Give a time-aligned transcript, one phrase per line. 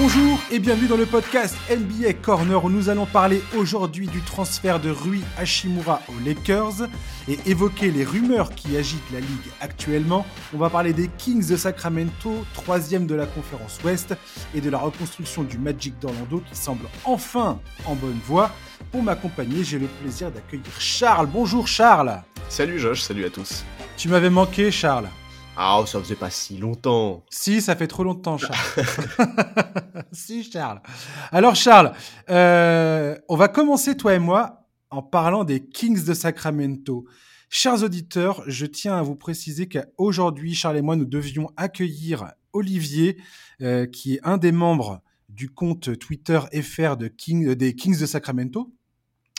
[0.00, 4.78] Bonjour et bienvenue dans le podcast NBA Corner où nous allons parler aujourd'hui du transfert
[4.78, 6.88] de Rui Hashimura aux Lakers
[7.26, 10.24] et évoquer les rumeurs qui agitent la ligue actuellement.
[10.54, 14.14] On va parler des Kings de Sacramento, troisième de la conférence Ouest,
[14.54, 18.52] et de la reconstruction du Magic d'Orlando qui semble enfin en bonne voie.
[18.92, 21.26] Pour m'accompagner, j'ai le plaisir d'accueillir Charles.
[21.26, 22.22] Bonjour Charles.
[22.48, 23.64] Salut Josh, salut à tous.
[23.96, 25.08] Tu m'avais manqué Charles.
[25.60, 27.24] Ah, ça faisait pas si longtemps.
[27.30, 28.86] Si, ça fait trop longtemps, Charles.
[30.12, 30.80] si, Charles.
[31.32, 31.94] Alors, Charles,
[32.30, 37.06] euh, on va commencer, toi et moi, en parlant des Kings de Sacramento.
[37.50, 43.20] Chers auditeurs, je tiens à vous préciser qu'aujourd'hui, Charles et moi, nous devions accueillir Olivier,
[43.60, 48.06] euh, qui est un des membres du compte Twitter FR de King, des Kings de
[48.06, 48.72] Sacramento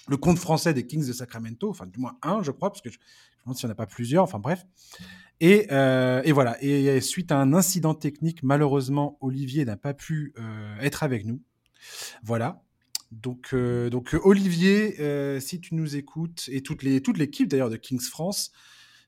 [0.09, 2.89] le compte français des Kings de Sacramento, enfin du moins un, je crois, parce que
[2.89, 4.65] je, je me demande s'il n'y en a pas plusieurs, enfin bref.
[5.41, 6.61] Et, euh, et, voilà.
[6.63, 11.41] Et suite à un incident technique, malheureusement, Olivier n'a pas pu euh, être avec nous.
[12.23, 12.61] Voilà.
[13.11, 17.78] Donc, euh, donc Olivier, euh, si tu nous écoutes, et toute l'équipe toute d'ailleurs de
[17.78, 18.52] Kings France,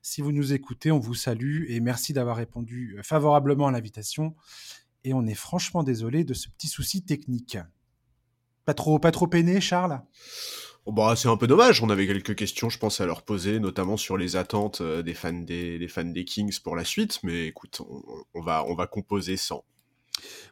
[0.02, 4.34] si vous nous écoutez, on vous salue et merci d'avoir répondu euh, favorablement à l'invitation.
[5.04, 7.58] Et on est franchement désolé de ce petit souci technique.
[8.64, 10.00] Pas trop, pas trop peiné, Charles?
[10.90, 13.96] Bah, c'est un peu dommage, on avait quelques questions, je pense, à leur poser, notamment
[13.96, 17.82] sur les attentes euh, des fans des, fans des Kings pour la suite, mais écoute,
[18.34, 19.64] on, va, on va composer sans.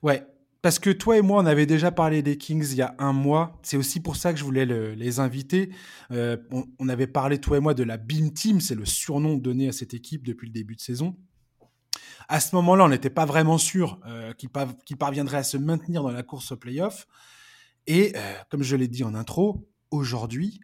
[0.05, 0.25] Ouais,
[0.63, 3.13] parce que toi et moi, on avait déjà parlé des Kings il y a un
[3.13, 3.59] mois.
[3.63, 5.71] C'est aussi pour ça que je voulais le, les inviter.
[6.13, 6.37] Euh,
[6.79, 8.61] on, avait parlé, toi et moi, de la Beam Team.
[8.61, 11.17] C'est le surnom donné à cette équipe depuis le début de saison.
[12.29, 14.51] À ce moment-là, on n'était pas vraiment sûr euh, qu'ils
[14.87, 17.09] qu parviendraient à se maintenir dans la course au playoff.
[17.87, 18.13] Et
[18.51, 20.61] comme je l'ai dit en intro, aujourd'hui,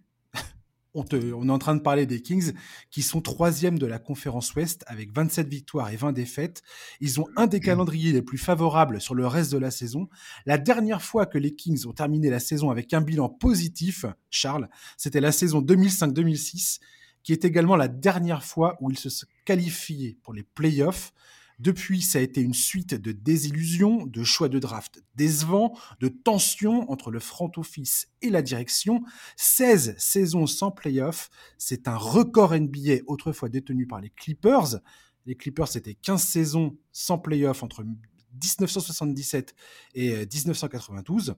[0.96, 2.52] on, te, on, est en train de parler des Kings
[2.90, 6.62] qui sont troisième de la conférence Ouest avec 27 victoires et 20 défaites.
[7.00, 10.08] Ils ont un des calendriers les plus favorables sur le reste de la saison.
[10.46, 14.68] La dernière fois que les Kings ont terminé la saison avec un bilan positif, Charles,
[14.96, 16.80] c'était la saison 2005-2006,
[17.22, 21.12] qui est également la dernière fois où ils se qualifiaient pour les playoffs.
[21.58, 26.90] Depuis, ça a été une suite de désillusions, de choix de draft décevants, de tensions
[26.90, 29.02] entre le front office et la direction.
[29.36, 34.80] 16 saisons sans playoff, c'est un record NBA autrefois détenu par les Clippers.
[35.24, 39.54] Les Clippers, c'était 15 saisons sans playoff entre 1977
[39.94, 41.36] et 1992.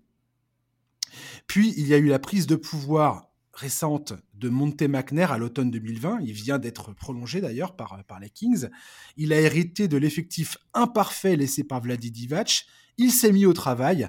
[1.46, 5.70] Puis, il y a eu la prise de pouvoir récente de Monte McNair à l'automne
[5.70, 6.20] 2020.
[6.22, 8.68] Il vient d'être prolongé d'ailleurs par, par les Kings.
[9.16, 12.66] Il a hérité de l'effectif imparfait laissé par Vladi Divac.
[12.96, 14.08] Il s'est mis au travail.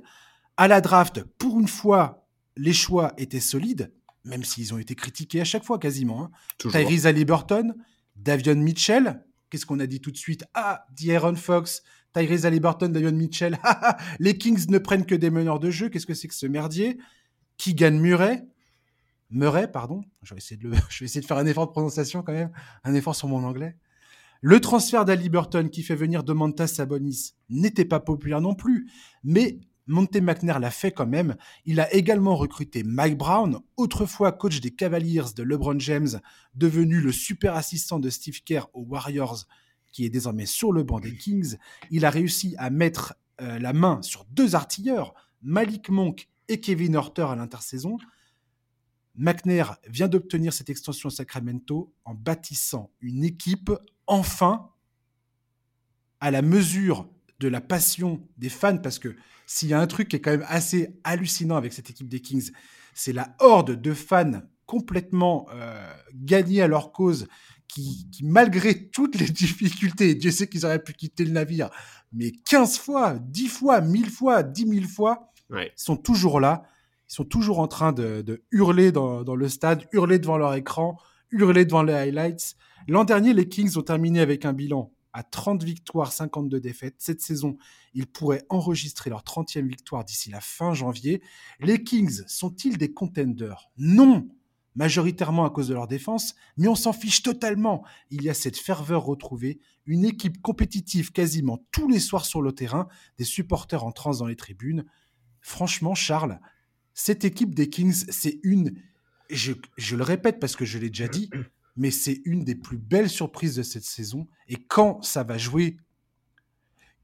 [0.55, 3.93] À la draft, pour une fois, les choix étaient solides,
[4.23, 6.23] même s'ils ont été critiqués à chaque fois quasiment.
[6.23, 6.31] Hein.
[6.57, 7.73] Tyrese Halliburton,
[8.15, 9.23] Davion Mitchell.
[9.49, 10.43] Qu'est-ce qu'on a dit tout de suite?
[10.53, 11.81] Ah, D'Aaron Fox,
[12.13, 13.57] Tyrese Halliburton, Davion Mitchell.
[14.19, 15.89] les Kings ne prennent que des meneurs de jeu.
[15.89, 16.99] Qu'est-ce que c'est que ce merdier?
[17.57, 18.43] Keegan Murray.
[19.29, 20.01] Murray, pardon.
[20.23, 22.33] Je vais, essayer de le, je vais essayer de faire un effort de prononciation quand
[22.33, 22.51] même,
[22.83, 23.75] un effort sur mon anglais.
[24.41, 28.89] Le transfert d'Ali Burton qui fait venir Domantas Sabonis n'était pas populaire non plus,
[29.23, 29.59] mais
[29.89, 31.35] Monte McNair l'a fait quand même.
[31.65, 36.21] Il a également recruté Mike Brown, autrefois coach des Cavaliers de LeBron James,
[36.53, 39.45] devenu le super assistant de Steve Kerr aux Warriors,
[39.91, 41.57] qui est désormais sur le banc des Kings.
[41.89, 46.95] Il a réussi à mettre euh, la main sur deux artilleurs, Malik Monk et Kevin
[46.95, 47.97] Horter à l'intersaison.
[49.19, 53.69] McNair vient d'obtenir cette extension à Sacramento en bâtissant une équipe
[54.07, 54.71] enfin
[56.21, 57.09] à la mesure
[57.39, 59.15] de la passion des fans, parce que
[59.45, 62.21] s'il y a un truc qui est quand même assez hallucinant avec cette équipe des
[62.21, 62.51] Kings,
[62.93, 67.27] c'est la horde de fans complètement euh, gagnés à leur cause,
[67.67, 71.69] qui, qui, malgré toutes les difficultés, Dieu sait qu'ils auraient pu quitter le navire,
[72.13, 75.73] mais 15 fois, 10 fois, 1000 fois, 10 000 fois, ouais.
[75.75, 76.63] sont toujours là
[77.09, 80.97] ils sont toujours en train de, hurler dans, dans, le stade, hurler devant leur écran,
[81.31, 82.55] hurler devant les highlights.
[82.87, 86.95] L'an dernier, les Kings ont terminé avec un bilan à 30 victoires, 52 défaites.
[86.99, 87.57] Cette saison,
[87.93, 91.21] ils pourraient enregistrer leur 30e victoire d'ici la fin janvier.
[91.59, 93.69] Les Kings sont-ils des contenders?
[93.77, 94.27] Non
[94.75, 97.83] majoritairement à cause de leur défense, mais on s'en fiche totalement.
[98.11, 102.53] Il y a cette ferveur retrouvée, une équipe compétitive quasiment tous les soirs sur le
[102.53, 104.85] terrain, des supporters en transe dans les tribunes.
[105.41, 106.39] Franchement, Charles,
[106.99, 108.75] cette équipe des Kings, c'est une,
[109.29, 111.29] je, je, le répète parce que je l'ai déjà dit,
[111.77, 114.27] mais c'est une des plus belles surprises de cette saison.
[114.49, 115.77] Et quand ça va jouer,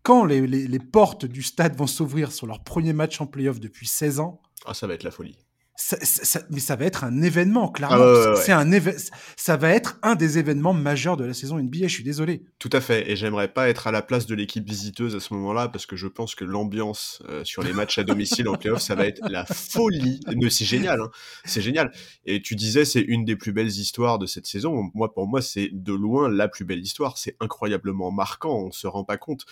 [0.04, 3.62] quand les, les, les portes du stade vont s'ouvrir sur leur premier match en playoff
[3.62, 5.38] depuis 16 ans, ah, ça va être la folie.
[5.78, 7.98] Ça, ça, mais ça va être un événement, clairement.
[8.00, 8.66] Ah c'est un
[9.36, 11.84] ça va être un des événements majeurs de la saison NBA.
[11.84, 12.46] Je suis désolé.
[12.60, 13.12] Tout à fait.
[13.12, 15.98] Et j'aimerais pas être à la place de l'équipe visiteuse à ce moment-là parce que
[15.98, 19.22] je pense que l'ambiance euh, sur les matchs à domicile en playoff, ça va être
[19.30, 20.22] la folie.
[20.34, 21.02] Mais c'est génial.
[21.02, 21.10] Hein.
[21.44, 21.92] C'est génial.
[22.26, 24.90] Et tu disais, c'est une des plus belles histoires de cette saison.
[24.94, 27.18] Moi, pour moi, c'est de loin la plus belle histoire.
[27.18, 28.68] C'est incroyablement marquant.
[28.68, 29.46] On se rend pas compte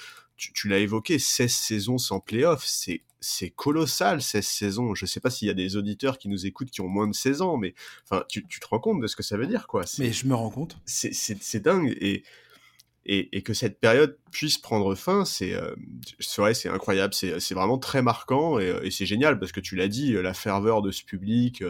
[0.53, 4.95] tu, l'as évoqué, 16 saisons sans playoff, c'est c'est colossal 16 saisons.
[4.95, 7.15] Je sais pas s'il y a des auditeurs qui nous écoutent qui ont moins de
[7.15, 7.73] 16 ans, mais
[8.03, 9.85] enfin, tu, tu te rends compte de ce que ça veut dire, quoi.
[9.97, 10.77] Mais je me rends compte.
[10.85, 12.23] C'est dingue et,
[13.05, 15.73] et, et que cette période puisse prendre fin, c'est euh,
[16.37, 19.87] vrai, c'est incroyable, c'est vraiment très marquant et, et c'est génial parce que tu l'as
[19.87, 21.63] dit, la ferveur de ce public,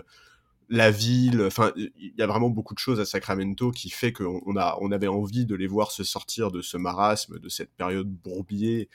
[0.74, 4.58] la ville, enfin, il y a vraiment beaucoup de choses à Sacramento qui fait qu'on
[4.58, 8.08] a, on avait envie de les voir se sortir de ce marasme, de cette période
[8.08, 8.90] bourbier.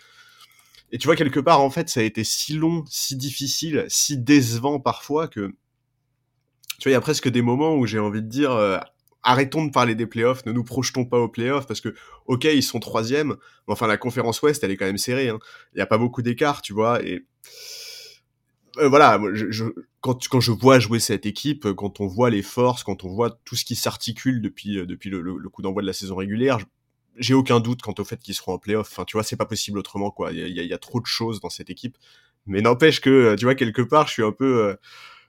[0.90, 4.18] Et tu vois, quelque part, en fait, ça a été si long, si difficile, si
[4.18, 5.54] décevant parfois que,
[6.80, 8.78] tu vois, il y a presque des moments où j'ai envie de dire, euh,
[9.22, 11.94] arrêtons de parler des playoffs, ne nous projetons pas aux playoffs, parce que,
[12.26, 13.36] ok, ils sont troisième,
[13.68, 15.38] mais enfin, la conférence Ouest, elle est quand même serrée, hein.
[15.74, 17.24] Il n'y a pas beaucoup d'écart, tu vois, et
[18.78, 19.20] euh, voilà,
[20.00, 23.38] quand, quand je vois jouer cette équipe, quand on voit les forces, quand on voit
[23.44, 26.58] tout ce qui s'articule depuis, euh, depuis le, coup d'envoi de la saison régulière,
[27.16, 28.88] j'ai aucun doute quant au fait qu'ils seront en playoff.
[28.90, 30.32] Enfin, tu vois, c'est pas possible autrement, quoi.
[30.32, 31.96] Il y a, trop de choses dans cette équipe.
[32.46, 34.76] Mais n'empêche que, euh, tu vois, quelque part, je suis un peu,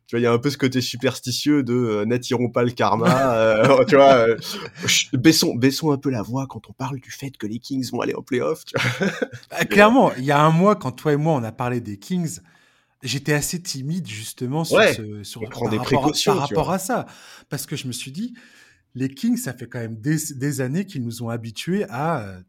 [0.05, 3.83] tu vois, il y a un peu ce côté superstitieux de n'attirons pas le karma.
[3.87, 4.27] tu vois,
[5.13, 8.01] baissons, baissons un peu la voix quand on parle du fait que les Kings vont
[8.01, 8.63] aller en playoff.
[9.49, 11.97] Bah, clairement, il y a un mois, quand toi et moi on a parlé des
[11.97, 12.39] Kings,
[13.03, 17.05] j'étais assez timide justement sur ce, sur, par, des rapport, par rapport à ça,
[17.49, 18.33] parce que je me suis dit,
[18.95, 22.41] les Kings, ça fait quand même des, des années qu'ils nous ont habitués à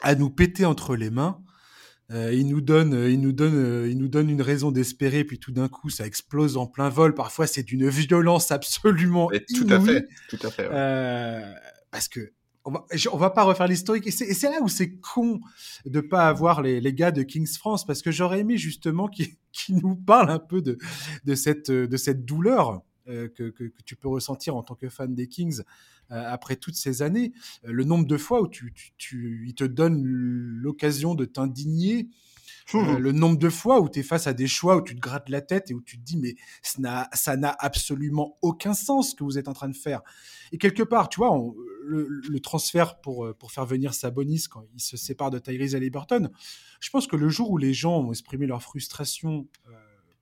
[0.00, 1.40] à nous péter entre les mains.
[2.10, 5.52] Euh, ils nous donnent, ils nous donnent, ils nous donnent une raison d'espérer, puis tout
[5.52, 7.14] d'un coup, ça explose en plein vol.
[7.14, 10.68] Parfois, c'est d'une violence absolument tout à fait, tout à fait.
[10.68, 10.74] Ouais.
[10.74, 11.52] Euh,
[11.90, 12.32] parce que
[12.64, 14.06] on va, on va pas refaire l'historique.
[14.06, 15.40] Et c'est là où c'est con
[15.84, 19.34] de pas avoir les, les, gars de Kings France, parce que j'aurais aimé justement qu'ils
[19.52, 20.78] qu nous parlent un peu de,
[21.24, 24.88] de, cette, de cette douleur euh, que, que, que, tu peux ressentir en tant que
[24.88, 25.60] fan des Kings
[26.10, 27.34] euh, après toutes ces années.
[27.66, 32.08] Euh, le nombre de fois où tu, tu, tu ils te donnent l'occasion de t'indigner
[32.74, 35.00] euh, le nombre de fois où tu es face à des choix où tu te
[35.00, 39.14] grattes la tête et où tu te dis mais ça n'a absolument aucun sens ce
[39.14, 40.00] que vous êtes en train de faire.
[40.52, 44.44] Et quelque part, tu vois, on, le, le, transfert pour, euh, pour faire venir Sabonis
[44.50, 46.30] quand il se sépare de Tyrese Haliburton,
[46.80, 49.72] je pense que le jour où les gens ont exprimé leur frustration euh,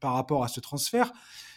[0.01, 1.13] par rapport à ce transfert,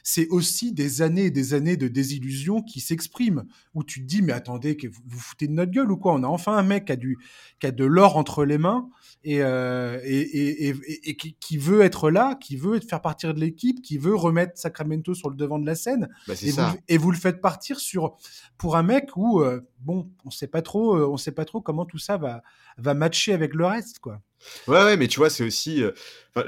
[0.08, 3.44] c'est aussi des années et des années de désillusion qui s'expriment,
[3.74, 6.14] où tu te dis, mais attendez, que vous vous foutez de notre gueule ou quoi?
[6.14, 7.18] On a enfin un mec qui a, du,
[7.60, 8.88] qui a de l'or entre les mains
[9.24, 13.40] et, euh, et, et, et, et qui, veut être là, qui veut faire partir de
[13.40, 16.08] l'équipe, qui veut remettre Sacramento sur le devant de la scène.
[16.28, 16.70] Bah et, ça.
[16.70, 18.16] Vous, et vous le faites partir sur,
[18.60, 21.62] pour un mec où, euh, bon, on sait pas trop, euh, on sait pas trop
[21.62, 22.44] comment tout ça va,
[22.78, 24.22] va matcher avec le reste, quoi.
[24.68, 25.84] Ouais, ouais, mais tu vois, c'est aussi.
[25.84, 25.92] Euh,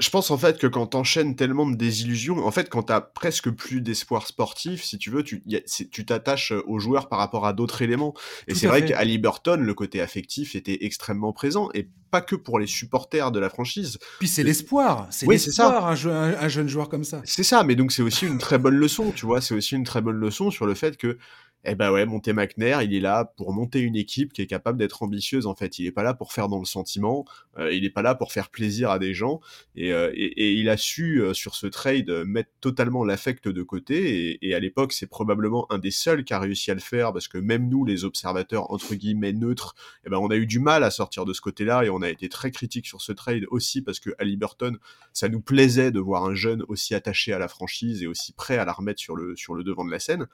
[0.00, 3.50] je pense en fait que quand t'enchaînes tellement de désillusions, en fait, quand t'as presque
[3.50, 5.42] plus d'espoir sportif, si tu veux, tu
[5.90, 8.14] tu t'attaches euh, aux joueurs par rapport à d'autres éléments.
[8.48, 12.58] Et c'est vrai qu'à Liberton, le côté affectif était extrêmement présent, et pas que pour
[12.58, 13.98] les supporters de la franchise.
[14.18, 17.22] Puis c'est l'espoir, c'est oui, l'espoir, un, un, un, jeune joueur comme ça.
[17.24, 19.84] C'est ça, mais donc c'est aussi une très bonne leçon, tu vois, c'est aussi une
[19.84, 21.18] très bonne leçon sur le fait que
[21.64, 24.78] eh ben ouais, Monté McNair, il est là pour monter une équipe qui est capable
[24.78, 25.78] d'être ambitieuse en fait.
[25.78, 27.24] Il est pas là pour faire dans le sentiment,
[27.58, 29.40] euh, il est pas là pour faire plaisir à des gens,
[29.74, 33.62] et, euh, et, et il a su euh, sur ce trade mettre totalement l'affect de
[33.62, 34.30] côté.
[34.30, 37.12] Et, et à l'époque, c'est probablement un des seuls qui a réussi à le faire
[37.12, 39.74] parce que même nous, les observateurs entre guillemets neutres,
[40.06, 42.08] eh ben on a eu du mal à sortir de ce côté-là et on a
[42.08, 44.78] été très critique sur ce trade aussi parce que Burton,
[45.12, 48.58] ça nous plaisait de voir un jeune aussi attaché à la franchise et aussi prêt
[48.58, 50.26] à la remettre sur le sur le devant de la scène.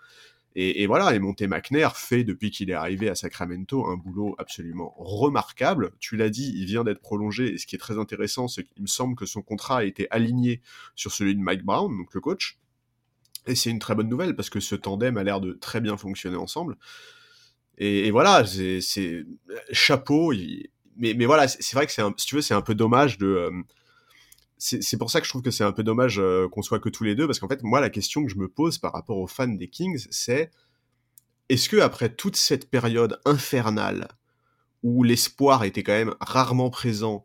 [0.57, 4.95] Et, voilà, et Monté McNair fait depuis qu'il est arrivé à Sacramento un boulot absolument
[4.97, 5.91] remarquable.
[5.99, 8.83] Tu l'as dit, il vient d'être prolongé, et ce qui est très intéressant, c'est qu'il
[8.83, 10.61] me semble que son contrat a été aligné
[10.95, 12.61] sur celui de Mike Brown, donc le coach.
[13.49, 15.97] Et c'est une très bonne nouvelle parce que ce tandem a l'air de très bien
[15.97, 16.77] fonctionner ensemble.
[17.77, 19.25] Et, voilà, c'est
[19.73, 20.33] chapeau.
[20.97, 23.51] Mais voilà, c'est vrai que c'est si tu veux, c'est un peu dommage de euh,
[24.67, 26.89] c'est pour ça que je trouve que c'est un peu dommage euh, qu'on soit que
[26.89, 29.19] tous les deux, parce qu'en fait, moi, la question que je me pose par rapport
[29.19, 30.51] aux fans des Kings, c'est
[31.51, 34.09] est-ce que après toute cette période infernale
[34.83, 37.25] où l'espoir était quand même rarement présent,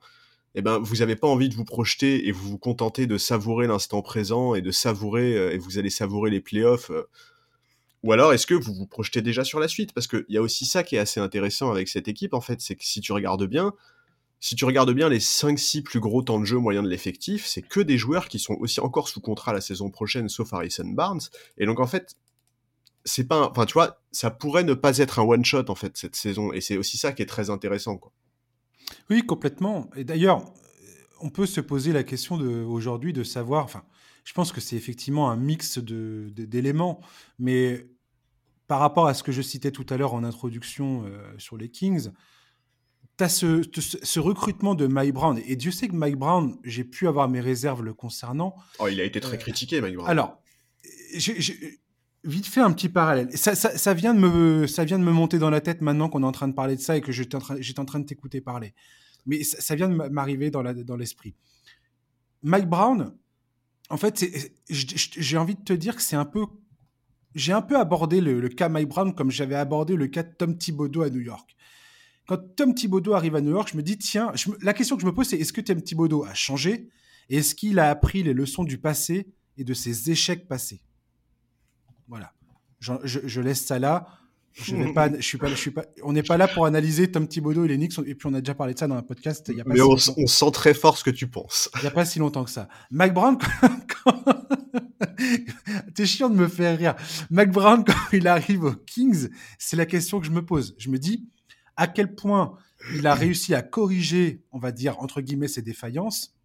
[0.56, 3.68] eh ben, vous n'avez pas envie de vous projeter et vous vous contentez de savourer
[3.68, 7.08] l'instant présent et de savourer, euh, et vous allez savourer les playoffs euh,
[8.04, 9.94] ou alors est-ce que vous vous projetez déjà sur la suite?
[9.94, 12.62] Parce qu'il y a aussi ça qui est assez intéressant avec cette équipe, en fait,
[12.62, 13.74] c'est que si tu regardes bien,
[14.40, 17.62] si tu regardes bien les 5-6 plus gros temps de jeu moyens de l'effectif, c'est
[17.62, 21.22] que des joueurs qui sont aussi encore sous contrat la saison prochaine, sauf Harrison Barnes.
[21.58, 22.16] Et donc en fait,
[23.04, 25.98] c'est pas, enfin tu vois, ça pourrait ne pas être un one shot en fait
[25.98, 28.12] cette saison, et c'est aussi ça qui est très intéressant quoi.
[29.10, 29.90] Oui, complètement.
[29.96, 30.52] Et d'ailleurs,
[31.22, 33.84] on peut se poser la question aujourd'hui de savoir, enfin,
[34.24, 37.02] je pense que c'est effectivement un mix d'éléments,
[37.38, 37.88] mais
[38.68, 41.70] par rapport à ce que je citais tout à l'heure en introduction euh, sur les
[41.70, 42.10] Kings,
[43.20, 45.42] tu as ce, ce, recrutement de Mike Brown.
[45.46, 48.56] Et Dieu sait que Mike Brown, j'ai pu avoir mes réserves le concernant.
[48.80, 50.10] Oh, il a été très euh, critiqué, Mike Brown.
[50.10, 50.42] Alors,
[52.24, 53.30] vite fait un petit parallèle.
[53.38, 56.24] Ça, ça, vient de me, ça vient de me monter dans la tête maintenant qu'on
[56.24, 58.06] est en train de parler de ça et que j'étais en, train, en train de
[58.06, 58.74] t'écouter parler.
[59.26, 61.36] Mais ça, vient de m'arriver dans l'esprit.
[62.42, 63.14] Dans Mike Brown,
[63.90, 64.26] en fait,
[64.70, 66.46] j'ai envie de te dire que c'est un peu
[67.36, 70.58] j'ai un peu abordé le, cas Mike Brown comme j'avais abordé le cas de Tom
[70.58, 71.56] Thibodeau à New York.
[72.30, 74.32] Quand Tom Thibodeau arrive à New York, je me dis, tiens,
[74.62, 76.88] la question que je me pose, c'est est-ce que Tom Thibodeau a changé
[77.28, 80.84] et est-ce qu'il a appris les leçons du passé et de ses échecs passés?
[82.08, 82.32] Voilà.
[82.82, 84.06] Je, laisse ça là.
[84.54, 87.12] Je vais pas, je suis pas, je suis pas, on n'est pas là pour analyser
[87.12, 89.02] Tom Thibodeau et les Knicks, et puis on a déjà parlé de ça dans un
[89.02, 89.52] podcast.
[89.52, 91.68] Y a pas Mais on, sent très fort ce que tu penses.
[91.78, 92.70] Il n'y a pas si longtemps que ça.
[92.92, 93.40] Mike Brown,
[95.96, 96.94] T'es chiant de me faire rire.
[97.32, 100.76] Mike Brown, quand il arrive aux Kings, c'est la question que je me pose.
[100.78, 101.28] Je me dis,
[101.80, 102.58] à quel point
[102.94, 106.36] il a réussi à corriger, on va dire, entre guillemets, ses défaillances,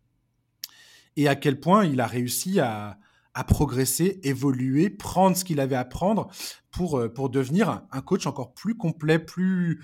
[1.17, 3.01] et à quel point il a réussi à,
[3.49, 6.31] progresser, évoluer, prendre ce qu'il avait à prendre
[6.71, 9.83] pour, euh, pour devenir un, coach encore plus complet, plus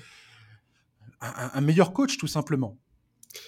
[1.21, 2.79] un, meilleur coach, tout simplement.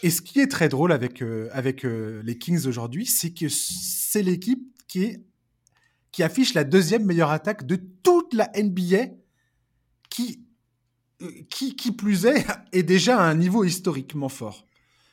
[0.02, 3.48] Et ce qui est très drôle avec, euh, avec euh, les Kings aujourd'hui, c'est que
[3.48, 5.18] c'est l'équipe qui,
[6.10, 9.14] qui affiche la deuxième meilleure attaque de toute la NBA,
[10.10, 10.44] qui,
[11.50, 14.66] qui, qui plus est, est déjà à un niveau historiquement fort.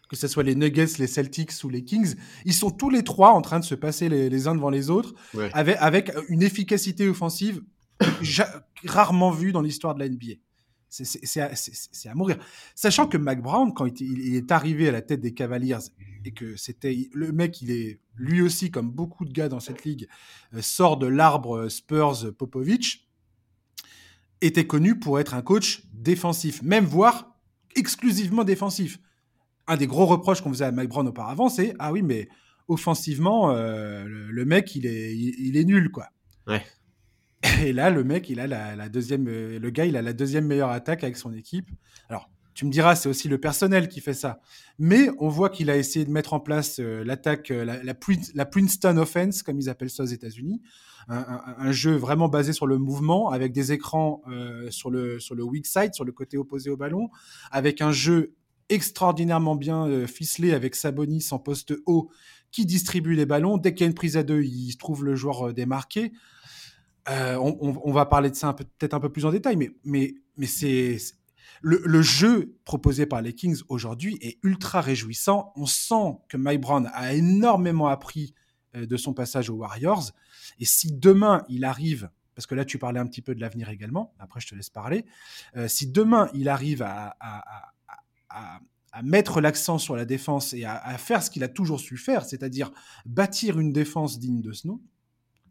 [0.10, 3.32] Que ce soit les Nuggets, les Celtics ou les Kings, ils sont tous les trois
[3.32, 5.14] en train de se passer les, uns devant les autres,
[5.54, 7.62] avec, avec une efficacité offensive
[8.86, 10.40] rarement vue dans l'histoire de la NBA.
[10.90, 12.38] C'est à, mourir.
[12.74, 15.78] Sachant que Mac Brown, quand il, est arrivé à la tête des Cavaliers,
[16.26, 19.86] et que c'était le mec, il est lui aussi, comme beaucoup de gars dans cette
[19.86, 20.08] ligue,
[20.54, 23.08] euh, sort de l'arbre Spurs Popovich,
[24.42, 27.36] était connu pour être un coach défensif, même voire
[27.76, 29.00] exclusivement défensif.
[29.68, 32.30] Un des gros reproches qu'on faisait à Mike Brown auparavant, c'est ah oui, mais
[32.68, 36.08] offensivement, euh, le, mec, il est, il, est nul, quoi.
[36.48, 36.64] Ouais.
[37.64, 40.46] Et là, le mec, il a la, deuxième, euh, le gars, il a la deuxième
[40.46, 41.70] meilleure attaque avec son équipe.
[42.10, 44.42] Alors, tu me diras, c'est aussi le personnel qui fait ça.
[44.80, 48.46] Mais on voit qu'il a essayé de mettre en place euh, l'attaque, euh, la, la,
[48.46, 50.62] Princeton Offense, comme ils appellent ça aux États-Unis.
[51.08, 54.22] Un, jeu vraiment basé sur le mouvement, avec des écrans
[54.70, 57.10] sur, le, sur le weak side, sur le côté opposé au ballon,
[57.50, 58.36] avec un jeu
[58.68, 62.12] extraordinairement bien ficelé avec Sabonis en poste haut
[62.52, 63.58] qui distribue les ballons.
[63.58, 66.12] Dès qu'il y a une prise à deux, il trouve le joueur démarqué.
[67.10, 70.46] Euh, on, va parler de ça peut-être un peu plus en détail, mais, mais, mais
[70.46, 70.98] c'est
[71.62, 75.52] le, jeu proposé par les Kings aujourd'hui est ultra réjouissant.
[75.56, 78.34] On sent que Mike Brown a énormément appris
[78.76, 80.12] euh, de son passage aux Warriors.
[80.60, 83.70] Et si demain il arrive, parce que là tu parlais un petit peu de l'avenir
[83.70, 85.06] également, après je te laisse parler,
[85.56, 87.16] euh, si demain il arrive à,
[89.04, 92.72] mettre l'accent sur la défense et à, faire ce qu'il a toujours su faire, c'est-à-dire
[93.06, 94.82] bâtir une défense digne de ce nom,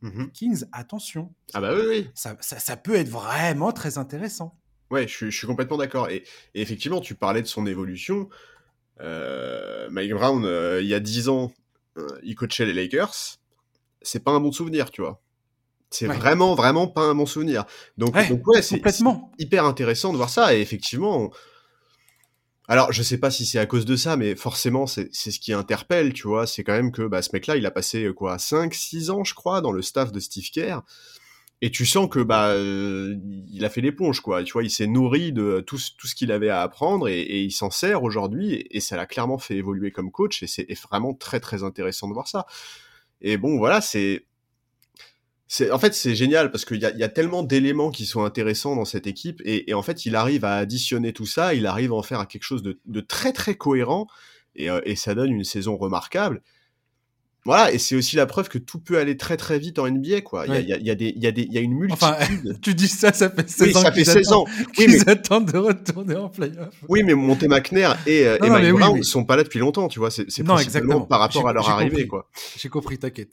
[0.01, 1.35] Mmh Kings, attention.
[1.55, 2.11] Ah bah oui, oui.
[2.15, 4.57] Ça, ça, peut être vraiment très intéressant.
[4.91, 6.09] Ouais, je, suis complètement d'accord.
[6.11, 8.29] Et, effectivement, tu parlais de son évolution.
[9.01, 11.53] Euh, Mike Brown, euh, il y a 10 ans,
[11.97, 13.39] euh, il coachait les Lakers.
[14.03, 15.21] C'est pas un bon souvenir, tu vois.
[15.91, 17.65] C'est vraiment, vraiment pas un bon souvenir.
[17.97, 18.83] Donc, donc ouais, c'est
[19.39, 20.55] hyper intéressant de voir ça.
[20.55, 21.31] Et effectivement,
[22.69, 25.55] alors, je sais pas si c'est à cause de ça, mais forcément, c'est ce qui
[25.55, 26.47] interpelle, tu vois.
[26.47, 29.35] C'est quand même que bah, ce mec-là, il a passé quoi 5, 6 ans, je
[29.35, 30.83] crois, dans le staff de Steve Kerr.
[31.61, 33.17] Et tu sens que bah euh,
[33.51, 34.45] il a fait l'éponge, quoi.
[34.45, 37.71] Tu vois, il s'est nourri de tout, ce qu'il avait à apprendre et, il s'en
[37.71, 38.67] sert aujourd'hui.
[38.71, 40.43] Et, ça l'a clairement fait évoluer comme coach.
[40.43, 42.47] Et c'est vraiment très très intéressant de voir ça.
[43.21, 44.25] Et bon, voilà, c'est
[45.71, 49.07] en fait c'est génial parce qu'il y a, tellement d'éléments qui sont intéressants dans cette
[49.07, 52.27] équipe et, en fait il arrive à additionner tout ça, il arrive à en faire
[52.29, 54.07] quelque chose de, très très cohérent
[54.61, 56.43] euh, et, ça donne une saison remarquable.
[57.49, 60.21] Voilà, et c'est aussi la preuve que tout peut aller très très vite en NBA,
[60.21, 60.45] quoi.
[60.47, 62.05] Il y, a, y, a, des, y, a des, y a une multitude.
[62.05, 62.19] Enfin,
[62.61, 63.81] tu dis ça, ça fait 16 oui, ans.
[63.81, 64.45] ça fait 16 ans.
[64.79, 65.09] Oui, mais...
[65.09, 66.75] attendent de retourner en playoff.
[66.91, 69.89] Oui, mais Monté McNair et, euh, et Mike Brown oui, sont pas là depuis longtemps,
[69.89, 70.11] tu vois.
[70.11, 72.29] C'est principalement par rapport à leur arrivée, quoi.
[72.59, 73.33] J'ai compris, t'inquiète.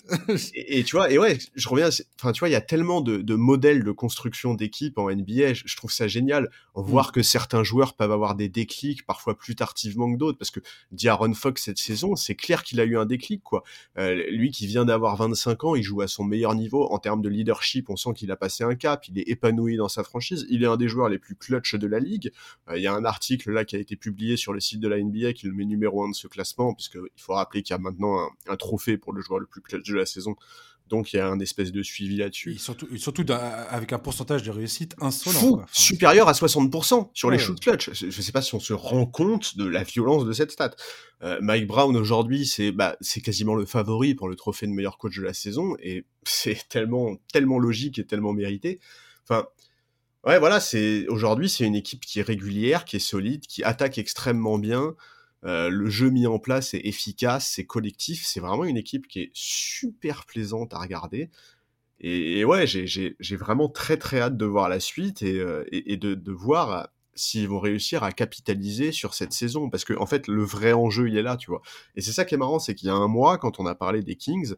[0.53, 1.89] et, et, tu vois, et ouais, je reviens.
[2.17, 5.51] Enfin, tu vois, il y a tellement de, de modèles de construction d'équipe en NBA.
[5.51, 6.49] Je, je, trouve ça génial.
[6.73, 7.11] Voir mm.
[7.11, 10.61] que certains joueurs peuvent avoir des déclics, parfois plus tardivement que d'autres, parce que
[10.93, 13.63] D'Aaron Fox cette saison, c'est clair qu'il a eu un déclic, quoi.
[13.97, 17.21] Euh, lui qui vient d'avoir 25 ans, il joue à son meilleur niveau en termes
[17.21, 17.89] de leadership.
[17.89, 20.45] On sent qu'il a passé un cap, il est épanoui dans sa franchise.
[20.49, 22.31] Il est un des joueurs les plus clutch de la ligue.
[22.69, 24.87] Euh, il y a un article là qui a été publié sur le site de
[24.87, 27.77] la NBA qui le met numéro un de ce classement, puisqu'il faut rappeler qu'il y
[27.77, 30.35] a maintenant un, trophée pour le joueur le plus clutch de la saison.
[30.87, 32.53] Donc il y a un espèce de suivi là-dessus.
[32.53, 35.39] Et surtout, et surtout avec un pourcentage de réussite insolent.
[35.39, 37.35] Fou, enfin, supérieur à 60% sur ouais.
[37.35, 37.91] les shoots clutch.
[37.93, 40.71] Je ne sais pas si on se rend compte de la violence de cette stat.
[41.23, 44.97] Euh, Mike Brown aujourd'hui, c'est bah, c'est quasiment le favori pour le trophée de meilleur
[44.97, 48.79] coach de la saison et c'est tellement tellement logique et tellement mérité.
[49.23, 49.47] Enfin,
[50.23, 50.59] ouais, voilà,
[51.09, 54.95] aujourd'hui c'est une équipe qui est régulière, qui est solide, qui attaque extrêmement bien.
[55.45, 59.21] Euh, le jeu mis en place est efficace, c'est collectif, c'est vraiment une équipe qui
[59.21, 61.29] est super plaisante à regarder.
[61.99, 66.13] Et, ouais, j'ai vraiment très très hâte de voir la suite et, euh, et, de,
[66.13, 69.69] de, voir s'ils vont réussir à capitaliser sur cette saison.
[69.69, 71.61] Parce que en fait, le vrai enjeu, il est là, tu vois.
[71.95, 73.75] Et c'est ça qui est marrant, c'est qu'il y a un mois, quand on a
[73.75, 74.55] parlé des Kings,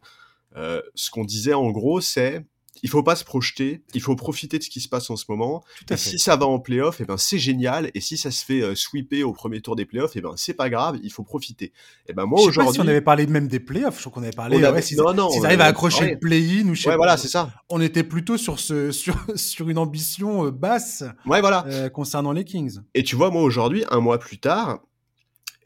[0.56, 2.44] euh, ce qu'on disait en gros, c'est
[2.82, 5.24] il faut pas se projeter, il faut profiter de ce qui se passe en ce
[5.28, 5.64] moment.
[5.90, 7.90] Et si ça va en playoff, et eh ben c'est génial.
[7.94, 10.32] Et si ça se fait euh, sweeper au premier tour des playoffs, et eh ben
[10.36, 11.66] c'est pas grave, il faut profiter.
[11.66, 11.72] Et
[12.08, 14.32] eh ben moi aujourd'hui, si on avait parlé même des playoffs, je crois qu'on avait
[14.32, 14.56] parlé.
[14.64, 14.76] Avait...
[14.76, 16.10] Ouais, s'ils non, non, arrivent à accrocher ouais.
[16.12, 17.50] le play-in ou je sais ouais, voilà, c'est ça.
[17.68, 21.04] On était plutôt sur ce sur sur une ambition euh, basse.
[21.26, 21.64] Ouais, voilà.
[21.68, 22.78] Euh, concernant les Kings.
[22.94, 24.80] Et tu vois, moi aujourd'hui, un mois plus tard,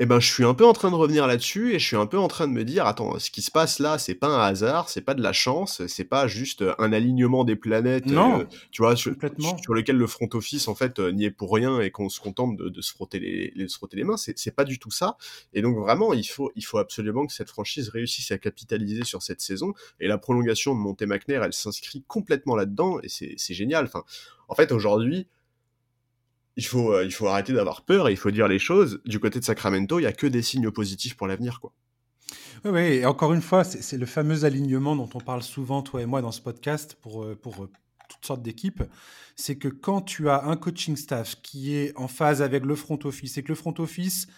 [0.02, 2.06] eh ben, je suis un peu en train de revenir là-dessus et je suis un
[2.06, 4.40] peu en train de me dire, attends, ce qui se passe là, c'est pas un
[4.40, 8.44] hasard, c'est pas de la chance, c'est pas juste un alignement des planètes, non, euh,
[8.72, 9.14] tu vois, sur,
[9.62, 12.18] sur, lequel le front office en fait euh, n'y est pour rien et qu'on se
[12.18, 14.16] contente de, de, se frotter les, les, se frotter les mains.
[14.16, 15.16] C'est pas du tout ça.
[15.54, 19.22] Et donc vraiment, il faut, il faut absolument que cette franchise réussisse à capitaliser sur
[19.22, 19.72] cette saison.
[20.00, 23.84] Et la prolongation de Monté McNair, elle s'inscrit complètement là-dedans et c'est génial.
[23.84, 24.02] Enfin,
[24.48, 25.28] en fait, aujourd'hui
[26.56, 29.00] il faut, euh, il faut arrêter d'avoir peur et il faut dire les choses.
[29.04, 31.60] Du côté de Sacramento, il n'y a que des signes positifs pour l'avenir.
[31.60, 31.72] quoi.
[32.64, 36.02] Oui, oui, et encore une fois, c'est le fameux alignement dont on parle souvent, toi
[36.02, 37.68] et moi, dans ce podcast, pour, pour
[38.08, 38.84] toutes sortes d'équipes.
[39.34, 42.98] C'est que quand tu as un coaching staff qui est en phase avec le front
[43.04, 44.28] office et que le front office,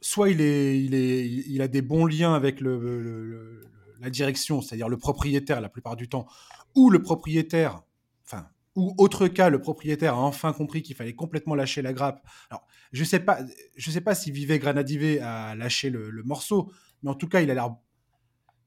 [0.00, 3.62] soit il, est, il, est, il a des bons liens avec le
[4.00, 6.26] la direction, c'est-à-dire le propriétaire la plupart du temps,
[6.74, 7.82] ou le propriétaire,
[8.24, 8.48] enfin,
[8.78, 12.24] ou autre cas, le propriétaire a enfin compris qu'il fallait complètement lâcher la grappe.
[12.48, 13.40] Alors, je sais pas,
[13.76, 17.40] je sais pas si Vivet Granadivé a lâché le, le, morceau, mais en tout cas,
[17.40, 17.74] il a l'air,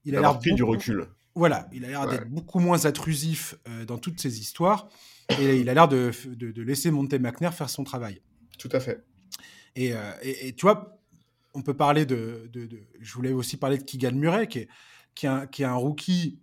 [0.04, 1.08] il a l'air pris du recul.
[1.34, 2.10] Voilà, il a l'air ouais.
[2.10, 4.89] d'être beaucoup moins intrusif euh, dans toutes ces histoires,
[5.39, 8.21] et il a l'air de, de, de, laisser Monte McNair faire son travail.
[8.60, 9.06] Tout à fait.
[9.78, 11.00] Et, euh, et, et tu vois,
[11.54, 12.67] on peut parler de, de,
[13.00, 14.67] je voulais aussi parler de Keegan Murray, qui est,
[15.15, 16.39] qui est, un, qui est un rookie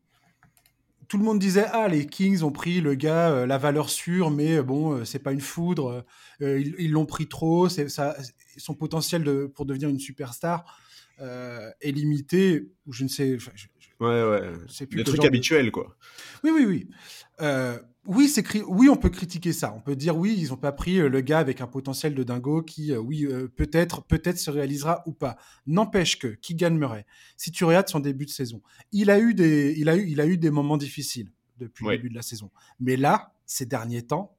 [1.09, 4.31] tout le monde disait ah les Kings ont pris le gars euh, la valeur sûre
[4.31, 6.05] mais bon euh, c'est pas une foudre
[6.43, 8.17] euh, ils l'ont pris trop c'est ça
[8.57, 10.79] son potentiel de, pour devenir une superstar
[11.21, 13.67] euh, est limité ou je ne sais je, je,
[14.01, 14.53] ouais ouais.
[14.69, 15.71] c'est plus des trucs habituels de...
[15.71, 15.97] quoi.
[16.45, 16.89] Oui oui oui
[18.09, 19.73] oui c'est oui on peut critiquer ça.
[19.77, 22.63] On peut dire oui ils ont pas pris le gars avec un potentiel de dingo
[22.63, 25.37] qui oui peut-être peut-être se réalisera ou pas.
[25.67, 27.07] N'empêche que qui gagne Murray?
[27.37, 28.63] Si tu regardes son début de saison.
[28.91, 31.93] Il a eu des il a eu il a eu des moments difficiles depuis oui.
[31.93, 32.51] le début de la saison.
[32.81, 34.37] Mais là ces derniers temps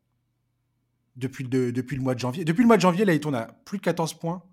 [1.16, 3.36] depuis le depuis le mois de janvier depuis le mois de janvier là il tourne
[3.36, 4.44] à plus de 14 points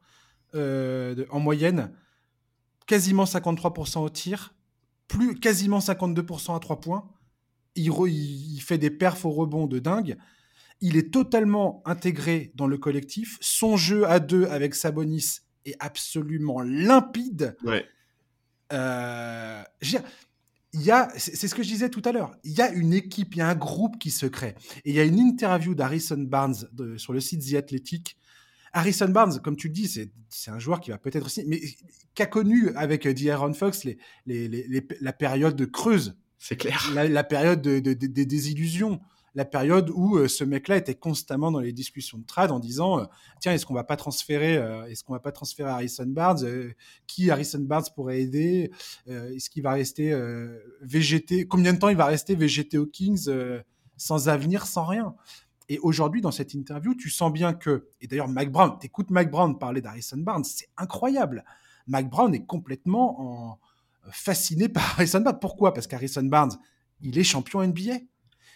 [0.54, 1.90] euh, de, en moyenne.
[2.86, 4.54] Quasiment 53% au tir
[5.08, 7.08] plus quasiment 52% à 3 points
[7.76, 10.16] il, fait des perfs au rebond de dingue.
[10.80, 13.38] Il est totalement intégré dans le collectif.
[13.40, 17.56] Son jeu à deux avec Sabonis est absolument limpide.
[17.64, 17.86] Ouais.
[18.72, 19.62] Euh,
[20.72, 22.92] il y a, c'est ce que je disais tout à l'heure, il y a une
[22.92, 24.54] équipe, il y a un groupe qui se crée.
[24.84, 28.16] Et il y a une interview d'Harrison Barnes de, sur le site The Athletic.
[28.72, 29.88] Harrison Barnes, comme tu le dis,
[30.28, 31.62] c'est un joueur qui va peut-être aussi, mais
[32.14, 36.90] qui a connu avec D'Aaron Fox les, les, les, la période de creuse c'est clair.
[36.94, 39.00] La, période des de, de, désillusions,
[39.36, 43.00] la période où euh, ce mec-là était constamment dans les discussions de trade en disant
[43.00, 43.04] euh,
[43.38, 46.72] tiens est-ce qu'on va pas transférer euh, est-ce qu'on va pas transférer Harrison Barnes
[47.06, 48.70] qui Harrison Barnes pourrait aider
[49.06, 50.14] est-ce qu'il va rester
[50.80, 53.28] VGT combien de temps il va rester VGT aux Kings
[53.96, 55.14] sans avenir sans rien?
[55.68, 59.30] Et aujourd'hui dans cette interview tu sens bien que et d'ailleurs Mike Brown t'écoutes Mike
[59.30, 61.44] Brown parler d'Harrison Barnes c'est incroyable.
[61.86, 63.58] Mike Brown est complètement en
[64.10, 65.38] fasciné par Harrison Barnes.
[65.40, 65.74] Pourquoi?
[65.74, 66.56] Parce qu'Harrison Barnes,
[67.00, 67.98] il est champion NBA.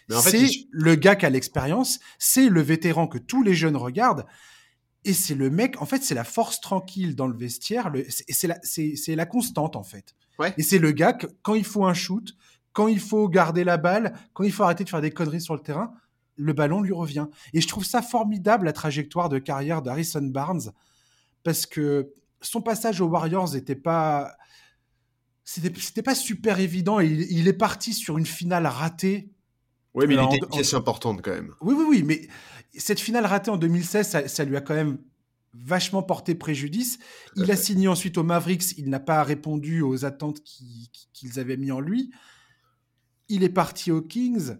[0.09, 4.25] c'est le gars qui a l'expérience, c'est le vétéran que tous les jeunes regardent.
[5.03, 7.91] Et c'est le mec, en fait, c'est la force tranquille dans le vestiaire.
[8.29, 8.59] c'est la,
[9.15, 10.15] la, constante, en fait.
[10.57, 12.35] Et c'est le gars, quand il faut un shoot,
[12.73, 15.55] quand il faut garder la balle, quand il faut arrêter de faire des conneries sur
[15.55, 15.93] le terrain,
[16.35, 17.27] le ballon lui revient.
[17.53, 20.71] Et je trouve ça formidable, la trajectoire de carrière d'Harrison Barnes,
[21.43, 24.35] parce que son passage aux Warriors n'était pas.
[25.43, 26.99] C'était pas super évident.
[26.99, 29.31] Il, il est parti sur une finale ratée.
[29.93, 31.53] Oui, mais il était une pièce importante quand même.
[31.61, 32.03] Oui, oui, oui.
[32.03, 32.27] Mais
[32.77, 34.99] cette finale ratée en 2016, ça, lui a quand même
[35.53, 36.99] vachement porté préjudice.
[37.35, 38.77] Il a signé ensuite aux Mavericks.
[38.77, 42.11] Il n'a pas répondu aux attentes qu'ils avaient mis en lui.
[43.27, 44.55] Il est parti aux Kings.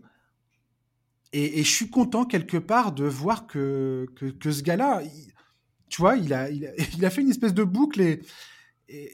[1.33, 5.01] Et, je suis content quelque part de voir que, que, ce gars-là,
[5.87, 8.21] tu vois, il a, il a, fait une espèce de boucle et,
[8.89, 9.13] et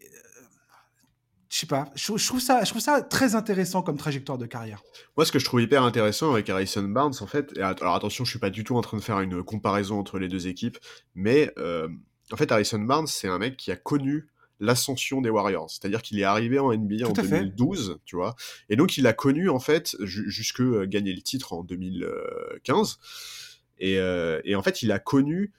[1.57, 4.83] je sais pas, je, trouve ça, je trouve ça très intéressant comme trajectoire de carrière.
[5.15, 8.25] Moi, ce que je trouve hyper intéressant avec Harrison Barnes, en fait, et alors attention,
[8.25, 10.77] je suis pas du tout en train de faire une comparaison entre les deux équipes,
[11.15, 11.87] mais euh,
[12.31, 14.27] en fait, Harrison Barnes, c'est un mec qui a connu
[14.59, 18.35] l'ascension des Warriors, c'est-à-dire qu'il est arrivé en NBA en 2012, tu vois,
[18.69, 22.99] et donc il a connu en fait jusque euh, gagner le titre en 2015,
[23.79, 25.53] et, euh, et en fait, il a connu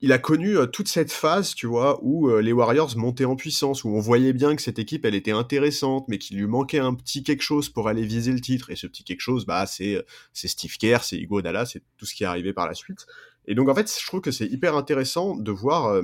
[0.00, 3.34] il a connu euh, toute cette phase, tu vois, où euh, les Warriors montaient en
[3.34, 6.78] puissance, où on voyait bien que cette équipe, elle était intéressante, mais qu'il lui manquait
[6.78, 8.70] un petit quelque chose pour aller viser le titre.
[8.70, 12.14] Et ce petit quelque chose, bah, c'est euh, Steve Kerr, c'est Iguodala, c'est tout ce
[12.14, 13.06] qui est arrivé par la suite.
[13.46, 16.02] Et donc en fait, je trouve que c'est hyper intéressant de voir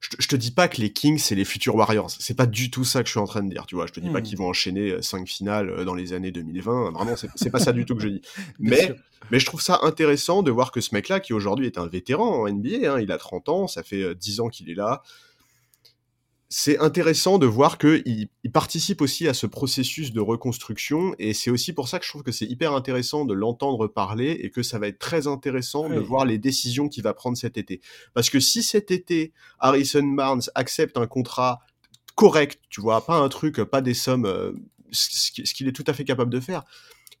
[0.00, 2.10] je, te dis pas que les Kings c'est les futurs Warriors.
[2.10, 3.86] C'est pas du tout ça que je suis en train de dire, tu vois.
[3.86, 4.22] Je te dis pas hmm.
[4.22, 6.92] qu'ils vont enchaîner euh, cinq finales euh, dans les années 2020.
[6.92, 8.22] Vraiment, c'est pas ça du tout que je dis.
[8.60, 8.94] Mais,
[9.30, 12.42] mais je trouve ça intéressant de voir que ce mec-là, qui aujourd'hui est un vétéran
[12.42, 15.02] en NBA, hein, il a 30 ans, ça fait 10 euh, ans qu'il est là,
[16.50, 21.50] c'est intéressant de voir qu'il il participe aussi à ce processus de reconstruction et c'est
[21.50, 24.62] aussi pour ça que je trouve que c'est hyper intéressant de l'entendre parler et que
[24.62, 27.82] ça va être très intéressant de voir les décisions qu'il va prendre cet été.
[28.14, 31.60] Parce que si cet été, Harrison Barnes accepte un contrat
[32.14, 34.52] correct, tu vois, pas un truc, pas des sommes, euh,
[34.90, 36.64] ce qu'il est tout à fait capable de faire,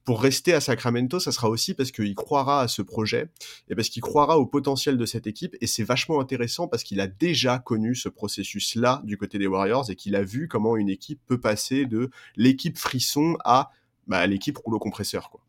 [0.08, 3.28] pour rester à Sacramento, ça sera aussi parce qu'il croira à ce projet
[3.68, 5.54] et parce qu'il croira au potentiel de cette équipe.
[5.60, 9.90] Et c'est vachement intéressant parce qu'il a déjà connu ce processus-là du côté des Warriors
[9.90, 13.70] et qu'il a vu comment une équipe peut passer de l'équipe frisson à
[14.06, 15.28] bah, l'équipe rouleau compresseur.
[15.28, 15.42] Quoi.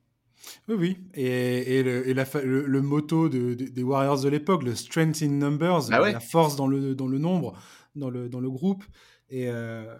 [0.67, 0.97] Oui, oui.
[1.13, 6.57] Et, le, le, motto des Warriors de l'époque, le strength in numbers, ah la force
[6.57, 7.57] dans le, dans le nombre,
[7.95, 8.83] dans le, dans le groupe.
[9.29, 9.95] Et, euh,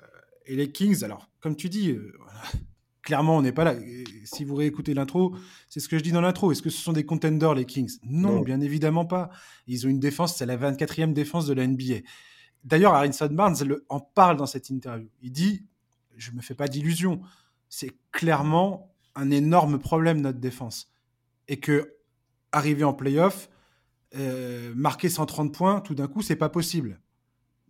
[0.48, 2.12] et les Kings, alors, comme tu dis, euh,
[3.02, 3.76] clairement, on n'est pas là.
[4.24, 5.36] Si vous réécoutez l'intro,
[5.68, 6.52] c'est ce que je dis dans l'intro.
[6.52, 7.98] Est-ce que ce sont des contenders, les Kings?
[8.04, 9.30] Non, bien évidemment pas.
[9.68, 12.02] Ils ont une défense, c'est la 24e défense de la NBA.
[12.64, 13.56] D'ailleurs, Harrison Barnes
[13.90, 15.10] en parle dans cette interview.
[15.22, 15.66] Il dit
[16.18, 17.22] Je me fais pas d'illusions.
[17.70, 20.92] C'est clairement un énorme problème, notre défense.
[21.48, 21.96] Et que,
[22.52, 23.50] arriver en playoff,
[24.16, 27.00] euh, marquer 130 points, tout d'un coup, c'est pas possible.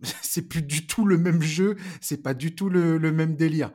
[0.22, 3.72] c'est plus du tout le même jeu, c'est pas du tout le même délire.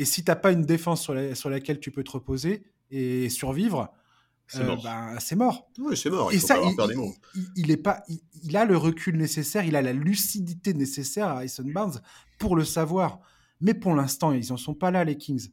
[0.00, 3.28] Et si tu n'as pas une défense sur, sur, laquelle tu peux te reposer et
[3.28, 3.92] survivre,
[4.46, 4.82] c'est mort.
[4.82, 5.70] Ben, c'est mort.
[5.78, 6.32] Oui, c'est mort.
[6.32, 6.56] Il et ça,
[7.54, 8.02] il, est pas,
[8.42, 12.00] il, a le recul nécessaire, il a la lucidité nécessaire à Harrison Barnes
[12.38, 13.20] pour le savoir.
[13.60, 15.50] Mais pour l'instant, ils n'en sont pas là, les Kings.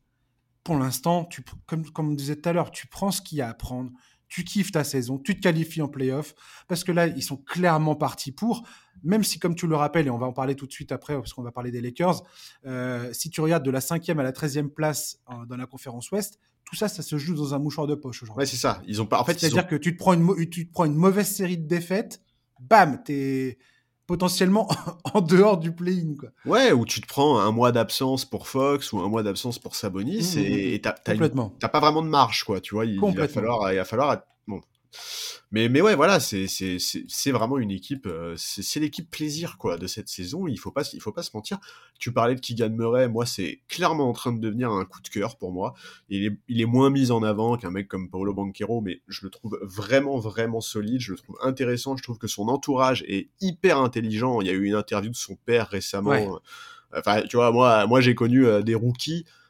[0.64, 3.42] Pour l'instant, tu, comme, comme on disait tout à l'heure, tu prends ce qu'il y
[3.42, 3.92] a à prendre,
[4.28, 6.34] tu kiffes ta saison, tu te qualifies en playoff,
[6.68, 8.68] parce que là, ils sont clairement partis pour,
[9.04, 11.16] même si, comme tu le rappelles, et on va en parler tout de suite après,
[11.16, 12.24] parce qu'on va parler des Lakers,
[12.66, 16.40] euh, si tu regardes de la cinquième à la 13e place dans la conférence Ouest,
[16.66, 18.42] tout ça, ça se joue dans un mouchoir de poche aujourd'hui.
[18.42, 18.82] Ouais, c'est ça.
[18.86, 19.22] Ils ont pas.
[19.22, 21.66] En fait, c'est-à-dire que tu te prends une, tu te prends une mauvaise série de
[21.66, 22.22] défaites,
[22.60, 23.58] bam, t'es
[24.08, 24.68] potentiellement
[25.14, 26.16] en dehors du play-in.
[26.18, 26.30] Quoi.
[26.46, 29.76] Ouais, ou tu te prends un mois d'absence pour Fox ou un mois d'absence pour
[29.76, 31.52] Sabonis mmh, mmh, et mmh.
[31.60, 32.60] t'as pas vraiment de marge, quoi.
[32.60, 34.18] Tu vois, il, va falloir, il va falloir.
[35.52, 36.48] Mais, mais ouais, voilà, c'est,
[37.32, 40.48] vraiment une équipe, euh, c'est, l'équipe plaisir, quoi, de cette saison.
[40.48, 41.60] Il faut pas, il faut pas se mentir.
[42.00, 45.08] Tu parlais de Keegan Murray, moi, c'est clairement en train de devenir un coup de
[45.08, 45.74] cœur pour moi.
[46.10, 49.24] Il est, il est moins mis en avant qu'un mec comme Paolo Banquero, mais je
[49.24, 51.00] le trouve vraiment, vraiment solide.
[51.00, 51.96] Je le trouve intéressant.
[51.96, 54.42] Je trouve que son entourage est hyper intelligent.
[54.42, 56.40] Il y a eu une interview de son père récemment.
[56.96, 59.47] Enfin, tu vois, moi, moi, j'ai connu euh, des rookies Euh,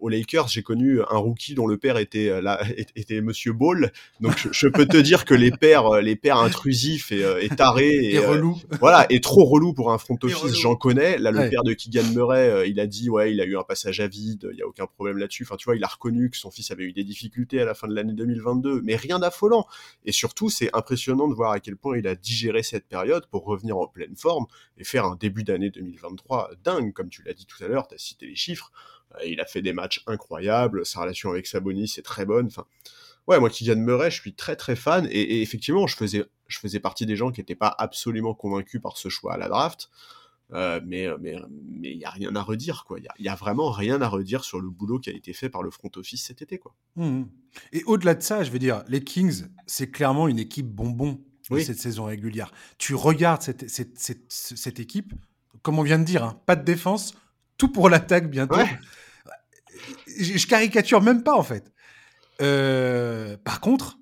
[0.00, 2.60] aux Lakers, j'ai connu un rookie dont le père était euh, là,
[2.96, 3.92] était Monsieur Ball.
[4.20, 7.88] Donc je, peux te dire que les pères, euh, les pères intrusifs et, et tarés
[7.88, 10.60] et, et relous, voilà, et trop relou pour un front office.
[10.60, 11.18] J'en connais.
[11.18, 14.00] Là, le père de Keegan Murray, il a dit ouais, il a eu un passage
[14.00, 15.44] à vide, il y a aucun problème là-dessus.
[15.44, 17.74] Enfin, tu vois, il a reconnu que son fils avait eu des difficultés à la
[17.74, 19.66] fin de l'année 2022, mais rien d'affolant.
[20.04, 23.44] Et surtout, c'est impressionnant de voir à quel point il a digéré cette période pour
[23.44, 27.46] revenir en pleine forme et faire un début d'année 2023 dingue, comme tu l'as dit
[27.46, 27.88] tout à l'heure.
[27.88, 28.72] T'as cité les chiffres.
[29.14, 32.46] Euh, il a fait des matchs incroyables, sa relation avec Sabonis est très bonne.
[32.46, 32.66] Enfin,
[33.26, 35.06] ouais, moi qui de Murray, je suis très très fan.
[35.10, 38.96] Et, effectivement, je faisais, je faisais partie des gens qui n'étaient pas absolument convaincus par
[38.96, 39.90] ce choix à la draft.
[40.54, 42.98] Euh, mais mais mais il y a rien à redire quoi.
[42.98, 45.62] Il y, a vraiment rien à redire sur le boulot qui a été fait par
[45.62, 46.74] le front office cet été quoi.
[46.96, 47.24] Mmh.
[47.74, 51.60] Et au-delà de ça, je veux dire, les Kings, c'est clairement une équipe bonbon de
[51.60, 52.52] cette saison régulière.
[52.78, 55.12] Tu regardes cette, cette, cette, équipe,
[55.62, 57.14] comme on vient de dire, hein, pas de défense,
[57.58, 58.56] tout pour l'attaque bientôt.
[60.06, 61.72] Je, caricature même pas en fait.
[62.40, 63.98] Euh, par contre,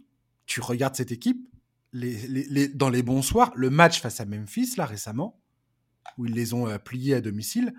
[0.46, 1.38] tu regardes cette équipe
[1.92, 5.40] les, dans les bons soirs, le match face à Memphis là récemment,
[6.18, 7.72] où ils les ont euh, pliés à domicile.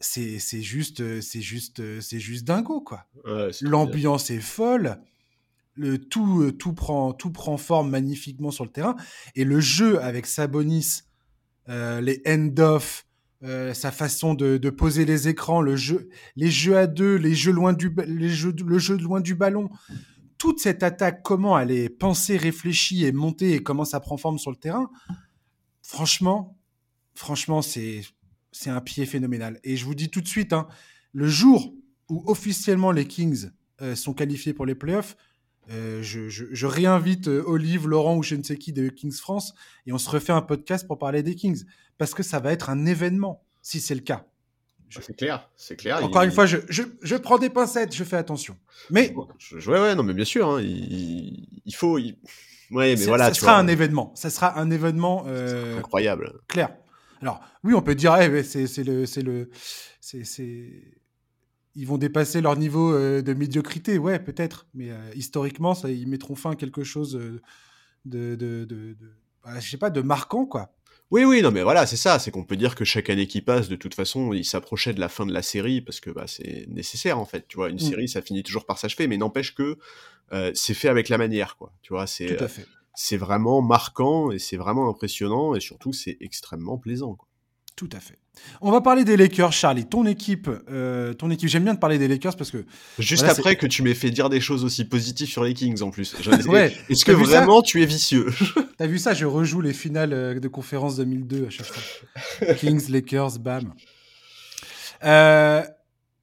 [0.00, 3.06] C'est juste c'est juste c'est juste dingo quoi.
[3.62, 5.00] L'ambiance est folle.
[5.76, 8.96] Le tout tout prend tout prend forme magnifiquement sur le terrain
[9.34, 11.04] et le jeu avec Sabonis,
[11.70, 13.03] euh, les end-off,
[13.44, 17.52] euh, sa façon de, poser les écrans, le jeu, les jeux à deux, les jeux
[17.52, 18.28] loin du, le
[18.78, 19.70] jeu loin du ballon,
[20.38, 24.38] toute cette attaque, comment elle est pensée, réfléchie et montée et comment ça prend forme
[24.38, 24.90] sur le terrain.
[25.82, 26.58] Franchement,
[27.14, 28.02] franchement, c'est
[28.54, 29.58] c'est un pied phénoménal.
[29.64, 30.68] Et je vous dis tout de suite, hein,
[31.12, 31.74] le jour
[32.08, 33.50] où officiellement les Kings
[33.82, 35.16] euh, sont qualifiés pour les playoffs,
[35.70, 39.54] euh, je, réinvite Olive, Laurent ou je ne sais qui de Kings France
[39.86, 41.64] et on se refait un podcast pour parler des Kings
[41.98, 44.26] parce que ça va être un événement si c'est le cas.
[44.90, 46.04] C'est clair, c'est clair.
[46.04, 48.56] Encore une fois, je, je, prends des pincettes, je fais attention.
[48.90, 51.98] Mais ouais, ouais, non, mais bien sûr, hein, il, il, faut.
[51.98, 52.14] Ouais,
[52.70, 53.28] mais voilà.
[53.28, 54.12] Ça sera un événement.
[54.14, 56.34] Ça sera un événement euh, incroyable.
[56.46, 56.76] Clair.
[57.20, 59.50] Alors oui, on peut dire, hey, c'est le, c'est le,
[60.00, 60.24] c'est
[61.76, 64.66] ils vont dépasser leur niveau euh, de médiocrité, ouais, peut-être.
[64.74, 67.12] Mais euh, historiquement, ça, ils mettront fin à quelque chose
[68.04, 68.96] de, de, de,
[69.44, 70.74] bah, je sais pas, de marquant, quoi.
[71.10, 72.18] Oui, oui, non, mais voilà, c'est ça.
[72.18, 75.00] C'est qu'on peut dire que chaque année qui passe, de toute façon, il s'approchait de
[75.00, 77.46] la fin de la série parce que bah, c'est nécessaire en fait.
[77.46, 77.78] Tu vois, une mm.
[77.80, 79.78] série, ça finit toujours par s'achever, mais n'empêche que
[80.32, 81.72] euh, c'est fait avec la manière, quoi.
[81.82, 82.36] Tu vois, c'est
[82.96, 87.16] c'est vraiment marquant et c'est vraiment impressionnant et surtout c'est extrêmement plaisant.
[87.16, 87.28] Quoi.
[87.76, 88.18] Tout à fait.
[88.60, 89.86] On va parler des Lakers, Charlie.
[89.86, 91.48] Ton équipe, euh, ton équipe.
[91.48, 92.64] J'aime bien de parler des Lakers parce que
[92.98, 95.90] juste après que tu m'aies fait dire des choses aussi positives sur les Kings en
[95.90, 96.14] plus.
[96.46, 96.72] ouais.
[96.88, 98.32] Est-ce que vraiment tu es vicieux?
[98.78, 99.14] T'as vu ça?
[99.14, 102.54] Je rejoue les finales euh, de conférence 2002 à chaque fois.
[102.60, 103.74] Kings, Lakers, bam.
[105.04, 105.62] Euh,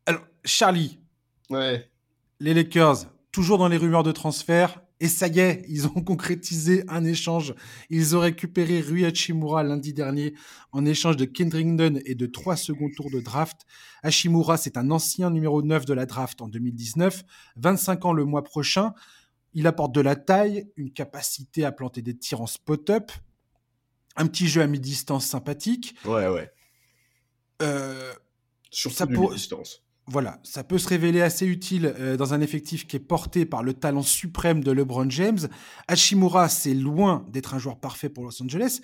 [0.06, 1.00] alors, Charlie.
[1.50, 1.90] Ouais.
[2.40, 4.82] Les Lakers, toujours dans les rumeurs de transfert.
[5.02, 7.56] Et ça y est, ils ont concrétisé un échange.
[7.90, 10.36] Ils ont récupéré Rui Hachimura lundi dernier
[10.72, 13.62] en échange de Kendrington et de trois seconds tours de draft.
[14.04, 17.24] Hachimura, c'est un ancien numéro 9 de la draft en 2019,
[17.56, 18.94] 25 ans le mois prochain.
[19.54, 23.12] Il apporte de la taille, une capacité à planter des tirs en spot-up,
[24.16, 25.96] un petit jeu à mi-distance sympathique.
[26.06, 26.52] Ouais, ouais.
[27.64, 28.14] Euh,
[28.70, 32.98] Surtout ça mi-distance voilà, ça peut se révéler assez utile euh, dans un effectif qui
[32.98, 35.40] est porté par le talent suprême de LeBron James.
[35.88, 38.82] Hashimura, c'est loin d'être un joueur parfait pour Los Angeles.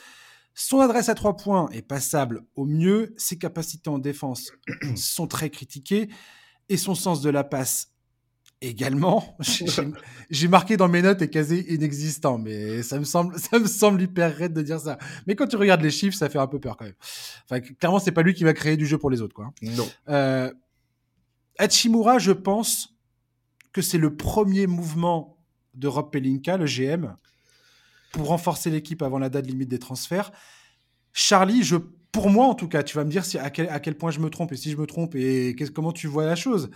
[0.53, 3.13] Son adresse à trois points est passable au mieux.
[3.17, 4.51] Ses capacités en défense
[4.95, 6.09] sont très critiquées.
[6.69, 7.91] Et son sens de la passe
[8.61, 9.37] également.
[10.29, 14.01] J'ai marqué dans mes notes et quasi inexistant, mais ça me semble, ça me semble
[14.01, 14.97] hyper raide de dire ça.
[15.27, 16.95] Mais quand tu regardes les chiffres, ça fait un peu peur quand même.
[17.43, 19.51] Enfin, clairement, c'est pas lui qui va créer du jeu pour les autres, quoi.
[19.61, 19.87] Non.
[20.09, 20.51] Euh,
[21.57, 22.97] Hachimura, je pense
[23.73, 25.37] que c'est le premier mouvement
[25.73, 27.15] de Rob Pelinka, le GM,
[28.11, 30.31] pour renforcer l'équipe avant la date limite des transferts.
[31.13, 31.77] Charlie, je,
[32.11, 34.29] pour moi en tout cas, tu vas me dire si, à, quel, point je me
[34.29, 36.69] trompe et si je me trompe et comment tu vois la chose.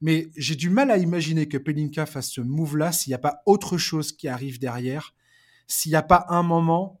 [0.00, 3.42] Mais j'ai du mal à imaginer que Pelinka fasse ce move-là s'il n'y a pas
[3.46, 5.14] autre chose qui arrive derrière,
[5.66, 7.00] s'il n'y a pas un moment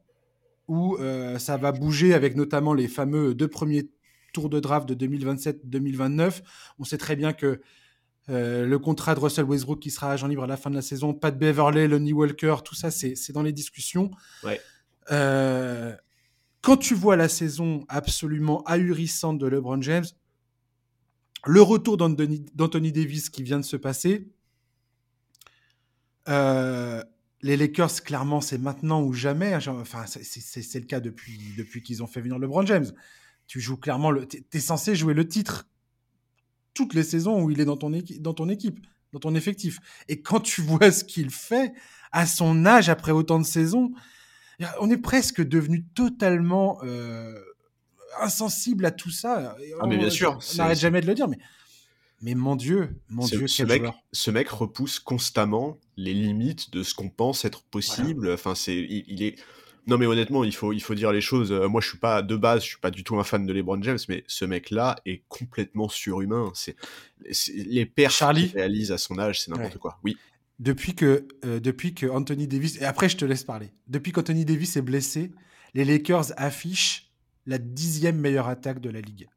[0.66, 3.88] où euh, ça va bouger avec notamment les fameux deux premiers
[4.32, 6.42] tour de draft de 2027-2029.
[6.78, 7.60] On sait très bien que
[8.30, 10.82] euh, le contrat de Russell Westbrook qui sera agent libre à la fin de la
[10.82, 14.10] saison, Pat Beverley, Lonnie Walker, tout ça, c'est dans les discussions.
[15.10, 15.96] Euh,
[16.60, 20.04] quand tu vois la saison absolument ahurissante de LeBron James,
[21.46, 24.28] le retour d'Anthony Davis qui vient de se passer,
[26.28, 27.02] euh,
[27.40, 29.54] les Lakers, clairement, c'est maintenant ou jamais.
[29.54, 32.92] Enfin, c'est le cas depuis, depuis qu'ils ont fait venir LeBron James
[33.48, 34.28] tu joues clairement le.
[34.52, 35.66] es censé jouer le titre.
[36.74, 39.80] toutes les saisons où il est dans ton, dans ton équipe, dans ton effectif.
[40.06, 41.72] Et quand tu vois ce qu'il fait
[42.12, 43.92] à son âge après autant de saisons,
[44.80, 47.40] on est presque devenu totalement euh,
[48.20, 49.56] insensible à tout ça.
[49.80, 50.38] Ah, mais bien sûr.
[50.54, 51.38] On n'arrête jamais de le dire, mais,
[52.20, 53.82] mais mon Dieu, mon Dieu, ce mec,
[54.12, 58.30] ce mec repousse constamment les limites de ce qu'on pense être possible.
[58.30, 59.40] Enfin, c'est, il, est.
[59.88, 61.50] Non, mais honnêtement, il faut, il faut dire les choses.
[61.50, 63.52] Euh, moi, je suis pas de base, je suis pas du tout un fan de
[63.52, 66.52] LeBron James, mais ce mec-là est complètement surhumain.
[66.54, 66.76] C'est,
[67.54, 69.98] les pères qu'il réalise à son âge, c'est n'importe quoi.
[70.04, 70.16] Oui
[70.58, 74.44] depuis que, euh, depuis que Anthony Davis, et après je te laisse parler, depuis qu'Anthony
[74.44, 75.30] Davis est blessé,
[75.74, 77.12] les Lakers affichent
[77.46, 79.28] la dixième meilleure attaque de la ligue.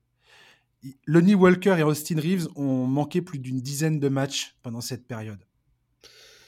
[1.06, 5.46] Lonnie Walker et Austin Reeves ont manqué plus d'une dizaine de matchs pendant cette période.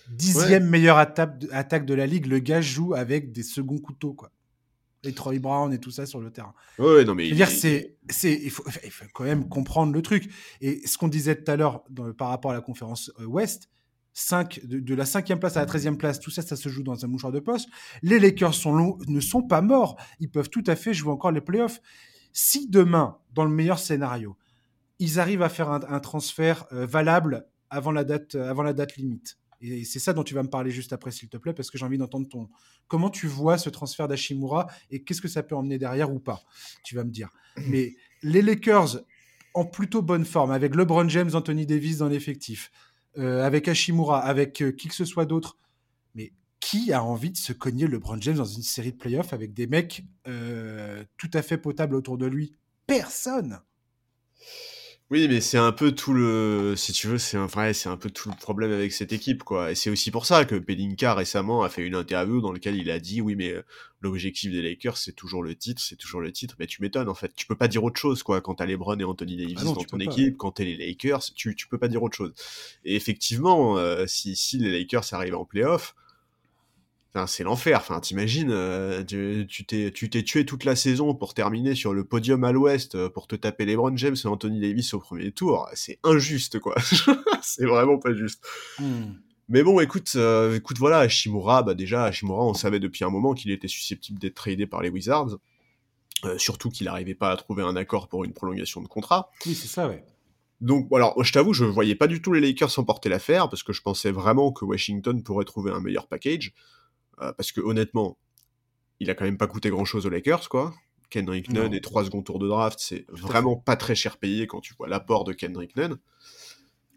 [0.10, 4.32] Dixième meilleure attaque de, la ligue, le gars joue avec des seconds couteaux, quoi.
[5.06, 6.54] Et Troy Brown et tout ça sur le terrain.
[6.80, 7.30] Ouais, non mais.
[7.30, 10.32] dire, c'est, c'est, il faut, il faut quand même comprendre le truc.
[10.62, 11.84] Et ce qu'on disait tout à l'heure
[12.18, 13.70] par rapport à la conférence euh, Ouest,
[14.14, 17.04] 5, de, la cinquième place à la treizième place, tout ça, ça se joue dans
[17.04, 17.64] un mouchoir de poche.
[18.02, 19.98] Les Lakers sont ne sont pas morts.
[20.20, 21.82] Ils peuvent tout à fait jouer encore les playoffs.
[22.32, 24.38] Si demain, dans le meilleur scénario,
[25.00, 28.96] ils arrivent à faire un, transfert euh, valable avant la date, euh, avant la date
[28.96, 31.72] limite, et c'est ça dont tu vas me parler juste après, s'il te plaît, parce
[31.72, 32.50] que j'ai envie d'entendre ton.
[32.88, 36.44] Comment tu vois ce transfert d'Ashimura et qu'est-ce que ça peut emmener derrière ou pas
[36.84, 37.30] Tu vas me dire.
[37.68, 39.04] Mais les Lakers
[39.54, 42.72] en plutôt bonne forme, avec LeBron James, Anthony Davis dans l'effectif,
[43.18, 45.58] euh, avec Hashimura, avec euh, qui que ce soit d'autre.
[46.16, 49.54] Mais qui a envie de se cogner LeBron James dans une série de playoffs avec
[49.54, 52.56] des mecs euh, tout à fait potables autour de lui?
[52.88, 53.60] Personne
[55.14, 57.98] oui, mais c'est un peu tout le, si tu veux, c'est un vrai, c'est un
[57.98, 59.70] peu tout le problème avec cette équipe, quoi.
[59.70, 62.90] Et c'est aussi pour ça que Pelinka récemment a fait une interview dans laquelle il
[62.90, 63.62] a dit, oui, mais euh,
[64.02, 66.56] l'objectif des Lakers, c'est toujours le titre, c'est toujours le titre.
[66.58, 67.32] Mais tu m'étonnes, en fait.
[67.36, 68.42] Tu peux pas dire autre chose, quoi.
[68.42, 71.54] Quand t'as LeBron et Anthony Davis ah dans ton équipe, quand t'es les Lakers, tu,
[71.54, 72.34] tu peux pas dire autre chose.
[72.84, 75.94] Et effectivement, euh, si, si les Lakers arrivent en playoff,
[77.28, 77.80] c'est l'enfer.
[77.80, 82.04] Enfin, t'imagines, euh, tu t'es tu t'es tué toute la saison pour terminer sur le
[82.04, 85.70] podium à l'Ouest euh, pour te taper LeBron James et Anthony Davis au premier tour.
[85.74, 86.76] C'est injuste, quoi.
[87.42, 88.44] c'est vraiment pas juste.
[88.80, 89.14] Hmm.
[89.50, 93.34] Mais bon, écoute, euh, écoute, voilà, Hashimura, bah déjà, Hashimura, on savait depuis un moment
[93.34, 95.38] qu'il était susceptible d'être tradé par les Wizards.
[96.38, 99.30] surtout qu'il n'arrivait pas à trouver un accord pour une prolongation de contrat.
[99.46, 100.04] Oui, c'est ça, ouais.
[100.62, 103.74] Donc, alors, je t'avoue, je voyais pas du tout les Lakers s'emporter l'affaire parce que
[103.74, 106.54] je pensais vraiment que Washington pourrait trouver un meilleur package.
[107.22, 108.18] Euh, parce que honnêtement,
[109.00, 110.74] il a quand même pas coûté grand chose aux Lakers, quoi.
[111.10, 114.62] Kendrick Nunn et 3 seconds tours de draft, c'est vraiment pas très cher payé quand
[114.62, 115.98] tu vois l'apport de Kendrick Nunn.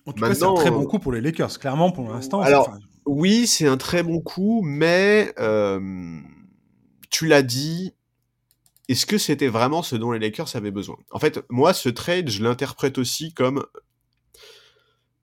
[0.07, 2.41] En tout cas, c'est un très bon coup pour les Lakers, clairement, pour l'instant.
[2.41, 2.73] Alors,
[3.05, 6.19] oui, c'est un très bon coup, mais euh,
[7.11, 7.93] tu l'as dit,
[8.89, 10.97] est-ce que c'était vraiment ce dont les Lakers avaient besoin?
[11.11, 13.67] En fait, moi, ce trade, je l'interprète aussi comme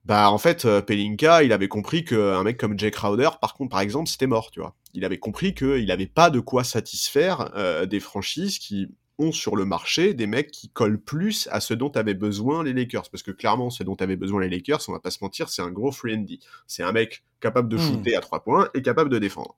[0.04, 3.70] bah en fait euh, Pelinka il avait compris qu'un mec comme Jake Crowder par contre
[3.70, 7.50] par exemple c'était mort tu vois il avait compris qu'il n'avait pas de quoi satisfaire
[7.56, 11.74] euh, des franchises qui ont sur le marché des mecs qui collent plus à ce
[11.74, 14.92] dont avaient besoin les Lakers parce que clairement ce dont avaient besoin les Lakers on
[14.92, 17.80] va pas se mentir c'est un gros friendly c'est un mec capable de hmm.
[17.80, 19.54] shooter à trois points et capable de défendre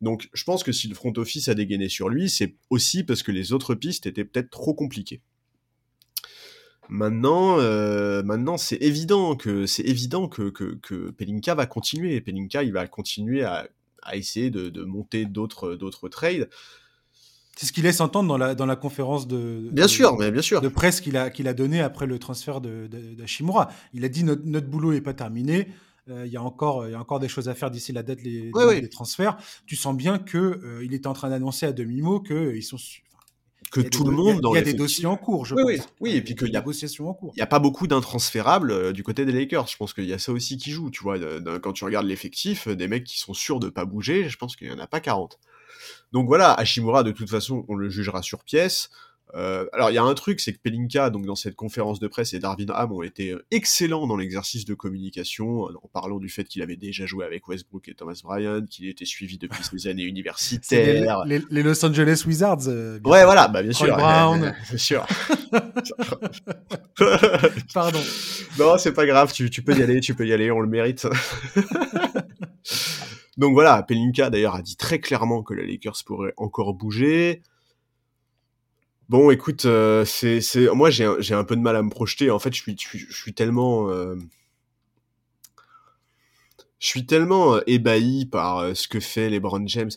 [0.00, 3.24] donc je pense que si le front office a dégainé sur lui c'est aussi parce
[3.24, 5.20] que les autres pistes étaient peut-être trop compliquées
[6.92, 12.20] Maintenant, euh, maintenant c'est évident que c'est évident que, que, que, Pelinka va continuer.
[12.20, 13.68] Pelinka, il va continuer à,
[14.02, 16.48] à essayer de, de monter d'autres d'autres trades.
[17.56, 20.40] C'est ce qu'il laisse entendre dans la, dans la conférence de, bien sûr, mais bien
[20.40, 20.62] sûr.
[20.62, 23.68] de presse qu'il a, qu'il a donné après le transfert d'Ashimura.
[23.92, 25.68] Il a dit notre, notre boulot n'est pas terminé.
[26.08, 28.02] Euh, il y, a encore, il y a encore des choses à faire d'ici la
[28.02, 28.50] date des,
[28.90, 29.36] transferts.
[29.66, 32.78] Tu sens bien qu'il euh, il était en train d'annoncer à demi-mot qu'ils sont,
[33.70, 35.88] que tout le monde dans Il y a des dossiers en cours, je oui, pense.
[36.00, 37.32] Oui, et puis qu'il y a négociations en cours.
[37.36, 39.68] Il n'y a pas beaucoup d'intransférables euh, du côté des Lakers.
[39.68, 40.90] Je pense qu'il y a ça aussi qui joue.
[40.90, 41.18] Tu vois,
[41.62, 44.56] quand tu regardes l'effectif, euh, des mecs qui sont sûrs de pas bouger, je pense
[44.56, 45.38] qu'il n'y en a pas 40.
[46.12, 48.90] Donc voilà, Hashimura, de toute façon, on le jugera sur pièce.
[49.34, 52.08] Euh, alors il y a un truc, c'est que Pelinka, donc dans cette conférence de
[52.08, 56.18] presse, et Darvin Ham ont été euh, excellents dans l'exercice de communication, euh, en parlant
[56.18, 59.62] du fait qu'il avait déjà joué avec Westbrook et Thomas Bryant, qu'il était suivi depuis
[59.62, 61.24] ses années universitaires.
[61.26, 62.68] Les, les, Los Angeles Wizards.
[62.68, 63.96] ouais, voilà, bah bien sûr.
[63.96, 64.54] Brown.
[64.68, 65.06] bien sûr.
[67.74, 68.00] Pardon.
[68.58, 70.68] Non, c'est pas grave, tu, tu peux y aller, tu peux y aller, on le
[70.68, 71.06] mérite.
[73.36, 77.42] Donc voilà, Pelinka d'ailleurs a dit très clairement que les Lakers pourraient encore bouger.
[79.10, 80.40] Bon, écoute, euh, c'est,
[80.72, 82.30] moi j'ai un, peu de mal à me projeter.
[82.30, 84.14] En fait, je suis, je suis, tellement, euh,
[86.94, 89.90] euh, ébahi par ce que fait LeBron James.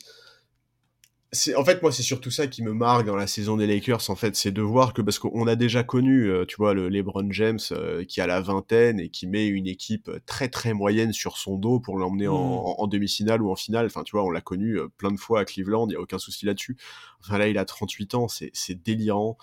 [1.56, 4.15] En fait moi c'est surtout ça qui me marque dans la saison des Lakers en
[4.15, 7.28] fait c'est de voir que parce qu'on a déjà connu euh, tu vois le LeBron
[7.32, 11.38] James euh, qui a la vingtaine et qui met une équipe très très moyenne sur
[11.38, 12.76] son dos pour l'emmener en, Mm.
[12.78, 15.39] en demi-finale ou en finale enfin tu vois on l'a connu euh, plein de fois
[15.41, 16.78] à Cleveland il y a aucun souci là-dessus
[17.22, 19.38] enfin là il a 38 ans c'est c'est délirant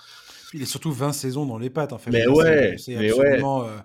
[0.54, 2.10] Il est surtout 20 saisons dans les pattes, en fait.
[2.10, 3.62] Mais ouais, c'est- absolument.
[3.64, 3.76] euh,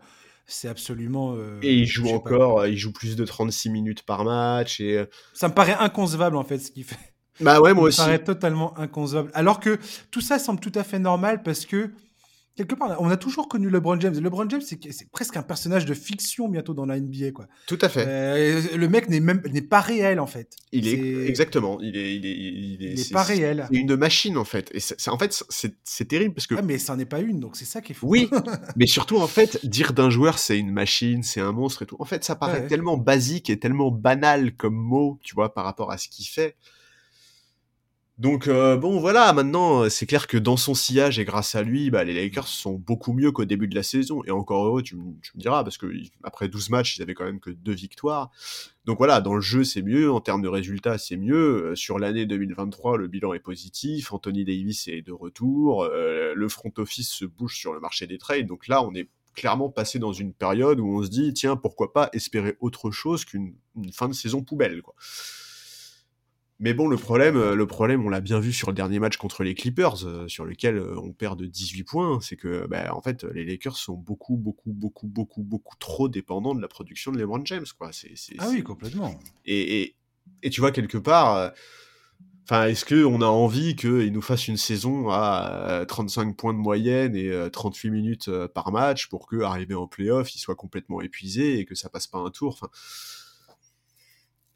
[0.48, 1.34] c'est absolument.
[1.36, 2.10] euh, et il joue pas.
[2.12, 5.76] encore euh, il joue plus de 36 minutes par match et euh, Ça me paraît
[5.80, 6.98] inconcevable, en fait, ce qu'il fait.
[7.42, 9.32] Bah ouais moi Ça aussi me paraît totalement inconcevable.
[9.34, 9.78] Alors que
[10.12, 11.92] tout ça semble tout à fait normal parce que,
[12.56, 14.14] quelque part, on a toujours connu LeBron James.
[14.18, 17.48] LeBron James, c'est presque un personnage de fiction bientôt dans la NBA, quoi.
[17.68, 20.54] tout à fait Euh, le mec n'est même n'est pas réel, en fait.
[20.72, 23.68] il est exactement il est il est il est, Il n'est c'est- pas réel.
[23.70, 25.44] c'est une machine en fait et c'est en fait
[25.84, 27.92] c'est terrible parce que Ah, mais ça n'en est pas une, donc c'est ça qui
[27.92, 28.08] est fou.
[28.10, 28.30] Oui,
[28.78, 31.98] mais surtout en fait, dire d'un joueur c'est une machine, c'est un monstre et tout.
[32.00, 32.68] En fait, ça paraît Ouais.
[32.68, 36.56] tellement basique et tellement banal comme mot, tu vois, par rapport à ce qu'il fait.
[38.18, 41.64] Donc euh, bon, voilà, maintenant euh, c'est clair que dans son sillage et grâce à
[41.64, 44.24] lui, bah, les Lakers sont beaucoup mieux qu'au début de la saison.
[44.24, 45.88] Et encore heureux, tu, me- diras, parce que
[46.24, 48.32] après 12 matchs, ils avaient quand même que deux victoires.
[48.86, 51.72] Donc voilà, dans le jeu c'est mieux, en termes de résultats c'est mieux.
[51.72, 56.72] Euh, Sur l'année 2023, le bilan est positif, Anthony Davis est de retour, le front
[56.78, 58.48] office se bouge sur le marché des trades.
[58.48, 61.92] Donc là, on est clairement passé dans une période où on se dit, tiens, pourquoi
[61.92, 64.96] pas espérer autre chose qu'une une fin de saison poubelle, quoi.
[66.60, 69.18] Mais bon, le problème, euh, le problème, on l'a bien vu sur le dernier match
[69.18, 72.96] contre les Clippers, euh, sur lequel euh, on perd de 18 points, c'est que, bah,
[72.96, 77.12] en fait, les Lakers sont beaucoup, beaucoup, beaucoup, beaucoup, beaucoup trop dépendants de la production
[77.12, 77.92] de LeBron James, quoi.
[78.40, 79.20] Ah oui, complètement.
[79.46, 79.96] et, et,
[80.44, 81.50] et tu vois, quelque part, euh,
[82.44, 86.60] enfin, est-ce qu'on a envie qu'il nous fasse une saison à euh, 35 points de
[86.60, 91.02] moyenne et euh, 38 minutes par match pour que, arrivé en playoff, il soit complètement
[91.02, 92.70] épuisé et que ça passe pas un tour enfin,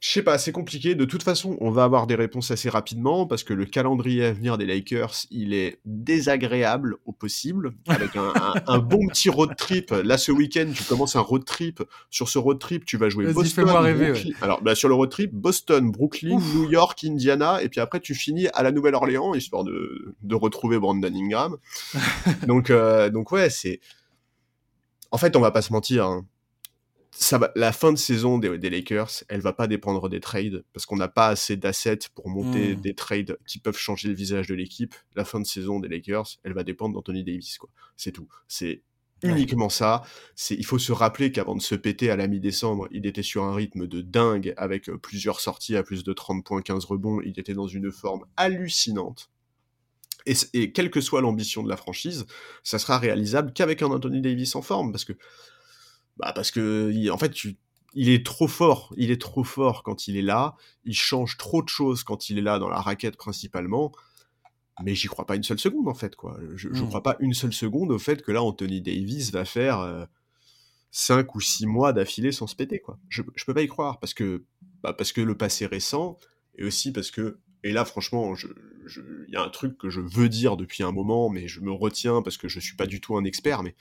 [0.02, 0.96] je sais pas, c'est compliqué.
[0.96, 4.32] De toute façon, on va avoir des réponses assez rapidement parce que le calendrier à
[4.32, 9.56] venir des Lakers, il est désagréable au possible, avec un, un- un bon petit road
[9.58, 9.92] trip.
[9.92, 11.84] Là, ce week-end, tu commences un road trip.
[12.10, 14.32] Sur ce road trip, tu vas jouer Boston, rêver, Brooklyn.
[14.42, 16.56] Alors, bah, sur le road trip, Boston, Brooklyn, Ouf.
[16.56, 20.80] New York, Indiana, et puis après, tu finis à la Nouvelle-Orléans, histoire de, de retrouver
[20.80, 21.58] Brandon Ingram.
[22.48, 23.82] donc, euh, donc ouais, c'est.
[25.12, 26.06] En fait, on va pas se mentir.
[26.06, 26.26] hein
[27.22, 30.64] ça va, la fin de saison des, des, Lakers, elle va pas dépendre des trades
[30.72, 32.82] parce qu'on n'a pas assez d'assets pour monter Mm.
[32.82, 34.96] des trades qui peuvent changer le visage de l'équipe.
[35.16, 37.70] La fin de saison des Lakers, elle va dépendre d'Anthony Davis, quoi.
[37.98, 38.28] C'est tout.
[38.48, 38.84] C'est
[39.22, 39.32] Ouais.
[39.32, 40.04] uniquement ça.
[40.34, 43.44] C'est, il faut se rappeler qu'avant de se péter à la mi-décembre, il était sur
[43.44, 47.20] un rythme de dingue avec euh, plusieurs sorties à plus de 30 points, 15 rebonds.
[47.26, 49.30] Il était dans une forme hallucinante.
[50.26, 52.26] Et, et quelle que soit l'ambition de la franchise,
[52.64, 55.14] ça sera réalisable qu'avec un Anthony Davis en forme parce que
[56.20, 57.58] bah parce que en fait tu
[57.96, 60.56] il est trop fort, il est trop fort quand il est là,
[60.86, 63.92] il change trop de choses quand il est là dans la raquette principalement,
[64.84, 66.40] mais j'y crois pas une seule seconde en fait quoi.
[66.56, 66.88] Je, je Mm.
[66.88, 70.06] crois pas une seule seconde au fait que là Anthony Davis va faire euh,
[70.92, 73.00] 5 ou 6 mois d'affilée sans se péter quoi.
[73.10, 74.44] Je, je peux pas y croire parce que
[74.84, 76.18] bah, parce que le passé récent
[76.58, 78.48] et aussi parce que et là franchement je-
[79.28, 81.72] il y a un truc que je veux dire depuis un moment mais je me
[81.72, 83.76] retiens parce que je suis pas du tout un expert mais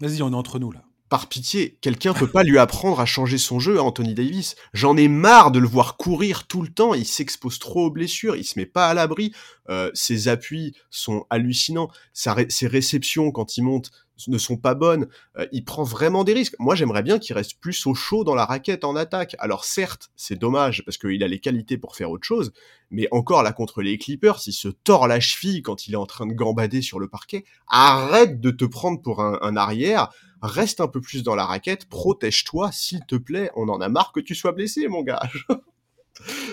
[0.00, 0.84] Vas-y, on est entre nous là.
[1.08, 4.56] Par pitié, quelqu'un peut pas lui apprendre à changer son jeu à Anthony Davis.
[4.72, 8.36] J'en ai marre de le voir courir tout le temps, il s'expose trop aux blessures,
[8.36, 9.32] il se met pas à l'abri,
[9.68, 13.90] euh, ses appuis sont hallucinants, ses réceptions quand il monte
[14.28, 16.56] ne sont pas bonnes, euh, il prend vraiment des risques.
[16.58, 19.36] Moi j'aimerais bien qu'il reste plus au chaud dans la raquette en attaque.
[19.38, 22.52] Alors certes, c'est dommage parce qu'il a les qualités pour faire autre chose,
[22.90, 26.06] mais encore là contre les Clippers, il se tord la cheville quand il est en
[26.06, 27.44] train de gambader sur le parquet.
[27.68, 30.10] Arrête de te prendre pour un arrière,
[30.42, 33.50] reste un peu plus dans la raquette, protège-toi, s'il te plaît.
[33.56, 35.22] On en a marre que tu sois blessé, mon gars.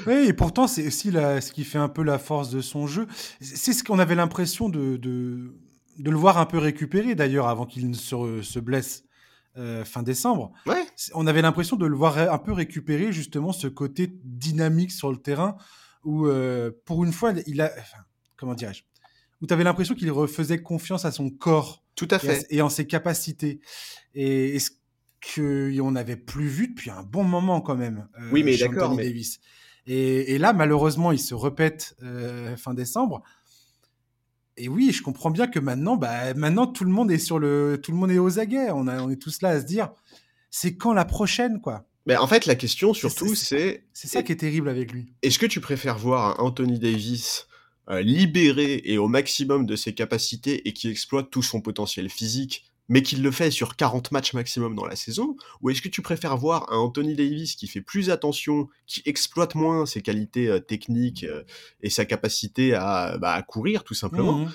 [0.07, 2.86] Oui, et pourtant, c'est aussi la- ce qui fait un peu la force de son
[2.86, 3.07] jeu.
[3.39, 5.55] C'est ce qu'on avait l'impression de, de,
[5.99, 9.05] de le voir un peu récupérer, d'ailleurs, avant qu'il ne se, se blesse
[9.55, 10.51] euh, fin décembre.
[10.65, 10.86] Ouais.
[11.13, 15.17] On avait l'impression de le voir un peu récupérer, justement, ce côté dynamique sur le
[15.17, 15.55] terrain,
[16.03, 17.71] où, euh, pour une fois, il a...
[17.79, 17.99] Enfin,
[18.36, 18.84] comment dirais-je?
[19.43, 22.47] Où tu avais l'impression qu'il refaisait confiance à son corps Tout à et, à- fait.
[22.49, 23.59] et en ses capacités.
[24.15, 24.71] Et, et ce
[25.35, 28.07] qu'on n'avait plus vu depuis un bon moment quand même.
[28.19, 29.39] euh, Oui, mais d'accord, Anthony mais- Davis.
[29.85, 33.21] Et, et là, malheureusement, il se répète euh, fin décembre.
[34.55, 37.79] Et oui, je comprends bien que maintenant, bah, maintenant tout le monde est sur le,
[37.83, 38.69] tout le monde est aux aguets.
[38.71, 39.91] On, a, on est tous là à se dire,
[40.51, 41.85] c'est quand la prochaine, quoi?
[42.05, 45.11] Mais en fait, la question surtout, c'est- c'est ça qui est terrible avec lui.
[45.21, 47.47] est-ce que tu préfères voir un Anthony Davis
[47.89, 53.01] libéré et au maximum de ses capacités et qui exploite tout son potentiel physique, mais
[53.01, 56.38] qu'il le fait sur 40 matchs maximum dans la saison Ou est-ce que tu préfères
[56.38, 61.23] voir un Anthony Davis qui fait plus attention, qui exploite moins ses qualités euh, techniques
[61.23, 61.43] euh,
[61.81, 64.51] et sa capacité à, bah, courir tout simplement Mhm.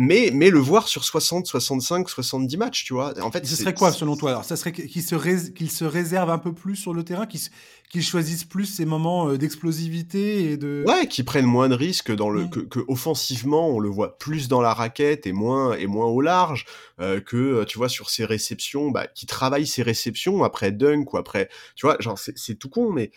[0.00, 3.12] Mais, mais le voir sur 60, 65, 70 matchs, tu vois.
[3.20, 4.44] En fait, Ce serait quoi selon toi alors?
[4.44, 7.50] Ça serait qu'il se, qu'il se réserve un peu plus sur le terrain, qu'il, s-
[7.90, 10.84] qu'il choisisse plus ses moments euh, d'explosivité et de.
[10.86, 12.50] Ouais, qui prennent moins de risques dans le Mm.
[12.50, 16.20] que, que offensivement on le voit plus dans la raquette et moins et moins au
[16.20, 16.64] large
[17.00, 21.12] euh, que euh, tu vois sur ses réceptions, bah, qui travaille ses réceptions après dunk
[21.12, 23.10] ou après, tu vois, genre c'est tout con, mais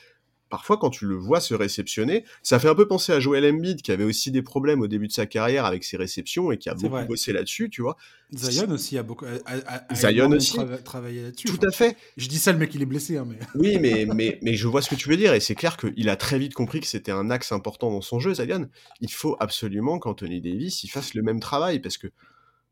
[0.52, 3.82] parfois quand tu le vois se réceptionner, ça fait un peu penser à Joel Embiid
[3.82, 6.70] qui avait aussi des problèmes au début de sa carrière avec ses réceptions et qui
[6.70, 7.06] a beaucoup vrai.
[7.08, 7.98] bossé là-dessus, tu vois.
[8.34, 9.26] Zion aussi a beaucoup.
[9.26, 10.56] a- a- a Zion énormément aussi.
[10.58, 11.48] trava- travaillé là-dessus.
[11.48, 11.98] Tout Enfin, à fait.
[12.18, 13.38] Je dis ça, le mec il est blessé, hein, mais.
[13.56, 16.08] Oui, mais, mais, mais je vois ce que tu veux dire, et c'est clair qu'il
[16.10, 18.70] a très vite compris que c'était un axe important dans son jeu, Zion.
[19.02, 22.08] Il faut absolument qu'Anthony Davis il fasse le même travail, parce que,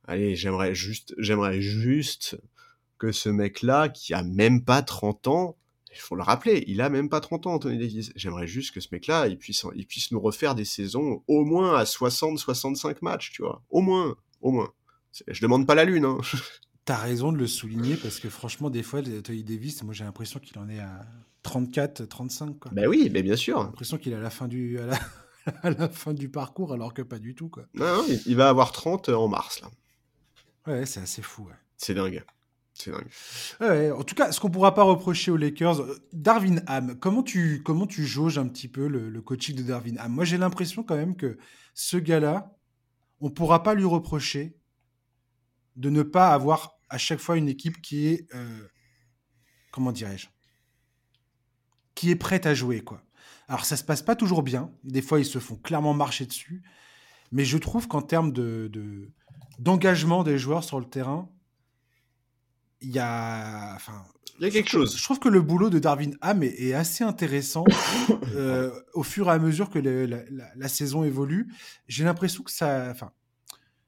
[0.08, 2.38] allez, j'aimerais juste, j'aimerais juste
[2.98, 5.56] que ce mec-là, qui a même pas 30 ans,
[5.92, 8.12] il faut le rappeler, il a même pas 30 ans, Anthony Davis.
[8.16, 11.76] J'aimerais juste que ce mec-là, il puisse, il puisse nous refaire des saisons au moins
[11.78, 13.64] à 60-65 matchs, tu vois.
[13.70, 14.72] Au moins, au moins.
[15.28, 16.20] Je demande pas la lune, hein.
[16.86, 20.40] T'as raison de le souligner parce que franchement, des fois, Anthony Davis, moi j'ai l'impression
[20.40, 21.06] qu'il en est à
[21.44, 22.60] 34, 35.
[22.60, 22.72] Quoi.
[22.74, 23.60] Ben oui, mais bien J'ai sûr.
[23.64, 25.00] l'impression qu'il est à la fin du, à la,
[25.64, 27.50] à la fin du parcours alors que pas du tout.
[27.50, 27.64] Quoi.
[27.76, 29.70] Non, non, il- il va avoir 30 en mars, là.
[30.68, 31.44] Ouais, c'est assez fou.
[31.44, 31.54] Ouais.
[31.78, 32.24] C'est dingue.
[32.80, 37.24] C'est en tout cas, ce qu'on pourra pas reprocher aux Lakers, euh, Darvin Ham, comment
[37.24, 40.12] tu, comment tu jauges un petit peu le, coaching de Darvin Ham?
[40.14, 41.38] Moi, j'ai l'impression quand même que
[41.74, 42.56] ce gars-là,
[43.20, 44.56] on pourra pas lui reprocher
[45.76, 48.68] de ne pas avoir à chaque fois une équipe qui est, euh,
[49.72, 50.28] comment dirais-je,
[51.96, 53.04] qui est prête à jouer, quoi.
[53.50, 54.72] Alors, ça se passe pas toujours bien.
[54.84, 56.64] Des fois, ils se font clairement marcher dessus.
[57.32, 59.12] Mais je trouve qu'en termes de-
[59.58, 61.30] d'engagement des joueurs sur le terrain,
[62.82, 64.04] il y a, enfin,
[64.40, 64.96] Il y a quelque chose.
[64.98, 67.66] je trouve que le boulot de Darwin Ham est, est assez intéressant
[68.36, 71.52] euh, au fur et à mesure que le- la, la- la saison évolue.
[71.88, 72.90] J'ai l'impression que ça.
[72.92, 73.12] Enfin,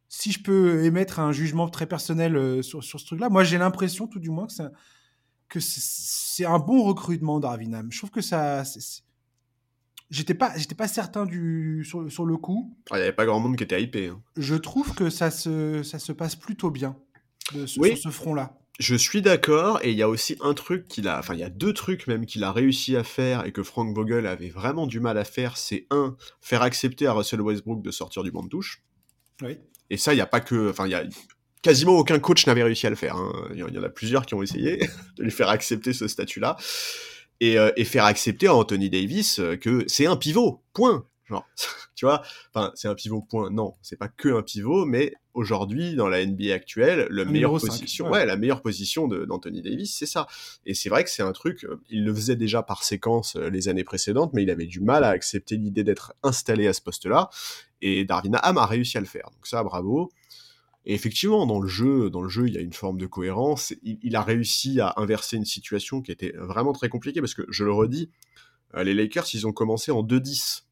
[0.09, 3.57] si je peux émettre un jugement très personnel euh, sur, sur ce truc-là, moi j'ai
[3.57, 4.71] l'impression tout du moins que, ça,
[5.47, 7.87] que c'est- un bon recrutement, Darwin Ham.
[7.91, 8.63] Je trouve que ça.
[10.09, 12.75] J'étais pas, j'étais pas certain du, sur, sur le coup.
[12.89, 14.07] Ah, Il n'y avait pas grand monde qui était hypé.
[14.07, 14.21] hein.
[14.35, 16.97] Je trouve que ça se, ça se passe plutôt bien
[17.53, 17.95] de ce- Oui.
[17.95, 18.57] sur ce front-là.
[18.81, 21.43] Je suis d'accord, et il y a aussi un truc qu'il a, enfin il y
[21.43, 24.87] a deux trucs même qu'il a réussi à faire et que Frank Vogel avait vraiment
[24.87, 28.41] du mal à faire, c'est un, faire accepter à Russell Westbrook de sortir du banc
[28.41, 28.81] de touche.
[29.43, 29.59] Oui.
[29.91, 31.03] Et ça, il n'y a pas que, enfin il y a
[31.61, 33.17] quasiment aucun coach n'avait réussi à le faire.
[33.17, 33.31] hein.
[33.53, 34.79] Il y en- il y en a plusieurs qui ont essayé
[35.17, 36.57] de lui faire accepter ce statut-là
[37.39, 40.63] et, euh, et faire accepter à Anthony Davis euh, que c'est un pivot.
[40.73, 41.05] Point.
[41.31, 41.47] Genre,
[41.95, 42.21] tu vois,
[42.53, 43.21] enfin c'est un pivot.
[43.21, 43.49] Point.
[43.49, 47.25] Non, c'est pas que un pivot, mais aujourd'hui dans la NBA actuelle, le
[47.57, 48.11] position, ouais.
[48.11, 50.27] ouais, la meilleure position d'Anthony Davis, c'est ça.
[50.65, 53.49] Et c'est vrai que c'est un truc, euh, il le faisait déjà par séquence euh,
[53.49, 56.81] les années précédentes, mais il avait du mal à accepter l'idée d'être installé à ce
[56.81, 57.29] poste-là.
[57.81, 59.29] Et Darvin Ham a réussi à le faire.
[59.33, 60.11] Donc ça, bravo.
[60.85, 63.73] Et effectivement, dans le jeu, dans le jeu, il y a une forme de cohérence.
[63.83, 67.43] Il, il a réussi à inverser une situation qui était vraiment très compliquée parce que,
[67.49, 68.09] je le redis,
[68.75, 70.63] euh, les Lakers, ils ont commencé en 2-10.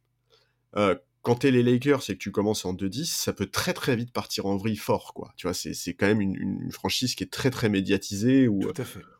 [0.75, 3.95] Euh, quand t'es les Lakers et que tu commences en 2-10, ça peut très très
[3.95, 5.33] vite partir en vrille fort, quoi.
[5.35, 8.69] Tu vois, c'est c'est quand même une, franchise qui est très très médiatisée où, Tout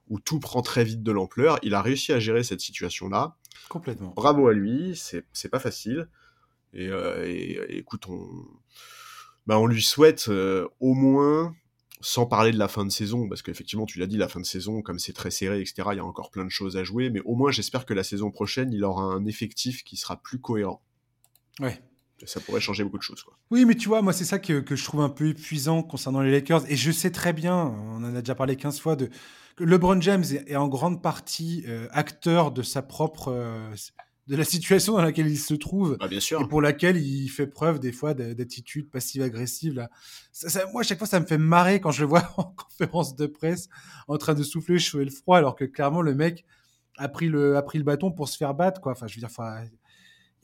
[0.09, 1.59] où tout prend très vite de l'ampleur.
[1.61, 3.35] Il a réussi à gérer cette situation-là.
[3.67, 4.13] Complètement.
[4.15, 6.07] Bravo à lui, c'est c'est pas facile.
[6.73, 8.27] Et, euh, et- et écoute, on,
[9.47, 11.55] bah, on lui souhaite euh, au moins,
[12.01, 14.45] sans parler de la fin de saison, parce qu'effectivement, tu l'as dit, la fin de
[14.45, 17.09] saison, comme c'est très serré, etc., il y a encore plein de choses à jouer,
[17.09, 20.39] mais au moins, j'espère que la saison prochaine, il aura un effectif qui sera plus
[20.39, 20.81] cohérent.
[21.59, 21.79] Ouais.
[22.21, 23.33] Et ça pourrait changer beaucoup de choses, quoi.
[23.49, 26.21] Oui, mais tu vois, moi, c'est ça que, que je trouve un peu épuisant concernant
[26.21, 26.69] les Lakers.
[26.69, 29.09] Et je sais très bien, on en a déjà parlé 15 fois, de,
[29.55, 33.29] que LeBron James est, est en grande partie euh, acteur de sa propre.
[33.29, 33.73] euh,
[34.27, 36.47] de la situation dans laquelle il se trouve Bah, bien et sûr.
[36.49, 39.73] pour laquelle il fait preuve des fois d'attitude passive-agressive.
[39.73, 39.89] Là.
[40.31, 42.43] Ça- ça- moi, à chaque fois, ça me fait marrer quand je le vois en
[42.43, 43.69] conférence de presse
[44.07, 46.45] en train de souffler le chaud et le froid, alors que clairement, le mec
[46.97, 48.81] a pris le, a pris le bâton pour se faire battre.
[48.81, 48.91] Quoi.
[48.91, 49.31] Enfin, je veux dire,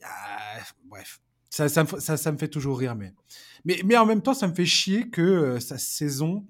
[0.00, 1.20] il y a- bref.
[1.50, 1.84] Ça, ça,
[2.32, 2.94] me, fait toujours rire.
[2.96, 3.14] Mais,
[3.64, 6.46] mais, mais en même temps, ça me fait chier que euh, sa saison,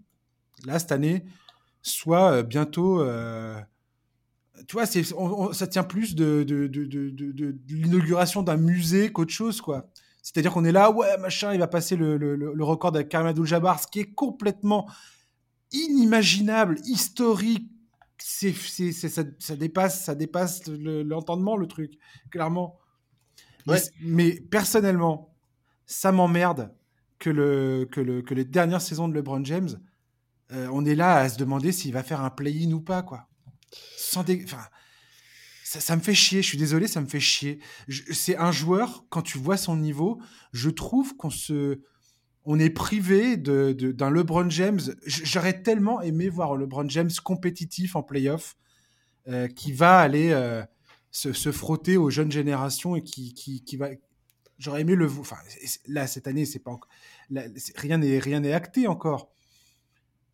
[0.65, 1.25] là, cette année,
[1.83, 3.01] soit euh, bientôt.
[3.01, 3.61] euh,
[4.67, 4.85] tu vois,
[5.17, 9.87] on- ça tient plus de, de, de, l'inauguration d'un musée qu'autre chose, quoi.
[10.23, 13.79] C'est-à-dire qu'on est là, ouais, machin, il va passer le, le, record de Karim Abdul-Jabbar,
[13.79, 14.91] ce qui est complètement
[15.71, 17.71] inimaginable, historique.
[18.19, 21.93] Ça, ça dépasse, ça dépasse le- l'entendement, le truc,
[22.31, 22.77] clairement.
[23.67, 23.81] Mais, Ouais.
[24.01, 25.35] mais personnellement,
[25.87, 26.73] ça m'emmerde
[27.19, 29.79] que, le, que, le, que les dernières saisons de LeBron James
[30.53, 33.29] euh, on est là à se demander s'il va faire un play-in ou pas, quoi.
[33.97, 34.65] Sans enfin,
[35.65, 36.43] ça, me fait chier.
[36.43, 37.59] Je suis désolé, ça me fait chier.
[37.89, 40.21] C'est un joueur quand tu vois son niveau,
[40.53, 41.81] je trouve qu'on se,
[42.45, 44.81] on est privé de, d'un LeBron James.
[45.07, 48.57] J'aurais tellement aimé voir LeBron James compétitif en playoff,
[49.27, 50.63] euh, qui va aller euh,
[51.11, 53.91] se, se, frotter aux jeunes générations et qui, qui, qui va.
[54.59, 55.07] J'aurais aimé le.
[55.07, 55.37] Enfin,
[55.87, 56.79] là cette année, c'est pas
[57.77, 59.31] rien n'est rien n'est acté encore.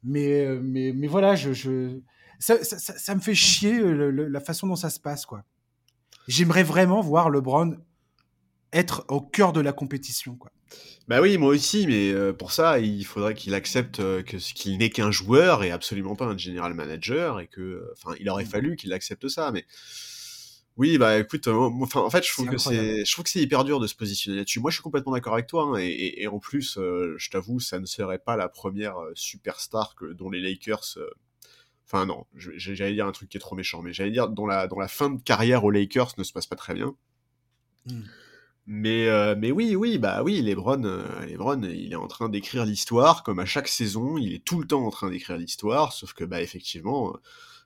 [0.02, 2.00] Mais, euh, mais, mais voilà, je, je...
[2.38, 5.44] Ça, ça, ça, me fait chier la façon dont ça se passe, quoi.
[6.26, 7.76] J'aimerais vraiment voir LeBron
[8.72, 10.50] être au cœur de la compétition, quoi.
[11.08, 14.78] Bah oui, moi aussi, mais euh, pour ça, il faudrait qu'il accepte euh, que qu'il
[14.78, 18.48] n'est qu'un joueur et absolument pas un general manager et que, enfin, il aurait mmh.
[18.48, 19.66] fallu qu'il accepte ça, mais
[20.76, 23.64] oui, bah écoute, enfin, en fait, je trouve que c'est, je trouve que c'est hyper
[23.64, 24.60] dur de se positionner là-dessus.
[24.60, 27.78] Moi, je suis complètement d'accord avec toi, hein, et, et, en plus, je t'avoue, ça
[27.78, 30.98] ne serait pas la première superstar que dont les Lakers
[31.92, 34.66] Enfin non, j'allais dire un truc qui est trop méchant, mais j'allais dire dont la,
[34.66, 36.94] dans la fin de carrière aux Lakers ne se passe pas très bien.
[37.84, 38.00] Mmh.
[38.66, 42.64] Mais, euh, mais oui, oui, bah oui, Lebron, euh, Lebron, il est en train d'écrire
[42.64, 46.14] l'histoire, comme à chaque saison, il est tout le temps en train d'écrire l'histoire, sauf
[46.14, 47.14] que bah effectivement,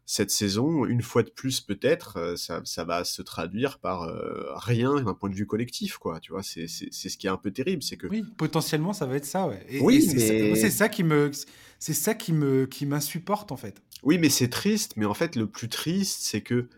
[0.09, 4.55] cette saison, une fois de plus peut-être, euh, ça, ça, va se traduire par euh,
[4.55, 6.21] rien d'un point de vue collectif, quoi.
[6.21, 9.17] Tu vois, c'est ce qui est un peu terrible, c'est que oui, potentiellement, ça va
[9.17, 9.67] être ça, ouais.
[9.81, 11.33] oui, c'est ça, qui me,
[11.81, 13.83] c'est ça qui me, qui m'insupporte en fait.
[14.05, 14.93] Oui, mais c'est triste.
[14.97, 16.69] Mais en fait, le plus triste, c'est que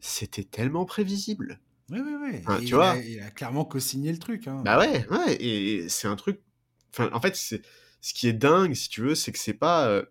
[0.00, 1.60] c'était tellement prévisible.
[1.90, 2.64] Oui, oui, oui.
[2.64, 4.48] tu vois, il a clairement co-signé le truc.
[4.48, 4.62] Hein.
[4.64, 5.36] Bah ouais, ouais.
[5.38, 6.40] Et, c'est un truc.
[6.94, 7.60] Enfin, en fait, c'est
[8.00, 10.02] ce qui est dingue, si tu veux, c'est que c'est pas.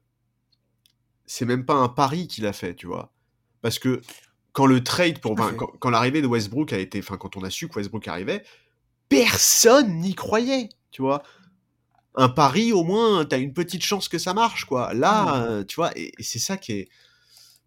[1.29, 3.11] Euh, c'est même pas un pari qu'il a fait, tu vois.
[3.61, 4.01] Parce que
[4.53, 5.35] quand le trade pour.
[5.35, 6.99] quand, l'arrivée de Westbrook a été.
[6.99, 8.43] Enfin, quand on a su que Westbrook arrivait,
[9.07, 11.23] personne n'y croyait, tu vois.
[12.15, 14.93] Un pari, au moins, t'as une petite chance que ça marche, quoi.
[14.93, 15.65] Là, mmh.
[15.65, 16.89] tu vois, et c'est ça qui est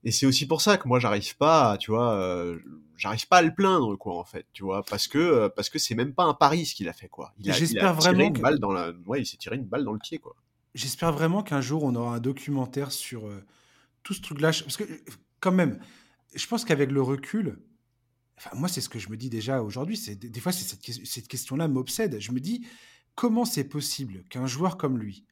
[0.04, 2.58] et c'est aussi pour ça que moi j'arrive pas, tu vois, euh,
[2.96, 5.78] j'arrive pas à le plaindre quoi en fait, tu vois, parce que euh, parce que
[5.78, 7.32] c'est même pas un pari ce qu'il a fait quoi.
[7.38, 9.92] Il a, J'espère vraiment une balle dans la, ouais, il s'est tiré une balle dans
[9.92, 10.34] le pied quoi.
[10.74, 13.44] J'espère vraiment qu'un jour on aura un documentaire sur euh,
[14.02, 14.84] tout ce truc-là, parce que
[15.40, 15.78] quand même,
[16.34, 17.58] je pense qu'avec le recul,
[18.38, 20.64] enfin moi c'est ce que je me dis déjà aujourd'hui, c'est des, fois c'est
[21.04, 22.18] cette, question-là m'obsède.
[22.20, 22.66] Je me dis
[23.14, 25.26] comment c'est possible qu'un joueur comme lui,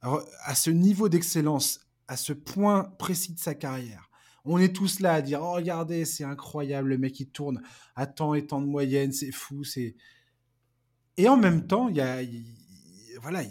[0.00, 4.08] à ce niveau d'excellence, à ce point précis de sa carrière,
[4.44, 7.60] on est tous là à dire oh regardez c'est incroyable le mec il tourne
[7.96, 9.94] à temps et temps de moyenne c'est fou c'est
[11.16, 12.22] et en même temps il y a
[13.20, 13.42] voilà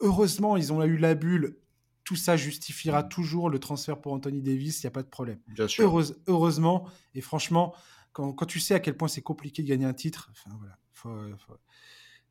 [0.00, 1.58] heureusement ils ont eu la bulle.
[2.04, 5.38] Tout ça justifiera toujours le transfert pour Anthony Davis il y a pas de problème.
[5.48, 6.02] Bien sûr.
[6.26, 7.74] heureusement et franchement
[8.12, 10.78] quand, tu sais à quel point c'est compliqué de gagner un titre enfin voilà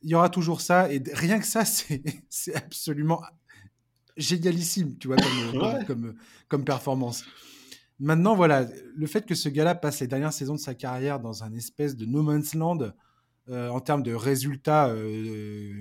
[0.04, 1.66] il y aura toujours ça et rien que ça
[2.30, 3.22] c'est absolument
[4.18, 6.16] génialissime tu vois comme, comme,
[6.48, 7.26] comme performance.
[8.02, 11.44] Maintenant, voilà, le fait que ce gars-là passe les dernières saisons de sa carrière dans
[11.44, 12.94] un espèce de no man's land
[13.48, 15.72] euh, en termes de résultats euh,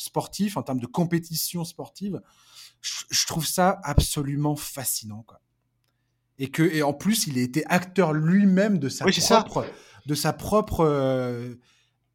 [0.00, 2.20] sportifs, en termes de compétition sportive,
[2.80, 5.22] je, trouve ça absolument fascinant.
[5.26, 5.40] Quoi.
[6.38, 9.66] Et que, et en plus, il a été acteur lui-même de sa propre,
[10.06, 11.54] de sa propre, euh,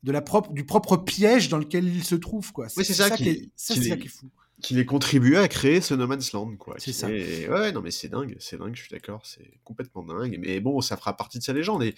[0.04, 2.52] de la propre, du propre piège dans lequel il se trouve.
[2.52, 2.68] Quoi.
[2.70, 4.30] C'est ça, qui, est, ça, qui est fou
[4.62, 6.76] qu'il ait contribué à créer ce No Man's Land, quoi.
[6.78, 7.08] C'est ça.
[7.08, 10.38] Ouais, non, mais c'est dingue, c'est dingue, je suis d'accord, c'est complètement dingue.
[10.40, 11.84] Mais bon, ça fera partie de sa légende.
[11.84, 11.96] Et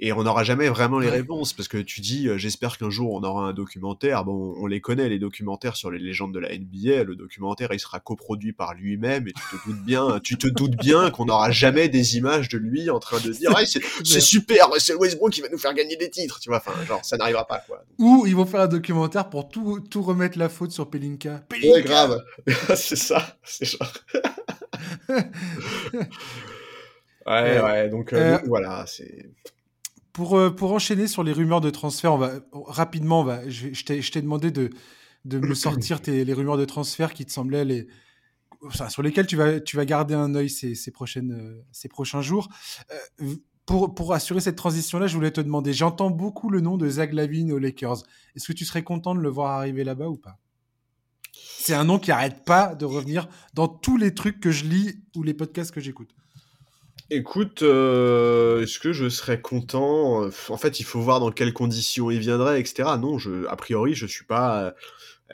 [0.00, 3.12] et on n'aura jamais vraiment les réponses parce que tu dis euh, j'espère qu'un jour
[3.14, 4.24] on aura un documentaire.
[4.24, 7.80] Bon on les connaît les documentaires sur les légendes de la NBA le documentaire il
[7.80, 11.50] sera coproduit par lui-même et tu te doutes bien tu te doutes bien qu'on n'aura
[11.50, 13.52] jamais des images de lui en train de dire
[14.04, 16.58] c'est super c'est Westbrook qui va nous faire gagner des titres tu vois.
[16.58, 17.84] Enfin genre ça n'arrivera pas quoi.
[17.98, 21.80] Ou ils vont faire un documentaire pour tout, tout remettre la faute sur Pelinka, Pelinka
[21.82, 22.24] grave.
[22.74, 23.92] C'est ça c'est genre.
[27.26, 29.30] Ouais ouais donc, euh, euh, donc voilà c'est
[30.14, 33.74] pour, euh, pour enchaîner sur les rumeurs de transfert, on va rapidement, on va, je,
[33.74, 34.70] je t'ai demandé de,
[35.26, 37.88] de me sortir les rumeurs de transfert qui te semblaient les,
[38.88, 42.22] sur lesquelles tu vas, tu vas garder un œil ces, ces, prochaines, euh, ces prochains
[42.22, 42.48] jours.
[43.20, 43.34] Euh,
[43.66, 47.12] pour, pour assurer cette transition-là, je voulais te demander, j'entends beaucoup le nom de Zach
[47.12, 48.02] Lavine aux Lakers.
[48.36, 50.38] Est-ce que tu serais content de le voir arriver là-bas ou pas?
[51.32, 55.02] C'est un nom qui arrête pas de revenir dans tous les trucs que je lis
[55.16, 56.14] ou les podcasts que j'écoute.
[57.10, 62.10] Écoute, euh, est-ce que je serais content En fait, il faut voir dans quelles conditions
[62.10, 62.90] il viendrait, etc.
[62.98, 64.74] Non, je, a priori, je suis pas.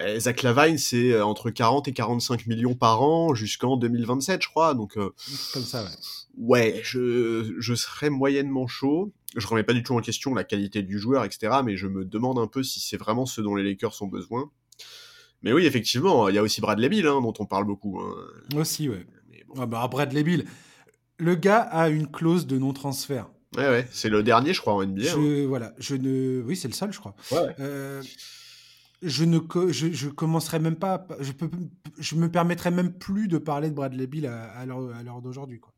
[0.00, 4.48] Euh, Zach Lavine, c'est euh, entre 40 et 45 millions par an jusqu'en 2027, je
[4.48, 4.74] crois.
[4.74, 5.90] Donc, comme ça, ouais.
[6.38, 9.12] Ouais, je, je serais moyennement chaud.
[9.36, 11.58] Je remets pas du tout en question la qualité du joueur, etc.
[11.64, 14.50] Mais je me demande un peu si c'est vraiment ce dont les Lakers ont besoin.
[15.42, 18.00] Mais oui, effectivement, il y a aussi Bradley Bill, hein, dont on parle beaucoup.
[18.00, 18.14] hein.
[18.56, 19.06] Aussi, ouais.
[19.30, 19.54] Mais bon.
[19.60, 20.44] Ah bah, Bradley Bill,
[21.20, 23.30] le gars a une clause de non-transfert.
[23.56, 25.02] Ouais, ouais, c'est le dernier, je crois, en NBA.
[25.02, 25.04] hein.
[25.14, 26.42] Je, voilà, je ne...
[26.42, 27.14] Oui, c'est le seul, je crois.
[27.32, 27.54] Ouais.
[27.60, 28.02] Euh,
[29.02, 29.38] je ne
[29.70, 31.48] je, je commencerai même pas je peux
[31.98, 35.72] je me permettrai même plus de parler de Bradley Bill à, à l'heure d'aujourd'hui quoi.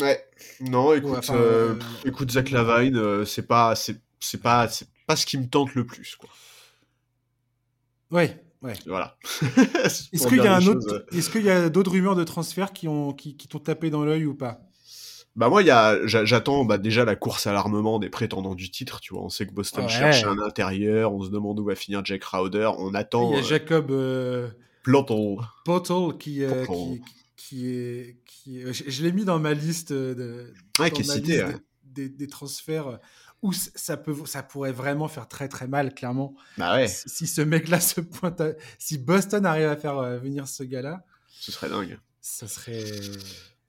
[0.00, 0.24] Ouais.
[0.60, 4.00] Non, écoute, Ouais, enfin, euh, euh, pff, écoute Zach Lavine, euh, c'est pas, c'est
[4.40, 6.28] pas, c'est pas ce qui me tente le plus, quoi.
[8.10, 8.74] Ouais, ouais.
[8.86, 9.16] Voilà.
[9.84, 12.88] Est-ce qu'il y a un autre est-ce qu'il y a d'autres rumeurs de transfert qui
[12.88, 14.60] ont qui, qui t'ont tapé dans l'œil ou pas?
[15.36, 19.00] Bah moi, il j'attends bah, déjà la course à l'armement des prétendants du titre.
[19.00, 19.90] Tu vois, on sait que Boston Ouais.
[19.90, 21.12] cherche un intérieur.
[21.12, 22.70] On se demande où va finir Jack Crowder.
[22.78, 24.48] On Il attend y a euh, Jacob euh,
[26.12, 27.02] qui, euh, qui
[27.36, 31.02] qui est qui est- je, je l'ai mis dans ma liste de Ouais, dans qui
[31.02, 31.32] est ma cité.
[31.32, 31.54] liste ouais.
[31.82, 32.98] des, des- des transferts
[33.44, 36.34] où ça peut ça pourrait vraiment faire très très mal clairement.
[36.58, 40.18] Bah ouais, si, si ce mec-là se pointe, à- si Boston arrive à faire euh,
[40.18, 41.98] venir ce gars-là, ce serait dingue.
[42.20, 42.84] ça serait.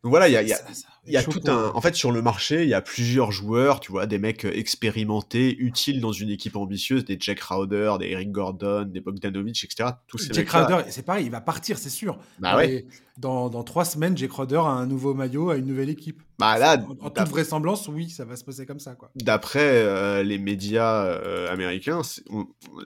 [0.05, 1.31] Donc voilà, il y a, il y a- ça- ça va Il y a être
[1.31, 1.71] chaud tout un.
[1.73, 4.51] En fait, sur le marché, il y a plusieurs joueurs, tu vois, des mecs euh,
[4.55, 9.89] expérimentés, utiles dans une équipe ambitieuse, des Jack Crowder, des Eric Gordon, des Bogdanovic, etc.
[10.07, 10.45] Tous ces Jack.
[10.45, 12.17] Crowder, c'est pareil, il va partir, c'est sûr.
[12.39, 12.85] Bah ouais.
[13.17, 16.21] Dans, dans trois semaines, Jack Crowder a un nouveau maillot, a une nouvelle équipe.
[16.37, 19.09] Bah là, En, en toute vraisemblance, oui, ça va se passer comme ça, quoi.
[19.15, 22.45] d'après euh, les médias euh, américains, on-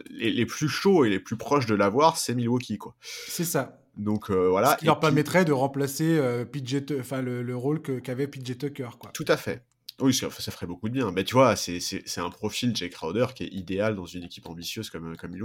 [0.10, 2.96] les, les plus chauds et les plus proches de l'avoir, c'est Milwaukee, quoi.
[3.02, 3.76] C'est ça.
[3.98, 4.74] Donc euh, voilà.
[4.74, 8.00] Ce qui Et leur puis- permettrait de remplacer euh, PJ enfin le, le rôle que-
[8.00, 9.12] qu'avait PJ Tucker, quoi.
[9.14, 9.64] Tout à fait.
[10.02, 11.12] Oui, ça, ça ferait beaucoup de bien.
[11.12, 14.24] Mais tu vois, c'est c'est- c'est un profil, Jake Crowder, qui est idéal dans une
[14.24, 15.36] équipe ambitieuse comme, comme.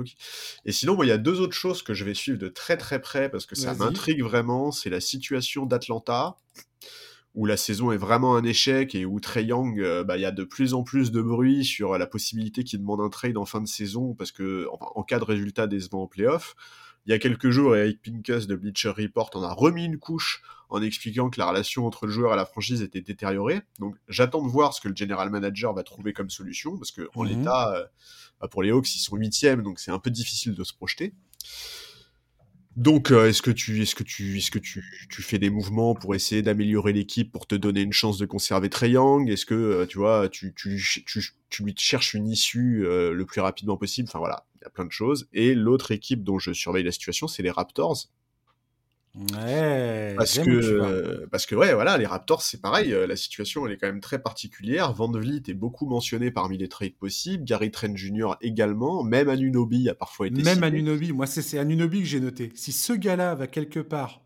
[0.65, 2.77] Et sinon, moi, il y a deux autres choses que je vais suivre de très
[2.77, 4.71] très près parce que ça m'intrigue vraiment.
[4.71, 6.37] C'est la situation d'Atlanta,
[7.35, 10.25] où la saison est vraiment un échec et où Trey Young, euh, bah, il y
[10.25, 13.45] a de plus en plus de bruit sur la possibilité qu'il demande un trade en
[13.47, 16.55] fin de saison parce que, enfin, en cas de résultat décevant en playoff.
[17.07, 20.43] Il y a quelques jours, Eric Pincus de Bleacher Report en a remis une couche
[20.71, 23.61] en expliquant que la relation entre le joueur et la franchise était détériorée.
[23.79, 27.09] Donc j'attends de voir ce que le general manager va trouver comme solution, parce que
[27.15, 27.29] en Mhm.
[27.31, 27.85] l'état, euh,
[28.41, 31.13] bah, pour les Hawks, ils sont huitièmes, donc c'est un peu difficile de se projeter.
[32.77, 35.95] Donc euh, est-ce que tu est-ce que tu est-ce que tu, tu fais des mouvements
[35.95, 39.31] pour essayer d'améliorer l'équipe pour te donner une chance de conserver Trey Young?
[39.31, 43.25] Est-ce que euh, tu vois tu, tu, tu, tu lui cherches une issue euh, le
[43.27, 44.09] plus rapidement possible?
[44.09, 45.29] Enfin voilà, il y a plein de choses.
[45.33, 48.09] Et l'autre équipe dont je surveille la situation, c'est les Raptors.
[49.15, 50.15] Ouais.
[50.17, 53.77] Parce que, parce que ouais, voilà, les Raptors, c'est pareil, euh, la situation, elle est
[53.77, 54.93] quand même très particulière.
[54.93, 58.33] Van Vliet est beaucoup mentionné parmi les trades possibles, Gary Trent Jr.
[58.41, 60.67] également, même Anunoby a parfois été Même cité.
[60.67, 62.51] Anunobi, moi c'est Anunobi que j'ai noté.
[62.57, 64.23] Si ce gars-là va quelque part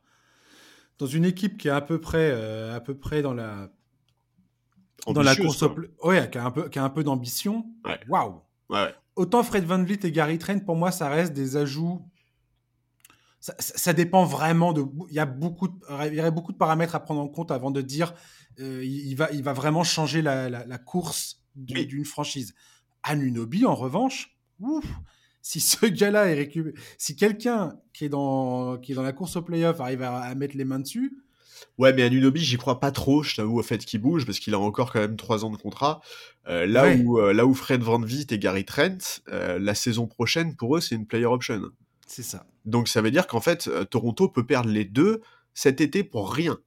[0.98, 3.70] dans une équipe qui est à peu près, euh, à peu près dans la,
[5.06, 5.64] dans la course
[6.02, 7.66] ouais, qui a un peu, qui a un peu d'ambition.
[7.84, 8.00] Ouais.
[8.08, 8.40] Waouh.
[8.70, 8.94] Ouais, ouais.
[9.18, 12.00] Autant Fred Van Vliet et Gary Trent, pour moi, ça reste des ajouts.
[13.40, 14.84] Ça, dépend vraiment de.
[15.10, 15.74] Il y a beaucoup, de,
[16.08, 18.12] il y aurait beaucoup de paramètres à prendre en compte avant de dire
[18.58, 22.54] euh, il, va, il va vraiment changer la, la- la course d'une franchise.
[23.04, 24.84] Anunobi, en revanche, ouf,
[25.40, 29.36] si ce gars-là est récupéré, si quelqu'un qui est dans qui est dans la course
[29.36, 31.16] au playoff arrive à, à mettre les mains dessus,
[31.78, 34.54] Ouais, mais Anunoby, j'y crois pas trop, je t'avoue, au fait qu'il bouge, parce qu'il
[34.54, 36.00] a encore quand même trois ans de contrat.
[36.48, 37.00] Euh, là, Ouais.
[37.04, 38.98] où, euh, là où Fred Van Vliet et Gary Trent,
[39.28, 41.62] euh, la saison prochaine, pour eux, c'est une player option.
[42.06, 42.46] c'est ça.
[42.64, 45.20] Donc ça veut dire qu'en fait, Toronto peut perdre les deux
[45.54, 46.58] cet été pour rien.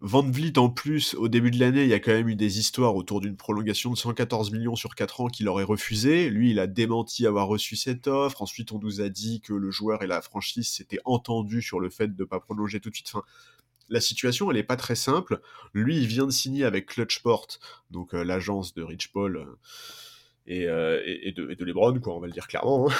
[0.00, 2.58] Van Vliet en plus, au début de l'année, il y a quand même eu des
[2.58, 6.28] histoires autour d'une prolongation de 114 millions sur 4 ans qu'il aurait refusé.
[6.28, 8.42] Lui, il a démenti avoir reçu cette offre.
[8.42, 11.88] Ensuite, on nous a dit que le joueur et la franchise s'étaient entendus sur le
[11.88, 13.08] fait de ne pas prolonger tout de suite.
[13.14, 13.22] Enfin,
[13.88, 15.40] la situation, elle n'est pas très simple.
[15.72, 17.46] Lui, il vient de signer avec Clutchport,
[17.90, 19.44] donc euh, l'agence de Rich Paul euh,
[20.46, 22.88] et, euh, et, et de, et de LeBron, quoi, on va le dire clairement.
[22.90, 22.94] hein.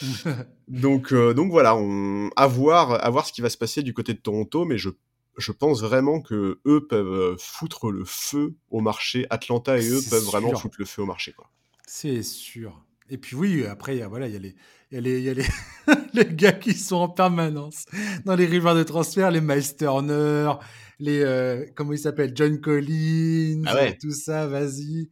[0.68, 2.30] Donc, donc voilà, on...
[2.36, 4.88] à, voir, à voir ce qui va se passer du côté de Toronto, mais je,
[5.36, 9.26] je pense vraiment que eux peuvent foutre le feu au marché.
[9.30, 11.32] Atlanta et eux peuvent vraiment foutre le feu au marché.
[11.32, 11.48] Quoi.
[11.86, 12.82] C'est sûr.
[13.10, 14.54] Et puis oui, après, il y a, voilà, il y a les,
[14.92, 15.44] y a les, y a les,
[16.14, 17.84] les gars qui sont en permanence
[18.24, 20.52] dans les rivers de transfert, les Miles Turner,
[21.00, 23.98] les, euh, comment il s'appelle, John Collins, Ah ouais.
[24.00, 25.10] tout ça, vas-y.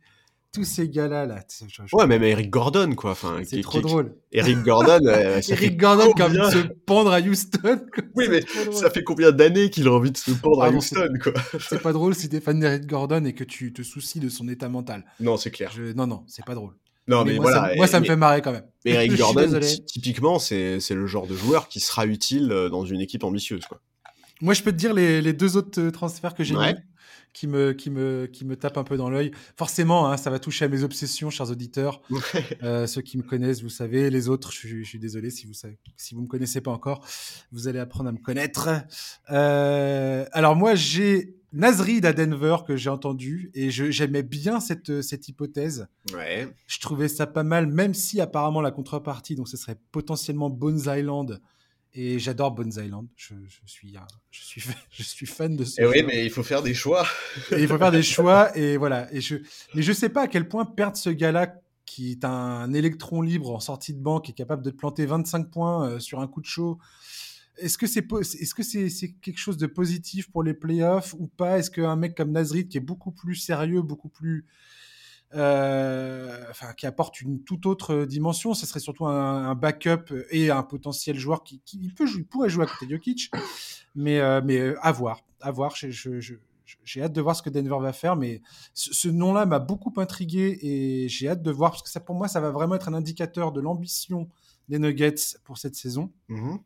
[0.55, 1.43] Tous ces gars-là, là.
[1.95, 3.13] Ouais, même Eric Gordon, quoi.
[3.13, 4.15] Enfin, c'est trop qui- drôle.
[4.33, 7.81] Eric Gordon, euh, Eric Gordon qui a envie de se pendre à Houston.
[7.95, 8.03] quoi.
[8.15, 11.33] Oui, mais ça fait combien d'années qu'il a envie de se pendre à Houston, quoi?
[11.59, 14.47] C'est pas drôle si t'es fan d'Eric Gordon et que tu te soucies de son
[14.47, 15.07] état mental.
[15.21, 15.71] Non, c'est clair.
[15.75, 16.75] Je- Non, non, c'est pas drôle.
[17.09, 17.69] Non, mais, moi, voilà.
[17.71, 18.65] ça, moi, ça me fait marrer quand même.
[18.85, 23.01] mais Eric Gordon, typiquement, c'est le genre de joueur qui sera utile euh, dans une
[23.01, 23.81] équipe ambitieuse, quoi.
[24.41, 26.75] Moi, je peux te dire les, les deux autres euh, transferts que j'ai Ouais.
[26.75, 26.81] mis.
[27.33, 29.31] qui me, qui me, qui me tape un peu dans l'œil.
[29.57, 32.03] Forcément, hein, ça va toucher à mes obsessions, chers auditeurs.
[32.63, 34.11] Euh, ceux qui me connaissent, vous savez.
[34.11, 37.05] Les autres, je, suis désolé si vous savez, si vous me connaissez pas encore,
[37.51, 38.69] vous allez apprendre à me connaître.
[39.31, 45.29] Euh, alors moi, j'ai Nazrid à Denver que j'ai entendu et j'aimais bien cette, cette
[45.29, 45.87] hypothèse.
[46.15, 46.49] Ouais.
[46.67, 50.83] Je trouvais ça pas mal, même si apparemment la contrepartie, donc ce serait potentiellement Bones
[50.87, 51.41] Island
[51.95, 53.07] et j'adore Bones Island.
[53.17, 53.35] Je,
[53.67, 53.95] suis,
[54.31, 57.07] je, suis, je suis fan de ce et Oui, mais il faut faire des choix.
[57.51, 58.57] il faut faire des choix.
[58.57, 59.13] Et voilà.
[59.13, 59.37] Et je,
[59.75, 63.51] mais je sais pas à quel point perdre ce gars-là qui est un électron libre
[63.51, 66.41] en sortie de banque et capable de te planter 25 points euh, sur un coup
[66.41, 66.79] de chaud.
[67.59, 71.59] Est-ce que c'est quelque chose de positif pour les playoffs ou pas?
[71.59, 74.47] Est-ce qu'un mec comme Nazrid qui est beaucoup plus sérieux, beaucoup plus
[75.35, 78.53] euh, enfin, qui apporte une toute autre dimension.
[78.53, 81.63] Ce serait surtout un, backup et un potentiel joueur qui,
[82.31, 83.31] pourrait jouer à côté de Jokic,
[83.95, 85.75] mais, euh, euh, à voir, à voir.
[85.75, 88.43] j'ai hâte de voir ce que Denver va faire, mais
[88.75, 92.41] ce, nom-là m'a beaucoup intrigué et j'ai hâte de voir parce que pour moi, ça
[92.41, 94.29] va vraiment être un indicateur de l'ambition
[94.69, 96.13] des Nuggets pour cette saison.
[96.29, 96.59] Mm-hmm.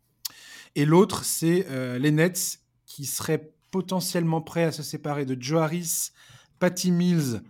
[0.74, 1.66] Et l'autre, c'est
[1.98, 6.10] les Nets qui seraient potentiellement prêts à se séparer de Joe Harris,
[6.58, 7.42] Patty Mills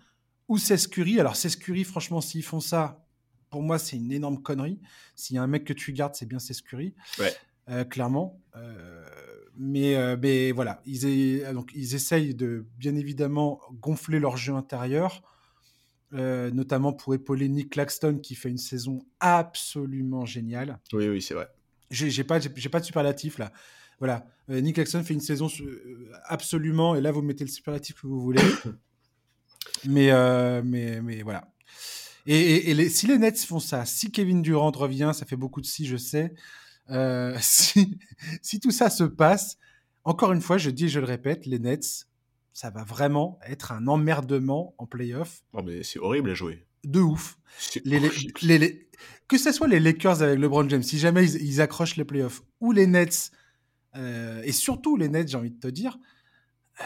[0.49, 1.21] ou Cescuri.
[1.21, 3.07] Alors, Cescuri, franchement, s'ils font ça,
[3.51, 4.81] pour moi, c'est une énorme connerie.
[5.15, 6.95] S'il y a un mec que tu gardes, c'est bien Cescuri.
[7.19, 7.33] Ouais.
[7.69, 8.41] Euh, clairement.
[8.55, 9.05] Euh,
[9.57, 15.23] mais, euh, mais voilà, ils, donc, ils essayent de, bien évidemment, gonfler leur jeu intérieur,
[16.13, 20.79] notamment pour épauler Nick Claxton, qui fait une saison absolument géniale.
[20.93, 21.49] Oui, oui, c'est vrai.
[21.91, 23.53] J'ai pas, j'ai pas de superlatif là.
[23.99, 25.49] Voilà, Nick Claxton fait une saison
[26.25, 28.43] absolument, et là vous mettez le superlatif que vous voulez.
[29.85, 31.49] Mais, euh, mais, mais voilà.
[32.27, 35.67] Et, et, si les Nets font ça, si Kevin Durant revient, ça fait beaucoup de
[35.67, 36.35] si, je sais.
[36.91, 39.59] Euh, si, tout ça se passe,
[40.05, 42.07] encore une fois, je dis je le répète, les Nets,
[42.53, 45.43] ça va vraiment être un emmerdement en playoff.
[45.53, 46.66] Oh, mais c'est horrible à jouer.
[46.85, 47.39] De ouf.
[47.85, 48.01] Les,
[48.43, 48.87] les, les,
[49.29, 52.73] que ce soit les Lakers avec LeBron James, si jamais ils, accrochent les playoffs, ou
[52.73, 53.31] les Nets,
[53.97, 55.99] euh, et surtout les Nets, j'ai envie de te dire,
[56.81, 56.85] euh,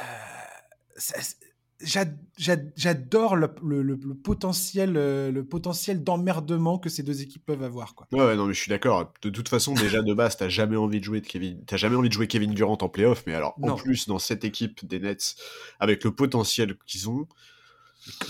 [2.77, 3.51] j'adore le,
[3.83, 7.95] le, potentiel, euh, le potentiel d'emmerdement que ces deux équipes peuvent avoir.
[7.95, 8.07] Quoi.
[8.13, 9.13] Ouais, non, mais je suis d'accord.
[9.23, 11.97] De toute façon, déjà de base, t'as jamais envie de jouer de Kevin, t'as jamais
[11.97, 15.01] envie de jouer Kevin Durant en playoff, mais alors en plus dans cette équipe des
[15.01, 15.37] Nets,
[15.79, 17.27] avec le potentiel qu'ils ont.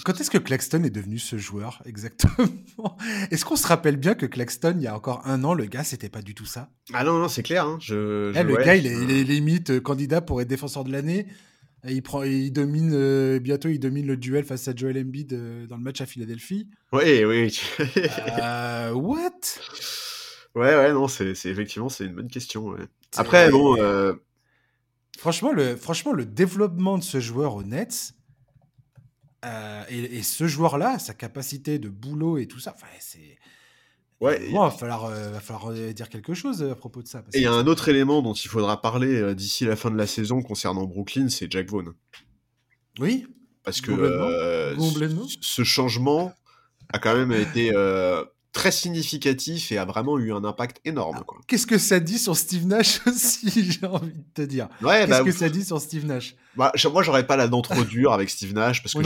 [0.05, 2.49] Quand est-ce que Claxton est devenu ce joueur exactement?
[3.31, 5.85] Est-ce qu'on se rappelle bien que Claxton, il y a encore un an, le gars,
[5.85, 6.71] c'était pas du tout ça?
[6.93, 7.66] Ah non, non, c'est clair.
[7.66, 7.79] Hein.
[7.81, 10.91] Je, eh, le gars, il est, il est, limite euh, candidat pour être défenseur de
[10.91, 11.27] l'année
[11.89, 15.66] il, prend, il domine, euh, bientôt il domine le duel face à Joel Embiid euh,
[15.66, 16.68] dans le match à Philadelphie.
[16.93, 17.59] Oui, oui.
[18.43, 19.31] euh, what?
[20.55, 22.77] Ouais, ouais, non, c'est effectivement c'est une bonne question.
[23.16, 23.81] Après, bon.
[23.81, 24.14] Euh,
[25.18, 28.14] franchement, le, franchement, le développement de ce joueur au Nets
[29.45, 33.38] et, et, ce joueur-là, sa capacité de boulot et tout ça, c'est
[34.20, 37.09] Ouais, il va falloir, euh, va falloir euh, dire quelque chose euh, à propos de
[37.09, 37.24] ça.
[37.32, 39.97] et il y a un autre élément dont il faudra parler d'ici la fin de
[39.97, 41.95] la saison concernant Brooklyn, c'est Jack Vaughn.
[42.99, 43.26] Oui.
[43.62, 44.74] Parce que
[45.41, 46.34] ce changement
[46.93, 47.72] a quand même été
[48.53, 51.23] très significatif et a vraiment eu un impact énorme.
[51.47, 54.69] Qu'est-ce que ça dit sur Steve Nash aussi, j'ai envie de te dire?
[54.81, 56.35] Qu'est-ce bah, que ça dit sur Steve Nash?
[56.57, 59.03] Bah, Moi, j'aurais pas la dent trop dure avec Steve Nash parce que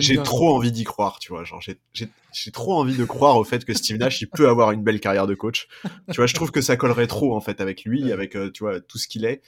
[0.00, 1.44] j'ai trop envie d'y croire, tu vois.
[1.92, 5.00] J'ai trop envie de croire au fait que Steve Nash, il peut avoir une belle
[5.00, 5.68] carrière de coach.
[6.10, 8.64] Tu vois, je trouve que ça collerait trop en fait avec lui, avec euh, tu
[8.64, 9.42] vois tout ce qu'il est.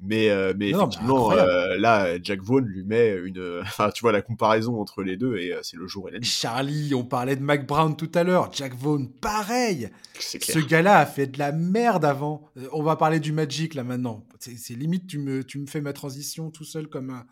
[0.00, 3.62] Mais, euh, mais effectivement, euh, là, Jack Vaughn lui met une.
[3.62, 6.18] Enfin, tu vois la comparaison entre les deux et euh, c'est le jour et la
[6.18, 6.26] nuit.
[6.26, 8.50] Charlie, on parlait de Mac Brown tout à l'heure.
[8.52, 9.90] Jack Vaughn, pareil.
[10.18, 12.48] Ce gars-là a fait de la merde avant.
[12.72, 14.24] on va parler du Magic là maintenant.
[14.38, 17.26] C'est limite, tu me, tu me fais ma transition tout seul comme un.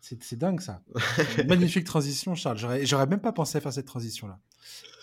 [0.00, 0.82] C'est dingue ça.
[1.48, 2.58] Magnifique transition, Charles.
[2.82, 4.38] J'aurais même pas pensé à faire cette transition-là.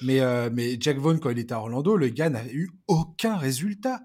[0.04, 0.22] Mais,
[0.52, 4.02] mais Jack Vaughn, quand il était à Orlando, le gars n'avait eu aucun résultat.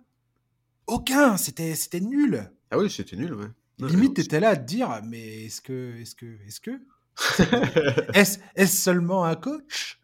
[0.86, 1.36] Aucun.
[1.36, 2.50] C'était nul.
[2.70, 3.46] Ah oui, c'était nul, ouais.
[3.78, 6.70] Limite, t'étais là à te dire, mais est-ce que, est-ce que, est-ce que,
[8.14, 10.00] est-ce seulement un coach?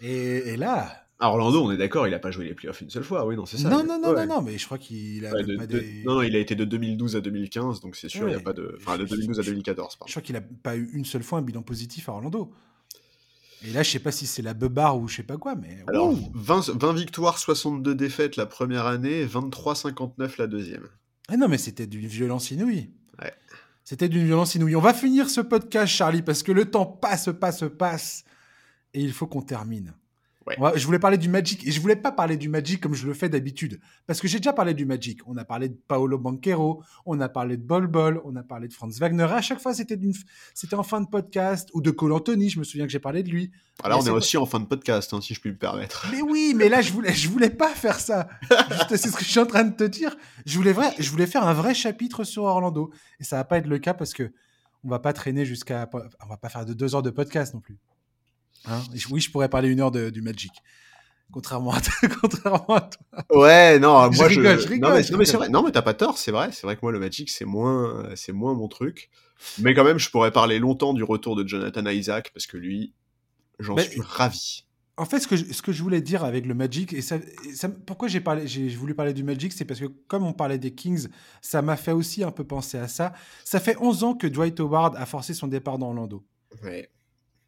[0.00, 1.04] Et, là.
[1.18, 3.34] À Orlando, on est d'accord, il a pas joué les playoffs une seule fois, oui,
[3.34, 3.68] non, c'est ça.
[3.68, 6.04] Non, non, non, non, non, mais je crois qu'il a pas des...
[6.04, 8.40] Non, non, il a été de 2012 à 2015, donc c'est sûr, il n'y a
[8.40, 8.76] pas de.
[8.80, 10.06] Enfin, de 2012 à 2014, pardon.
[10.06, 12.52] Je crois qu'il a pas eu une seule fois un bilan positif à Orlando.
[13.66, 15.78] Et là, je sais pas si c'est la beubare ou je sais pas quoi, mais.
[15.88, 20.86] Alors, 20, 20, victoires, 62 défaites la première année, 23-59 la deuxième.
[21.28, 22.90] Ah non, mais c'était d'une violence inouïe.
[23.84, 24.76] C'était d'une violence inouïe.
[24.76, 28.24] On va finir ce podcast, Charlie, parce que le temps passe, passe, passe.
[28.92, 29.94] Et il faut qu'on termine.
[30.74, 33.14] Je voulais parler du Magic et je voulais pas parler du Magic comme je le
[33.14, 35.20] fais d'habitude parce que j'ai déjà parlé du Magic.
[35.26, 38.68] On a parlé de Paolo Banquero, on a parlé de Bol Bol, on a parlé
[38.68, 39.24] de Franz Wagner.
[39.24, 39.98] À chaque fois, c'était
[40.54, 42.50] c'était en fin de podcast ou de Cole Anthony.
[42.50, 43.50] Je me souviens que j'ai parlé de lui.
[43.84, 46.08] Alors, on est aussi en fin de podcast, hein, si je puis me permettre.
[46.10, 48.28] Mais oui, mais là, je voulais, je voulais pas faire ça.
[48.88, 50.16] c'est ce que je suis en train de te dire.
[50.46, 52.90] Je voulais, vrai, je voulais faire un vrai chapitre sur Orlando
[53.20, 54.32] et ça va pas être le cas parce que
[54.84, 57.60] on va pas traîner jusqu'à, on va pas faire de deux heures de podcast non
[57.60, 57.78] plus.
[58.66, 60.52] Hein oui, je pourrais parler une heure de, du Magic.
[61.30, 63.38] Contrairement à, toi, contrairement à toi.
[63.38, 64.22] Ouais, non, moi je.
[64.24, 64.68] Rigole, je...
[64.68, 65.48] rigole, non, mais, c'est vrai.
[65.48, 66.50] Non, mais t'as pas tort, c'est vrai.
[66.52, 69.10] C'est vrai que moi, le Magic, c'est moins, c'est moins mon truc.
[69.58, 72.94] Mais quand même, je pourrais parler longtemps du retour de Jonathan Isaac parce que lui,
[73.58, 74.64] j'en suis ravi.
[74.96, 77.18] En fait, ce que, je, ce que je voulais dire avec le Magic, et ça,
[77.54, 80.58] ça pourquoi j'ai parlé, j'ai voulu parler du Magic, c'est parce que comme on parlait
[80.58, 81.06] des Kings,
[81.40, 83.12] ça m'a fait aussi un peu penser à ça.
[83.44, 86.24] Ça fait 11 ans que Dwight Howard a forcé son départ dans Orlando.
[86.64, 86.90] Ouais.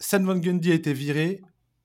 [0.00, 1.42] Sam Van Gundy a été viré.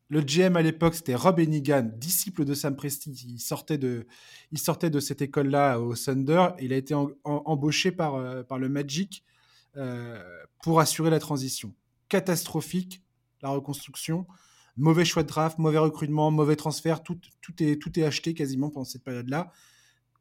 [0.08, 3.12] Le GM à l'époque, c'était Rob Enigan, disciple de Sam Presti.
[3.12, 4.08] Il sortait de,
[4.52, 6.50] il sortait de cette école-là au Thunder.
[6.60, 9.24] Il a été embauché par, euh, par le Magic
[9.76, 10.24] euh,
[10.64, 11.74] pour assurer la transition.
[12.08, 13.04] Catastrophique,
[13.42, 14.26] la reconstruction.
[14.78, 17.04] Mauvais choix de draft, mauvais recrutement, mauvais transfert.
[17.04, 19.52] Tout, tout, est, tout est acheté quasiment pendant cette période-là.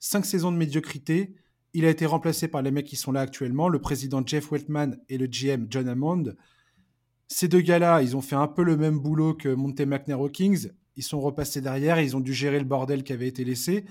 [0.01, 1.35] Cinq saisons de médiocrité.
[1.75, 4.99] Il a été remplacé par les mecs qui sont là actuellement, le président Jeff Weltman
[5.09, 6.35] et le GM John Hammond.
[7.29, 10.29] Ces deux gars-là, ils ont fait un peu le même boulot que Monte McNair aux
[10.29, 10.71] Kings.
[10.97, 13.85] Ils sont repassés derrière, ils ont dû gérer le bordel qui avait été laissé.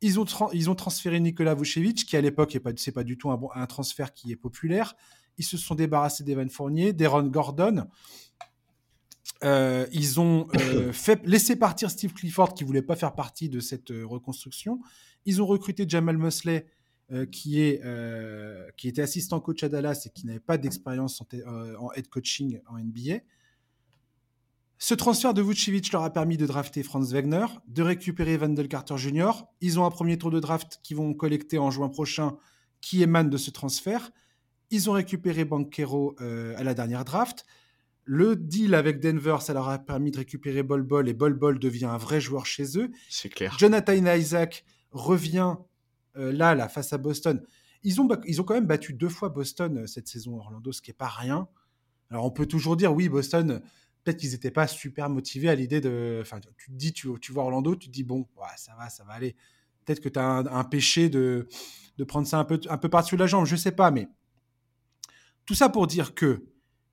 [0.00, 3.30] Ils ont, ils ont transféré Nikola Vucevic, qui à l'époque, ce n'est pas du tout
[3.30, 4.96] un, un, transfert qui est populaire.
[5.38, 7.86] Ils se sont débarrassés d'Evan Fournier, d'Aaron Gordon.
[9.44, 13.60] Euh, ils ont euh, fait, laissé partir Steve Clifford, qui voulait pas faire partie de
[13.60, 14.80] cette euh, reconstruction.
[15.24, 16.66] Ils ont recruté Jamal Mosley,
[17.12, 21.20] euh, qui, est, euh, qui était assistant coach à Dallas et qui n'avait pas d'expérience
[21.20, 23.18] en, euh, en, head coaching en NBA.
[24.78, 28.96] Ce transfert de Vucevic leur a permis de drafter Franz Wagner, de récupérer Wendell Carter
[28.96, 29.44] Jr.
[29.60, 32.38] Ils ont un premier tour de draft qu'ils vont collecter en juin prochain
[32.80, 34.10] qui émane de ce transfert.
[34.70, 37.44] Ils ont récupéré Banquero à la dernière draft.
[38.04, 41.58] Le deal avec Denver, ça leur a permis de récupérer Bol Bol et Bol Bol
[41.58, 42.90] devient un vrai joueur chez eux.
[43.10, 43.54] C'est clair.
[43.58, 45.56] Jonathan Isaac revient
[46.14, 47.42] là, là, face à Boston.
[47.84, 50.80] Ils ont, ils ont quand même battu deux fois Boston euh, cette saison, Orlando, ce
[50.80, 51.48] qui n'est pas rien.
[52.10, 53.60] Alors on peut toujours dire, oui, Boston,
[54.04, 56.20] peut-être qu'ils n'étaient pas super motivés à l'idée de...
[56.20, 59.04] Enfin, tu te dis, tu, vois Orlando, tu te dis, bon, ouais, ça va, ça
[59.04, 59.34] va aller.
[59.84, 61.48] Peut-être que tu as un, péché de,
[61.98, 64.08] de prendre ça un peu, un peu par-dessus la jambe, je sais pas, mais
[65.44, 66.44] tout ça pour dire que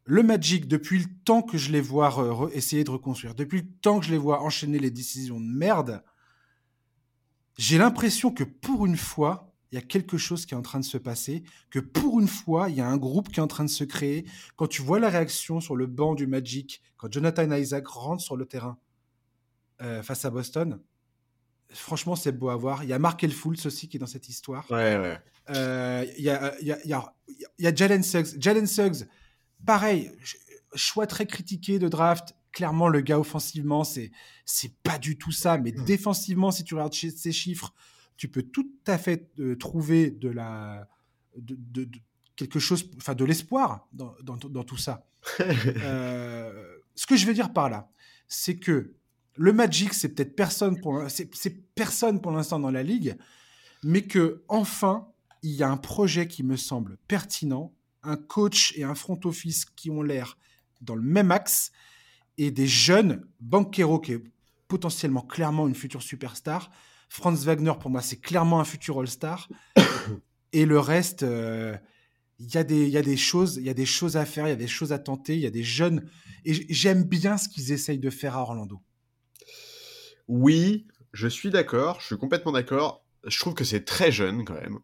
[0.05, 3.67] le Magic, depuis le temps que je les vois euh, essayer de reconstruire, depuis le
[3.81, 6.01] temps que je les vois enchaîner les décisions de merde,
[7.59, 10.79] j'ai l'impression que pour une fois, il y a quelque chose qui est en train
[10.79, 13.47] de se passer, que pour une fois, il y a un groupe qui est en
[13.47, 14.25] train de se créer.
[14.55, 18.37] Quand tu vois la réaction sur le banc du Magic, quand Jonathan Isaac rentre sur
[18.37, 18.77] le terrain
[19.81, 20.79] euh, face à Boston,
[21.69, 22.85] franchement, c'est beau à voir.
[22.85, 24.65] Il y a Mark Elfultz aussi qui est dans cette histoire.
[24.71, 25.19] Ouais, ouais.
[25.49, 28.41] Euh, il y, a, il, y a, il y a Jalen Suggs.
[28.41, 29.05] Jalen Suggs,
[29.65, 30.13] pareil,
[30.75, 34.11] choix très critiqué de draft, clairement, le gars offensivement, c'est
[34.45, 35.57] c'est pas du tout ça.
[35.57, 35.85] Mais mmh.
[35.85, 37.73] défensivement, si tu regardes ces chiffres,
[38.17, 40.87] tu peux tout à fait euh, trouver de la
[41.37, 41.89] de, de,
[42.35, 45.05] quelque chose, enfin de l'espoir dans, dans, dans, tout ça.
[45.41, 47.91] euh, ce que je veux dire par là,
[48.27, 48.93] c'est que
[49.35, 53.17] le Magic, c'est peut-être personne pour c'est personne pour l'instant dans la ligue,
[53.83, 55.07] mais que enfin
[55.41, 57.73] il y a un projet qui me semble pertinent,
[58.03, 60.37] un coach et un front office qui ont l'air
[60.81, 61.71] dans le même axe
[62.39, 63.25] et des jeunes.
[63.39, 64.23] Banquero, qui est
[64.67, 66.71] potentiellement clairement une future superstar.
[67.09, 69.49] Franz Wagner, pour moi, c'est clairement un futur All-Star.
[70.53, 71.75] et le reste, euh,
[72.39, 74.47] il y, a des, y a des choses, il y a des choses à faire,
[74.47, 76.09] il y a des choses à tenter, il y a des jeunes.
[76.45, 78.79] Et j'aime bien ce qu'ils essayent de faire à Orlando.
[80.27, 83.03] Oui, je suis d'accord, je suis complètement d'accord.
[83.25, 84.79] Je trouve que c'est très jeune quand même.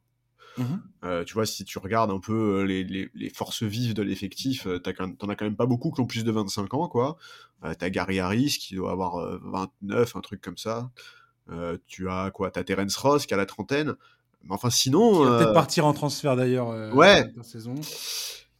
[0.58, 0.64] Mmh
[1.04, 4.02] euh, tu vois, si tu regardes un peu euh, les, les, les forces vives de
[4.02, 7.18] l'effectif, euh, t'en as quand même pas beaucoup qui ont plus de 25 ans, quoi.
[7.80, 10.92] T'as Gary Harris qui doit avoir 29, un truc comme ça.
[11.88, 12.52] tu as quoi?
[12.52, 13.96] T'as Terence Ross qui a la trentaine.
[14.44, 15.24] Mais enfin, sinon.
[15.24, 16.70] Il va peut-être partir en transfert d'ailleurs.
[16.96, 17.32] ouais.
[17.42, 17.74] saison.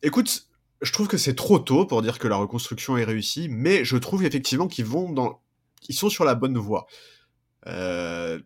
[0.02, 0.48] Écoute,
[0.82, 3.98] je trouve que c'est trop tôt pour dire que la reconstruction est réussie, mais je
[3.98, 5.40] trouve effectivement qu'ils vont dans.
[5.88, 6.88] Ils sont sur la bonne voie.
[7.68, 8.40] Euh,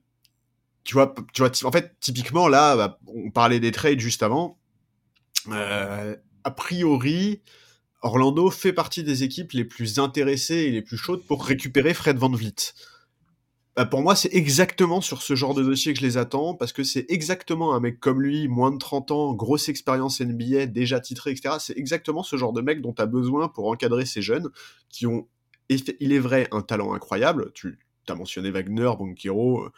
[0.90, 4.58] tu vois, tu vois, en fait, typiquement, là, bah, on parlait des trades juste avant.
[5.52, 7.44] Euh, a priori,
[8.02, 12.18] Orlando fait partie des équipes les plus intéressées et les plus chaudes pour récupérer Fred
[12.18, 12.74] Van Vliet.
[13.76, 16.74] Bah, pour moi, c'est exactement sur ce genre de dossier que je les attends, parce
[16.74, 21.00] que c'est exactement un mec comme lui, moins de 30 ans, grosse expérience NBA, déjà
[21.00, 21.58] titré, etc.
[21.60, 24.50] C'est exactement ce genre de mec dont tu as besoin pour encadrer ces jeunes
[24.90, 25.28] qui ont
[25.70, 27.52] il est vrai, un talent incroyable.
[27.54, 27.78] Tu
[28.08, 29.70] as mentionné Wagner, Banquero.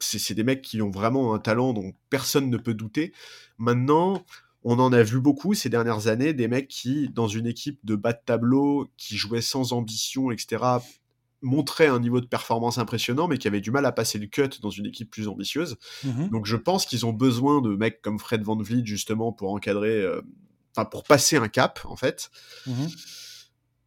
[0.00, 3.12] C'est des mecs qui ont vraiment un talent dont personne ne peut douter.
[3.58, 4.24] Maintenant,
[4.62, 7.96] on en a vu beaucoup ces dernières années, des mecs qui, dans une équipe de
[7.96, 10.62] bas de tableau, qui jouaient sans ambition, etc.,
[11.42, 14.60] montraient un niveau de performance impressionnant, mais qui avaient du mal à passer le cut
[14.60, 15.76] dans une équipe plus ambitieuse.
[16.04, 16.28] Mhm.
[16.28, 20.02] Donc je pense qu'ils ont besoin de mecs comme Fred Van Vliet, justement, pour encadrer,
[20.02, 20.20] euh,
[20.76, 22.30] enfin, pour passer un cap, en fait.
[22.66, 22.88] Mhm.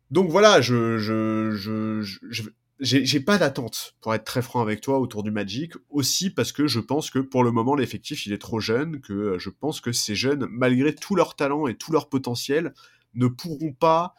[0.09, 2.43] Donc voilà, je, je, je,
[2.79, 6.67] j'ai pas d'attente, pour être très franc avec toi, autour du Magic, aussi parce que
[6.67, 9.79] je pense que pour le moment, l'effectif, il est trop jeune, que euh, je pense
[9.79, 12.73] que ces jeunes, malgré tout leur talent et tout leur potentiel,
[13.13, 14.15] ne pourront pas,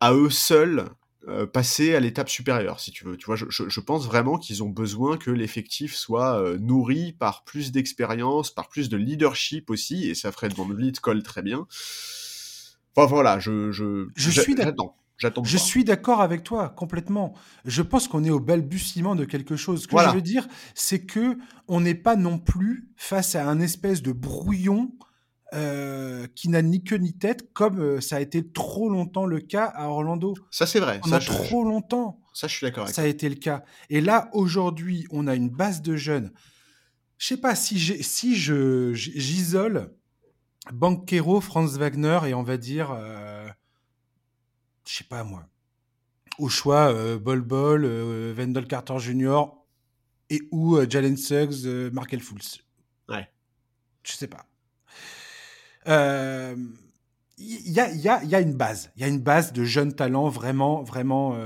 [0.00, 0.88] à eux seuls,
[1.28, 3.16] euh, passer à l'étape supérieure, si tu veux.
[3.16, 7.44] Tu vois, je, je, pense vraiment qu'ils ont besoin que l'effectif soit euh, nourri par
[7.44, 11.42] plus d'expérience, par plus de leadership aussi, et ça ferait de Van Vliet colle très
[11.42, 11.68] bien.
[12.96, 14.96] Enfin voilà, je, je, je suis d'accord.
[15.44, 17.34] Je suis d'accord avec toi complètement.
[17.64, 19.82] Je pense qu'on est au balbutiement de quelque chose.
[19.82, 23.60] Ce que je veux dire, c'est que on n'est pas non plus face à un
[23.60, 24.92] espèce de brouillon
[25.54, 29.38] euh, qui n'a ni queue ni tête, comme euh, ça a été trop longtemps le
[29.38, 30.34] cas à Orlando.
[30.50, 31.00] Ça c'est vrai.
[31.06, 32.20] ça, trop longtemps.
[32.32, 32.88] Ça je suis d'accord.
[32.88, 33.62] Ça a été le cas.
[33.90, 36.32] Et là aujourd'hui, on a une base de jeunes.
[37.18, 39.94] Je sais pas si si je j'isole
[40.72, 42.90] Banquero, Franz Wagner et on va dire.
[42.92, 43.46] Euh,
[44.86, 45.44] je sais pas moi,
[46.38, 49.44] au choix euh, Bol Bol, euh, Wendell Carter Jr.
[50.30, 52.60] et ou euh, Jalen Suggs, Markel Fultz.
[53.08, 53.28] Ouais.
[54.02, 54.46] Je sais pas.
[57.38, 58.92] Il y a, y, a, y, a, une base.
[58.96, 61.36] Il y a une base de jeunes talents vraiment, vraiment,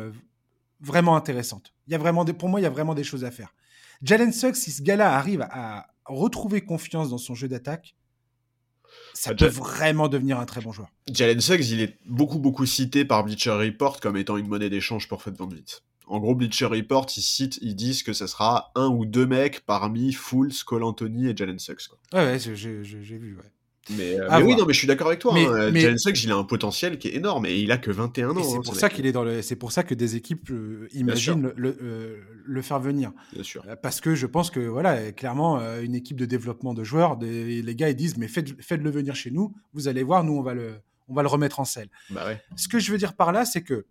[0.81, 1.73] vraiment intéressante.
[1.87, 3.55] Il y a vraiment des, pour moi, il y a vraiment des choses à faire.
[4.03, 7.95] Jalen Suggs, si ce gars-là arrive à retrouver confiance dans son jeu d'attaque,
[9.15, 10.89] ça peut vraiment devenir un très bon joueur.
[11.13, 15.09] Jalen Suggs, il est beaucoup beaucoup cité par Bleacher Report comme étant une monnaie d'échange
[15.09, 15.49] pour Fred Van
[16.07, 19.61] En gros, Bleacher Report, ils, citent, ils disent que ça sera un ou deux mecs
[19.61, 21.89] parmi Fools, Cole Anthony et Jalen Suggs.
[21.89, 21.99] Quoi.
[22.21, 23.53] Ouais, ouais j'ai vu, ouais.
[23.91, 25.33] Mais, euh, oui, non, mais je suis d'accord avec toi.
[25.33, 25.73] Mais, hein.
[25.73, 28.43] Jalen Suggs, il a un potentiel qui est énorme et il a que 21 ans.
[28.43, 29.43] C'est hein, pour ça qu'il est dans le.
[29.43, 33.13] C'est pour ça que des équipes euh, imaginent le, euh, le, faire venir.
[33.33, 33.65] Bien sûr.
[33.83, 37.77] Parce que je pense que voilà, clairement, une équipe de développement de joueurs, des, les
[37.77, 39.55] gars ils disent mais faites, faites-le venir chez nous.
[39.73, 40.75] Vous allez voir, nous on va le,
[41.09, 41.89] on va le remettre en selle.
[42.11, 42.41] Bah ouais.
[42.57, 43.87] Ce que je veux dire par là, c'est que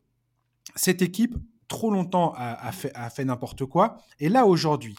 [0.75, 1.35] cette équipe
[1.67, 4.95] trop longtemps a, a fait, a fait n'importe quoi et là aujourd'hui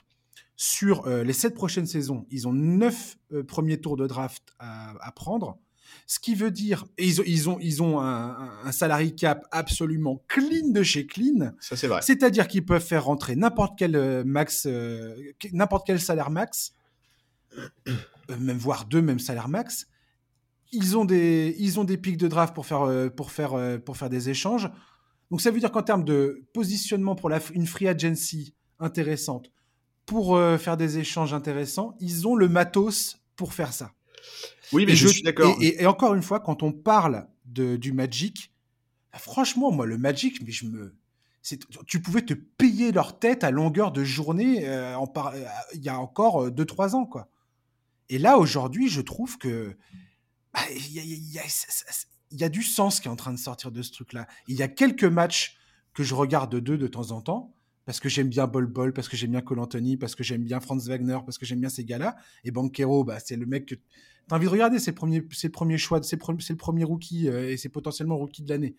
[0.57, 5.59] sur les sept prochaines saisons, ils ont neuf premiers tours de draft à, à, prendre.
[6.07, 9.47] Ce qui veut dire, et ils ont, ils ont, ils ont un, un, salary cap
[9.51, 11.53] absolument clean de chez clean.
[11.61, 12.01] Ça, c'est vrai.
[12.03, 15.15] C'est-à-dire qu'ils peuvent faire rentrer n'importe quel euh, max, euh,
[15.53, 16.73] n'importe quel salaire max,
[17.57, 17.93] euh,
[18.39, 19.87] même voire deux, même salaire max.
[20.73, 24.11] Ils ont des, ils ont des pics de draft pour faire, pour faire, pour faire
[24.11, 24.69] des échanges.
[25.31, 29.51] Donc ça veut dire qu'en termes de positionnement pour la, une free agency intéressante,
[30.07, 33.93] pour faire des échanges intéressants, ils ont le matos pour faire ça.
[34.73, 35.57] Oui, mais je, suis d'accord.
[35.61, 38.53] Et, encore une fois, quand on parle de, du Magic,
[39.15, 40.95] franchement, moi, le Magic, mais je me.
[41.87, 45.29] Tu pouvais te payer leur tête à longueur de journée euh, en par...
[45.29, 45.45] Euh,
[45.75, 47.29] il y a encore 2-3 euh, ans, quoi.
[48.09, 49.77] Et là, aujourd'hui, je trouve que
[50.53, 51.39] bah, il y, a, y,
[52.33, 54.27] y, a, du sens qui est en train de sortir de ce truc-là.
[54.49, 55.57] Il y a quelques matchs
[55.95, 57.55] que je regarde de deux de temps en temps,
[57.87, 60.45] parce que j'aime bien Bol Bol, parce que j'aime bien Cole Anthony, parce que j'aime
[60.45, 62.17] bien Franz Wagner, parce que j'aime bien ces gars-là.
[62.45, 63.77] Et Banquero, bah, c'est le mec que
[64.29, 67.51] T'as envie de regarder, c'est le c'est le premier choix, c'est le premier rookie euh,
[67.51, 68.75] et c'est potentiellement rookie de l'année.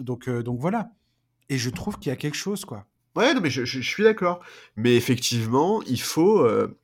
[0.00, 0.92] Donc, euh, donc voilà.
[1.50, 2.86] Et je trouve qu'il y a quelque chose, quoi.
[3.14, 4.40] Ouais, non, mais je, suis d'accord.
[4.76, 6.78] Mais effectivement, il faut, euh,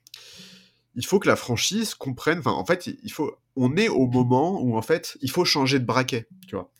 [0.95, 2.41] il faut que la franchise comprenne.
[2.41, 3.35] Enfin, en fait, il faut.
[3.57, 6.71] On est au moment où en fait, il faut changer de braquet, tu vois.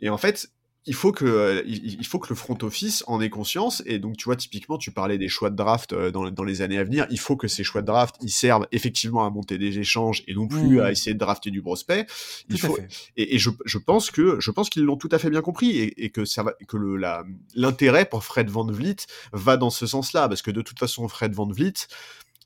[0.00, 0.52] Et en fait,
[0.86, 3.82] il faut que euh, il faut que le front office en ait conscience.
[3.84, 6.62] Et donc tu vois typiquement tu parlais des choix de draft euh, dans, dans les
[6.62, 7.06] années à venir.
[7.10, 10.34] Il faut que ces choix de draft ils servent effectivement à monter des échanges et
[10.34, 10.80] non plus mmh.
[10.80, 12.06] à essayer de drafter du prospect.
[12.48, 12.78] Il faut
[13.16, 15.76] et, et je, je, pense que je pense qu'ils l'ont tout à fait bien compris
[15.76, 17.24] et, et que ça va que le la
[17.54, 18.96] l'intérêt pour Fred Van Vliet
[19.32, 20.28] va dans ce sens-là.
[20.28, 21.74] Parce que de toute façon Fred Van Vliet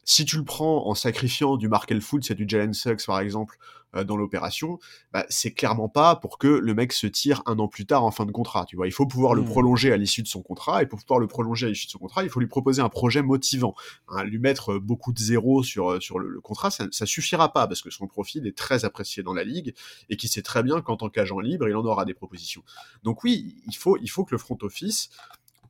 [0.04, 3.56] si tu le prends en sacrifiant du Markel Fultz et du Jalen Suggs par exemple
[3.94, 4.78] dans l'opération,
[5.12, 8.10] bah, c'est clairement pas pour que le mec se tire un an plus tard en
[8.10, 8.64] fin de contrat.
[8.66, 9.46] Tu vois, il faut pouvoir le mmh.
[9.46, 11.98] prolonger à l'issue de son contrat et pour pouvoir le prolonger à l'issue de son
[11.98, 13.74] contrat, il faut lui proposer un projet motivant.
[14.08, 17.66] Hein, lui mettre beaucoup de zéros sur euh, sur le, contrat, ça, ça suffira pas
[17.66, 19.74] parce que son profil est très apprécié dans la ligue
[20.08, 22.62] et qui sait très bien qu'en tant qu'agent libre, il en aura des propositions.
[23.02, 25.10] Donc oui, il faut il faut que le front office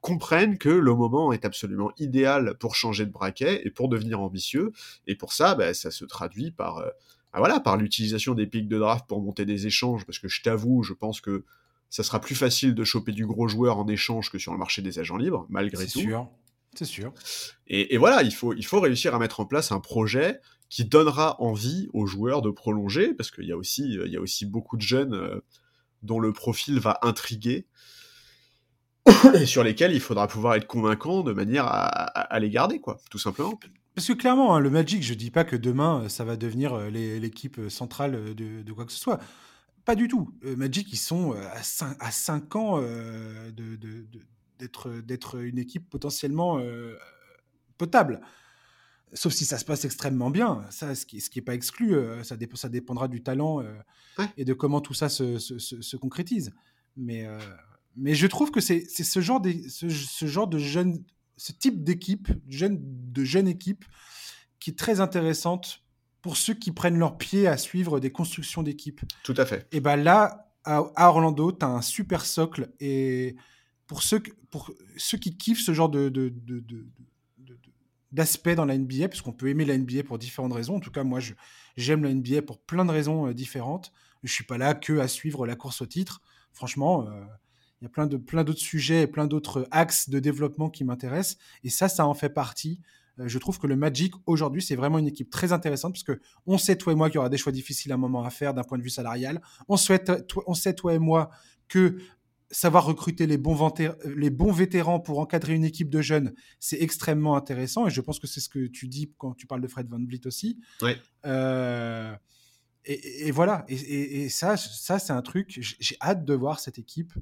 [0.00, 4.72] comprennent que le moment est absolument idéal pour changer de braquet et pour devenir ambitieux.
[5.06, 6.90] Et pour ça, bah, ça se traduit par, euh,
[7.32, 10.04] bah, voilà, par l'utilisation des pics de draft pour monter des échanges.
[10.06, 11.44] Parce que je t'avoue, je pense que
[11.90, 14.80] ça sera plus facile de choper du gros joueur en échange que sur le marché
[14.82, 16.00] des agents libres, malgré C'est tout.
[16.00, 16.28] sûr.
[16.74, 17.12] C'est sûr.
[17.66, 20.86] Et, et voilà, il faut, il faut réussir à mettre en place un projet qui
[20.86, 24.46] donnera envie aux joueurs de prolonger, parce qu'il y, a aussi, il y a aussi
[24.46, 25.40] beaucoup de jeunes euh,
[26.02, 27.66] dont le profil va intriguer,
[29.34, 32.80] et sur lesquels il faudra pouvoir être convaincant de manière à, à- à les garder,
[32.80, 33.58] quoi, tout simplement.
[33.94, 36.72] Parce que clairement, hein, le Magic, je dis pas que demain, euh, ça va devenir
[36.74, 39.20] euh, l'équipe euh, centrale de, de quoi que ce soit.
[39.84, 40.32] Pas du tout.
[40.44, 45.90] Magic, ils sont à 5, à cinq ans euh, de- de- de- d'être une équipe
[45.90, 46.96] potentiellement euh,
[47.78, 48.20] potable.
[49.12, 50.64] Sauf si ça se passe extrêmement bien.
[50.70, 53.60] Ça, ce qui n'est ce qui est pas exclu, ça, dép- ça dépendra du talent
[53.60, 53.74] euh,
[54.18, 54.28] Ouais.
[54.36, 56.52] et de comment tout ça se, se- se- se concrétise.
[56.96, 57.26] Mais,
[57.96, 61.02] mais je trouve que c'est ce genre, ce, ce genre de jeune,
[61.36, 63.84] ce type d'équipe, jeune, de jeune équipe,
[64.60, 65.82] qui est très intéressante
[66.20, 69.00] pour ceux qui prennent leur pied à suivre des constructions d'équipe.
[69.24, 69.66] Tout à fait.
[69.72, 72.70] Et ben là, à, à Orlando, tu as un super socle.
[72.78, 73.34] Et
[73.86, 76.86] pour ceux, pour ceux qui kiffent ce genre de, de, de- de-
[77.38, 77.58] de- de-
[78.12, 80.76] d'aspect dans la NBA, parce qu'on peut aimer la NBA pour différentes raisons.
[80.76, 81.18] En tout cas, moi,
[81.76, 83.90] j'aime la NBA pour plein de raisons euh, différentes.
[84.22, 86.20] Je suis pas là que à suivre la course au titre.
[86.52, 87.24] Franchement, euh,
[87.82, 90.84] il y a plein, de, plein d'autres sujets et plein d'autres axes de développement qui
[90.84, 91.36] m'intéressent.
[91.64, 92.78] Et ça, ça en fait partie.
[93.18, 96.20] Euh, je trouve que le Magic, aujourd'hui, c'est vraiment une équipe très intéressante parce que
[96.46, 98.30] on sait, toi et moi, qu'il y aura des choix difficiles à un moment à
[98.30, 99.42] faire d'un point de vue salarial.
[99.66, 101.30] On, souhaite, toi- on sait, toi et moi,
[101.66, 101.98] que
[102.52, 106.80] savoir recruter les bons, vanté- les bons vétérans pour encadrer une équipe de jeunes, c'est
[106.80, 107.88] extrêmement intéressant.
[107.88, 109.98] Et je pense que c'est ce que tu dis quand tu parles de Fred Van
[109.98, 110.60] Vliet aussi.
[110.82, 110.96] Ouais.
[111.26, 112.14] Euh,
[112.84, 113.64] et, et voilà.
[113.68, 115.58] Et, et- et ça, ça c'est un truc.
[115.60, 117.12] J'ai hâte de voir cette équipe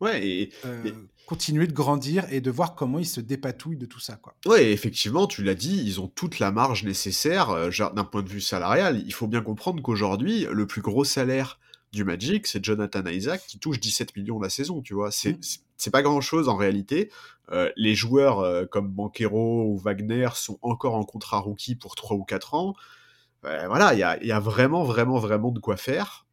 [0.00, 0.94] Ouais, et, euh, Mais-
[1.26, 4.16] continuer de grandir et de voir comment ils se dépatouillent de tout ça.
[4.16, 4.34] Quoi.
[4.46, 8.28] Ouais, effectivement, tu l'as dit, ils ont toute la marge nécessaire euh, d'un point de
[8.28, 9.00] vue salarial.
[9.04, 11.60] Il faut bien comprendre qu'aujourd'hui, le plus gros salaire
[11.92, 15.10] du Magic, c'est Jonathan Isaac qui touche 17 millions la saison, tu vois.
[15.10, 15.40] C'est Mm.
[15.76, 17.10] c'est pas grand-chose en réalité.
[17.52, 22.24] Euh, les joueurs comme Banquero ou Wagner sont encore en contrat rookie pour 3 ou
[22.24, 22.74] 4 ans.
[23.42, 26.26] Voilà, il y a, il y a vraiment, vraiment, vraiment de quoi faire.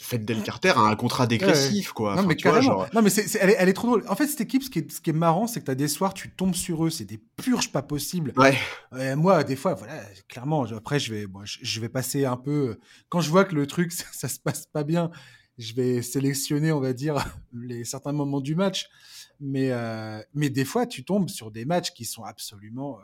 [0.00, 2.14] Faites Del Carter a un contrat dégressif, quoi.
[2.14, 3.86] non, Enfin, mais tu vois, genre- Non, mais c'est, c'est- elle, est, elle est trop
[3.86, 4.04] drôle.
[4.08, 5.74] En fait, cette équipe, ce qui est, ce qui est marrant, c'est que tu as
[5.76, 8.32] des soirs, tu tombes sur eux, c'est des purges pas possibles.
[8.36, 8.58] Ouais,
[8.94, 12.36] Euh, moi, des fois, voilà, clairement, après, je vais, bon, je, je vais passer un
[12.36, 12.78] peu.
[13.08, 15.10] Quand je vois que le truc, ça, ça se passe pas bien,
[15.58, 17.14] je vais sélectionner, on va dire,
[17.52, 18.88] les certains moments du match.
[19.40, 22.98] Mais, euh, mais des fois, tu tombes sur des matchs qui sont absolument.
[22.98, 23.02] euh,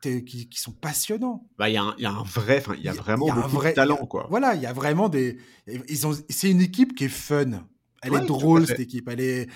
[0.00, 1.46] qui, qui sont passionnants.
[1.58, 3.28] bah, il y, a un- il y a un vrai, il y a vraiment il
[3.28, 4.26] y a un beaucoup vrai- de talent, quoi.
[4.30, 5.38] Voilà, il y a vraiment des.
[5.88, 6.16] Ils ont.
[6.28, 7.64] C'est une équipe qui est fun.
[8.02, 9.08] Elle Ouais, est drôle cette équipe.
[9.08, 9.48] Elle est.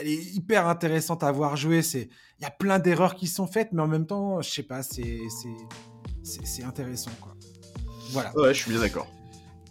[0.00, 1.82] Elle est hyper intéressante à voir jouer.
[1.82, 2.08] C'est.
[2.38, 4.82] Il y a plein d'erreurs qui sont faites, mais en même temps, je sais pas.
[4.82, 5.18] C'est.
[6.24, 6.62] C'est.
[6.64, 7.34] Intéressant quoi.
[8.10, 8.36] Voilà.
[8.38, 9.08] Ouais, je suis bien d'accord.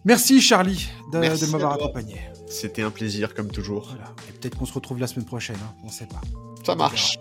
[0.04, 1.20] Merci Charlie de,
[1.52, 2.20] m'avoir accompagné.
[2.48, 3.88] C'était un plaisir, comme toujours.
[3.90, 4.14] Voilà.
[4.28, 5.58] Et peut-être qu'on se retrouve la semaine prochaine.
[5.64, 6.22] hein, On sait pas.
[6.66, 7.18] Ça marche.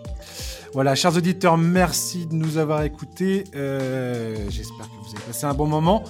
[0.73, 3.43] Voilà, chers auditeurs, merci de nous avoir écoutés.
[3.55, 6.03] Euh, J'espère que vous avez passé un bon moment.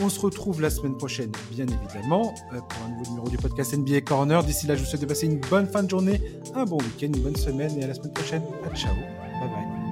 [0.00, 3.76] On se retrouve la semaine prochaine, bien évidemment, euh, pour un nouveau numéro du podcast
[3.76, 4.42] NBA Corner.
[4.42, 6.22] D'ici là, je vous souhaite de passer une bonne fin de journée,
[6.54, 8.42] un bon week-end, une bonne semaine et à la semaine prochaine.
[8.74, 9.85] Ciao, bye bye.